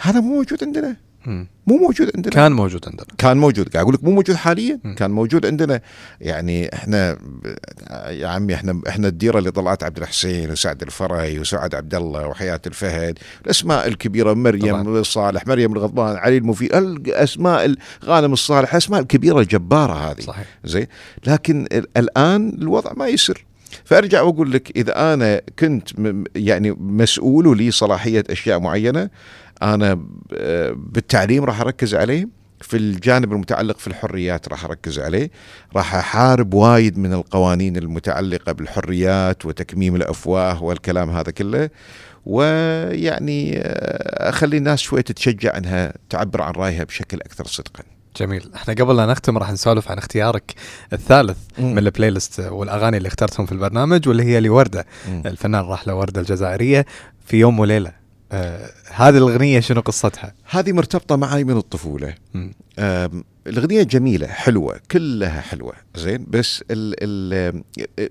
هذا 0.00 0.20
مو 0.20 0.34
موجود 0.36 0.64
عندنا. 0.64 0.96
مو 1.66 1.76
موجود 1.78 2.10
عندنا. 2.16 2.32
كان 2.34 2.52
موجود 2.52 2.84
عندنا. 2.88 3.06
كان 3.18 3.36
موجود. 3.36 3.68
قاعد 3.68 3.82
أقول 3.82 3.94
لك 3.94 4.04
مو 4.04 4.10
موجود 4.10 4.36
حاليا. 4.36 4.80
م. 4.84 4.94
كان 4.94 5.10
موجود 5.10 5.46
عندنا. 5.46 5.80
يعني 6.20 6.74
إحنا 6.74 7.18
يا 8.08 8.26
عمي 8.28 8.54
إحنا 8.54 8.80
إحنا 8.88 9.08
الديرة 9.08 9.38
اللي 9.38 9.50
طلعت 9.50 9.82
عبد 9.84 9.98
الحسين 9.98 10.50
وسعد 10.50 10.82
الفري 10.82 11.38
وسعد 11.38 11.74
عبد 11.74 11.94
الله 11.94 12.26
وحياة 12.26 12.60
الفهد 12.66 13.18
الأسماء 13.44 13.88
الكبيرة 13.88 14.34
مريم 14.34 14.82
طبعاً. 14.82 14.98
الصالح 15.00 15.46
مريم 15.46 15.72
الغضبان 15.72 16.16
علي 16.16 16.36
المفيد 16.36 16.74
الاسماء 16.74 17.74
غانم 18.04 18.32
الصالح 18.32 18.72
الاسماء 18.72 19.00
الكبيرة 19.00 19.40
الجباره 19.40 19.92
هذه. 20.10 20.20
صحيح. 20.20 20.46
زين. 20.64 20.86
لكن 21.26 21.66
ال- 21.72 21.86
الآن 21.96 22.48
الوضع 22.48 22.92
ما 22.96 23.08
يسر. 23.08 23.44
فأرجع 23.84 24.22
وأقول 24.22 24.52
لك 24.52 24.76
إذا 24.76 25.14
أنا 25.14 25.40
كنت 25.58 25.88
يعني 26.36 26.70
مسؤول 26.80 27.46
ولي 27.46 27.70
صلاحية 27.70 28.24
أشياء 28.30 28.60
معينة 28.60 29.10
أنا 29.62 30.06
آه، 30.34 30.74
بالتعليم 30.76 31.44
راح 31.44 31.60
أركز 31.60 31.94
عليه 31.94 32.28
في 32.60 32.76
الجانب 32.76 33.32
المتعلق 33.32 33.78
في 33.78 33.86
الحريات 33.86 34.48
راح 34.48 34.64
أركز 34.64 34.98
عليه 34.98 35.30
راح 35.76 35.94
أحارب 35.94 36.54
وايد 36.54 36.98
من 36.98 37.12
القوانين 37.12 37.76
المتعلقة 37.76 38.52
بالحريات 38.52 39.46
وتكميم 39.46 39.96
الأفواه 39.96 40.62
والكلام 40.62 41.10
هذا 41.10 41.30
كله 41.30 41.70
ويعني 42.26 43.58
آه، 43.58 44.28
أخلي 44.28 44.56
الناس 44.56 44.80
شوي 44.80 45.02
تتشجع 45.02 45.56
أنها 45.56 45.92
تعبر 46.10 46.42
عن 46.42 46.52
رأيها 46.52 46.84
بشكل 46.84 47.20
أكثر 47.20 47.46
صدقا 47.46 47.82
جميل 48.16 48.50
إحنا 48.54 48.74
قبل 48.74 48.96
لا 48.96 49.06
نختم 49.06 49.38
راح 49.38 49.52
نسولف 49.52 49.90
عن 49.90 49.98
اختيارك 49.98 50.54
الثالث 50.92 51.38
مم. 51.58 51.72
من 51.72 51.78
البلاي 51.78 52.10
ليست 52.10 52.40
والأغاني 52.40 52.96
اللي 52.96 53.06
اخترتهم 53.06 53.46
في 53.46 53.52
البرنامج 53.52 54.08
واللي 54.08 54.22
هي 54.22 54.40
لوردة. 54.40 54.86
الفنان 55.26 55.64
راح 55.64 55.88
لوردة 55.88 56.20
الجزائرية 56.20 56.86
في 57.26 57.36
يوم 57.36 57.58
وليلة 57.58 58.01
آه 58.32 58.70
هذه 58.94 59.16
الأغنية 59.18 59.60
شنو 59.60 59.80
قصتها؟ 59.80 60.34
هذه 60.50 60.72
مرتبطة 60.72 61.16
معي 61.16 61.44
من 61.44 61.56
الطفولة 61.56 62.14
مم. 62.34 62.52
آم، 62.78 63.24
الأغنية 63.46 63.82
جميلة 63.82 64.26
حلوة 64.26 64.80
كلها 64.90 65.40
حلوة 65.40 65.72
زين 65.96 66.26
بس 66.28 66.64
ال 66.70 66.94
ال 67.02 67.62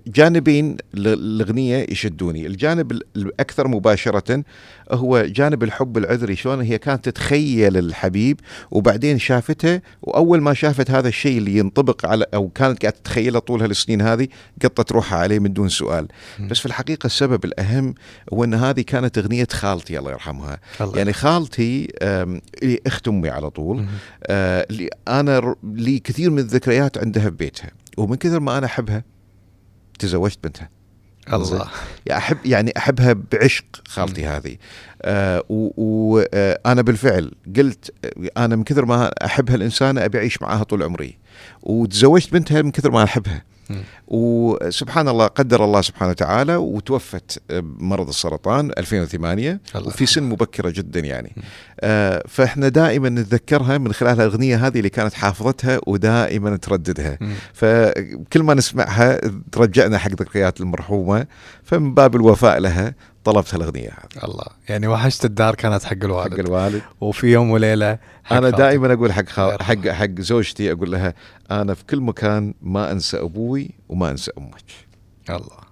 جانبين 0.07 0.77
ل- 0.93 1.07
الأغنية 1.07 1.85
يشدوني 1.89 2.47
الجانب 2.47 2.91
ال- 2.91 3.03
الأكثر 3.15 3.67
مباشرة 3.67 4.43
هو 4.91 5.21
جانب 5.21 5.63
الحب 5.63 5.97
العذري 5.97 6.35
شلون 6.35 6.61
هي 6.61 6.77
كانت 6.77 7.05
تتخيل 7.09 7.77
الحبيب 7.77 8.39
وبعدين 8.71 9.19
شافته 9.19 9.81
وأول 10.01 10.41
ما 10.41 10.53
شافت 10.53 10.91
هذا 10.91 11.07
الشيء 11.07 11.37
اللي 11.37 11.57
ينطبق 11.57 12.05
على 12.05 12.25
أو 12.33 12.49
كانت 12.49 12.81
قاعدة 12.81 12.97
تتخيله 12.97 13.39
طول 13.39 13.61
هالسنين 13.61 14.01
هذه 14.01 14.27
قطت 14.63 14.91
روحها 14.91 15.19
عليه 15.19 15.39
من 15.39 15.53
دون 15.53 15.69
سؤال. 15.69 16.07
بس 16.49 16.59
في 16.59 16.65
الحقيقة 16.65 17.05
السبب 17.07 17.45
الأهم 17.45 17.95
هو 18.33 18.43
أن 18.43 18.53
هذه 18.53 18.81
كانت 18.81 19.17
أغنية 19.17 19.47
خالتي 19.51 19.99
الله 19.99 20.11
يرحمها 20.11 20.59
الله. 20.81 20.97
يعني 20.97 21.13
خالتي 21.13 21.87
اللي 22.01 22.79
أخت 22.87 23.07
أمي 23.07 23.29
على 23.29 23.49
طول 23.49 23.77
مم. 23.77 23.87
آه، 24.27 24.65
اللي 24.69 24.89
أنا 25.07 25.55
لي 25.73 25.99
كثير 25.99 26.29
من 26.29 26.39
الذكريات 26.39 26.97
عندها 26.97 27.23
في 27.23 27.29
بيتها 27.35 27.70
ومن 27.97 28.15
كثر 28.15 28.39
ما 28.39 28.57
أنا 28.57 28.65
أحبها 28.65 29.03
تزوجت 29.99 30.39
بنتها. 30.43 30.69
الله. 31.33 31.67
يعني 32.05 32.17
أحب 32.23 32.37
يعني 32.45 32.73
أحبها 32.77 33.15
بعشق 33.31 33.65
خالتي 33.87 34.25
هذه. 34.25 34.57
آه 35.01 35.43
وأنا 35.49 36.81
بالفعل 36.81 37.31
قلت 37.57 37.93
آه، 38.05 38.45
أنا 38.45 38.55
من 38.55 38.63
كثر 38.63 38.85
ما 38.85 39.11
احب 39.25 39.51
هالانسانه 39.51 40.05
أبي 40.05 40.17
أعيش 40.17 40.41
معاها 40.41 40.63
طول 40.63 40.83
عمري. 40.83 41.17
وتزوجت 41.63 42.33
بنتها 42.33 42.61
من 42.61 42.71
كثر 42.71 42.91
ما 42.91 43.03
أحبها. 43.03 43.43
وسبحان 44.07 45.07
الله 45.07 45.27
قدر 45.27 45.63
الله 45.63 45.81
سبحانه 45.81 46.11
وتعالى 46.11 46.55
وتوفت 46.55 47.41
بمرض 47.49 48.07
السرطان 48.07 48.71
2008 48.77 49.59
الله. 49.75 49.87
وفي 49.87 50.05
سن 50.05 50.23
مبكرة 50.23 50.69
جدا 50.69 50.99
يعني. 50.99 51.35
آه 51.79 52.23
فإحنا 52.27 52.67
دائما 52.67 53.09
نتذكرها 53.09 53.77
من 53.77 53.93
خلال 53.93 54.21
الأغنية 54.21 54.67
هذه 54.67 54.77
اللي 54.77 54.89
كانت 54.89 55.13
حافظتها 55.13 55.79
ودائما 55.87 56.57
ترددها. 56.57 57.17
فكل 57.53 58.43
ما 58.43 58.53
نسمعها 58.53 59.21
ترجعنا 59.51 59.97
حق 59.97 60.11
ذكريات 60.11 60.61
المرحومة 60.61 61.27
فمن 61.63 61.93
باب 61.93 62.15
الوفاء 62.15 62.59
لها 62.59 62.95
طلبت 63.23 63.53
هالأغنية 63.53 63.89
هذه. 63.89 64.23
الله. 64.23 64.45
يعني 64.69 64.87
وحشت 64.87 65.25
الدار 65.25 65.55
كانت 65.55 65.83
حق 65.83 65.89
حق 65.89 66.03
الوالد. 66.03 66.39
الوالد 66.39 66.81
وفي 67.01 67.27
يوم 67.27 67.51
وليلة 67.51 67.97
حق 68.23 68.35
أنا. 68.35 68.49
دائما 68.49 68.93
أقول 68.93 69.13
حق 69.13 69.29
خال... 69.29 69.63
حق. 69.63 69.87
حق 69.87 70.19
زوجتي 70.19 70.71
أقول 70.71 70.91
لها 70.91 71.13
أنا 71.51 71.73
في 71.73 71.85
كل 71.85 72.01
مكان 72.01 72.53
ما 72.61 72.91
أنسى 72.91 73.17
أبوي 73.19 73.71
وما 73.89 74.09
أنسى 74.11 74.31
أمك. 74.37 74.71
الله. 75.29 75.70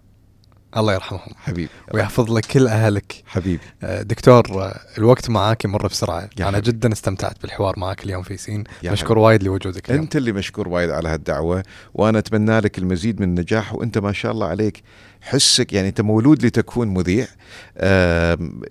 الله 0.77 0.93
يرحمهم. 0.93 1.33
حبيبي. 1.37 1.69
ويحفظ 1.93 2.31
لك 2.31 2.45
كل 2.45 2.67
أهلك. 2.67 3.23
حبيبي. 3.25 3.63
آه، 3.83 4.01
دكتور 4.01 4.63
آه، 4.63 4.79
الوقت 4.97 5.29
معاك 5.29 5.65
يمر 5.65 5.87
بسرعة. 5.87 6.29
أنا 6.39 6.47
حبيبي. 6.47 6.61
جدا 6.61 6.93
استمتعت 6.93 7.41
بالحوار 7.41 7.79
معاك 7.79 8.03
اليوم 8.03 8.23
في 8.23 8.37
سين. 8.37 8.63
مشكور. 8.83 9.17
وايد 9.17 9.43
لوجودك 9.43 9.89
اليوم. 9.89 10.03
أنت 10.03 10.15
اللي 10.15 10.31
مشكور 10.31 10.67
وايد 10.67 10.89
على 10.89 11.09
هالدعوة 11.09 11.63
وأنا 11.93 12.19
أتمنى 12.19 12.59
لك 12.59 12.77
المزيد 12.77 13.21
من 13.21 13.27
النجاح 13.27 13.75
وأنت 13.75 13.97
ما 13.97 14.11
شاء 14.11 14.31
الله 14.31 14.47
عليك 14.47 14.83
حسك 15.21 15.73
يعني 15.73 15.87
أنت 15.87 16.01
مولود 16.01 16.45
لتكون 16.45 16.87
مذيع. 16.87 17.27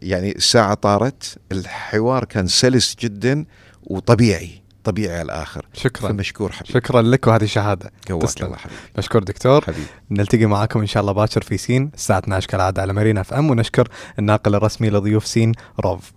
يعني 0.03 0.37
الساعة 0.37 0.75
طارت 0.75 1.39
الحوار 1.53 2.25
كان 2.25 2.47
سلس 2.47 2.97
جدا 3.01 3.45
وطبيعي. 3.83 4.63
طبيعي 4.91 5.15
على 5.15 5.23
الآخر. 5.23 5.67
شكرا. 5.73 6.09
فمشكور 6.09 6.53
حبيبي. 6.53 6.73
شكرا 6.73 7.03
لك 7.03 7.27
وهذه 7.27 7.45
شهادة. 7.45 7.91
تسلم. 8.21 8.47
الله 8.47 8.57
حبيبي. 8.57 8.81
مشكور 8.99 9.23
دكتور. 9.23 9.65
حبيبي. 9.65 9.87
نلتقي 10.11 10.47
معاكم 10.47 10.81
إن 10.81 10.87
شاء 10.87 11.01
الله 11.01 11.13
باكر 11.13 11.43
في 11.43 11.57
سين. 11.57 11.91
الساعة 11.95 12.19
12 12.19 12.47
كالعادة 12.47 12.83
على 12.83 12.93
مارينا 12.93 13.21
FM 13.21 13.51
ونشكر 13.51 13.89
الناقل 14.19 14.55
الرسمي 14.55 14.91
لضيوف 14.91 15.27
سين 15.27 15.53
روف. 15.81 16.13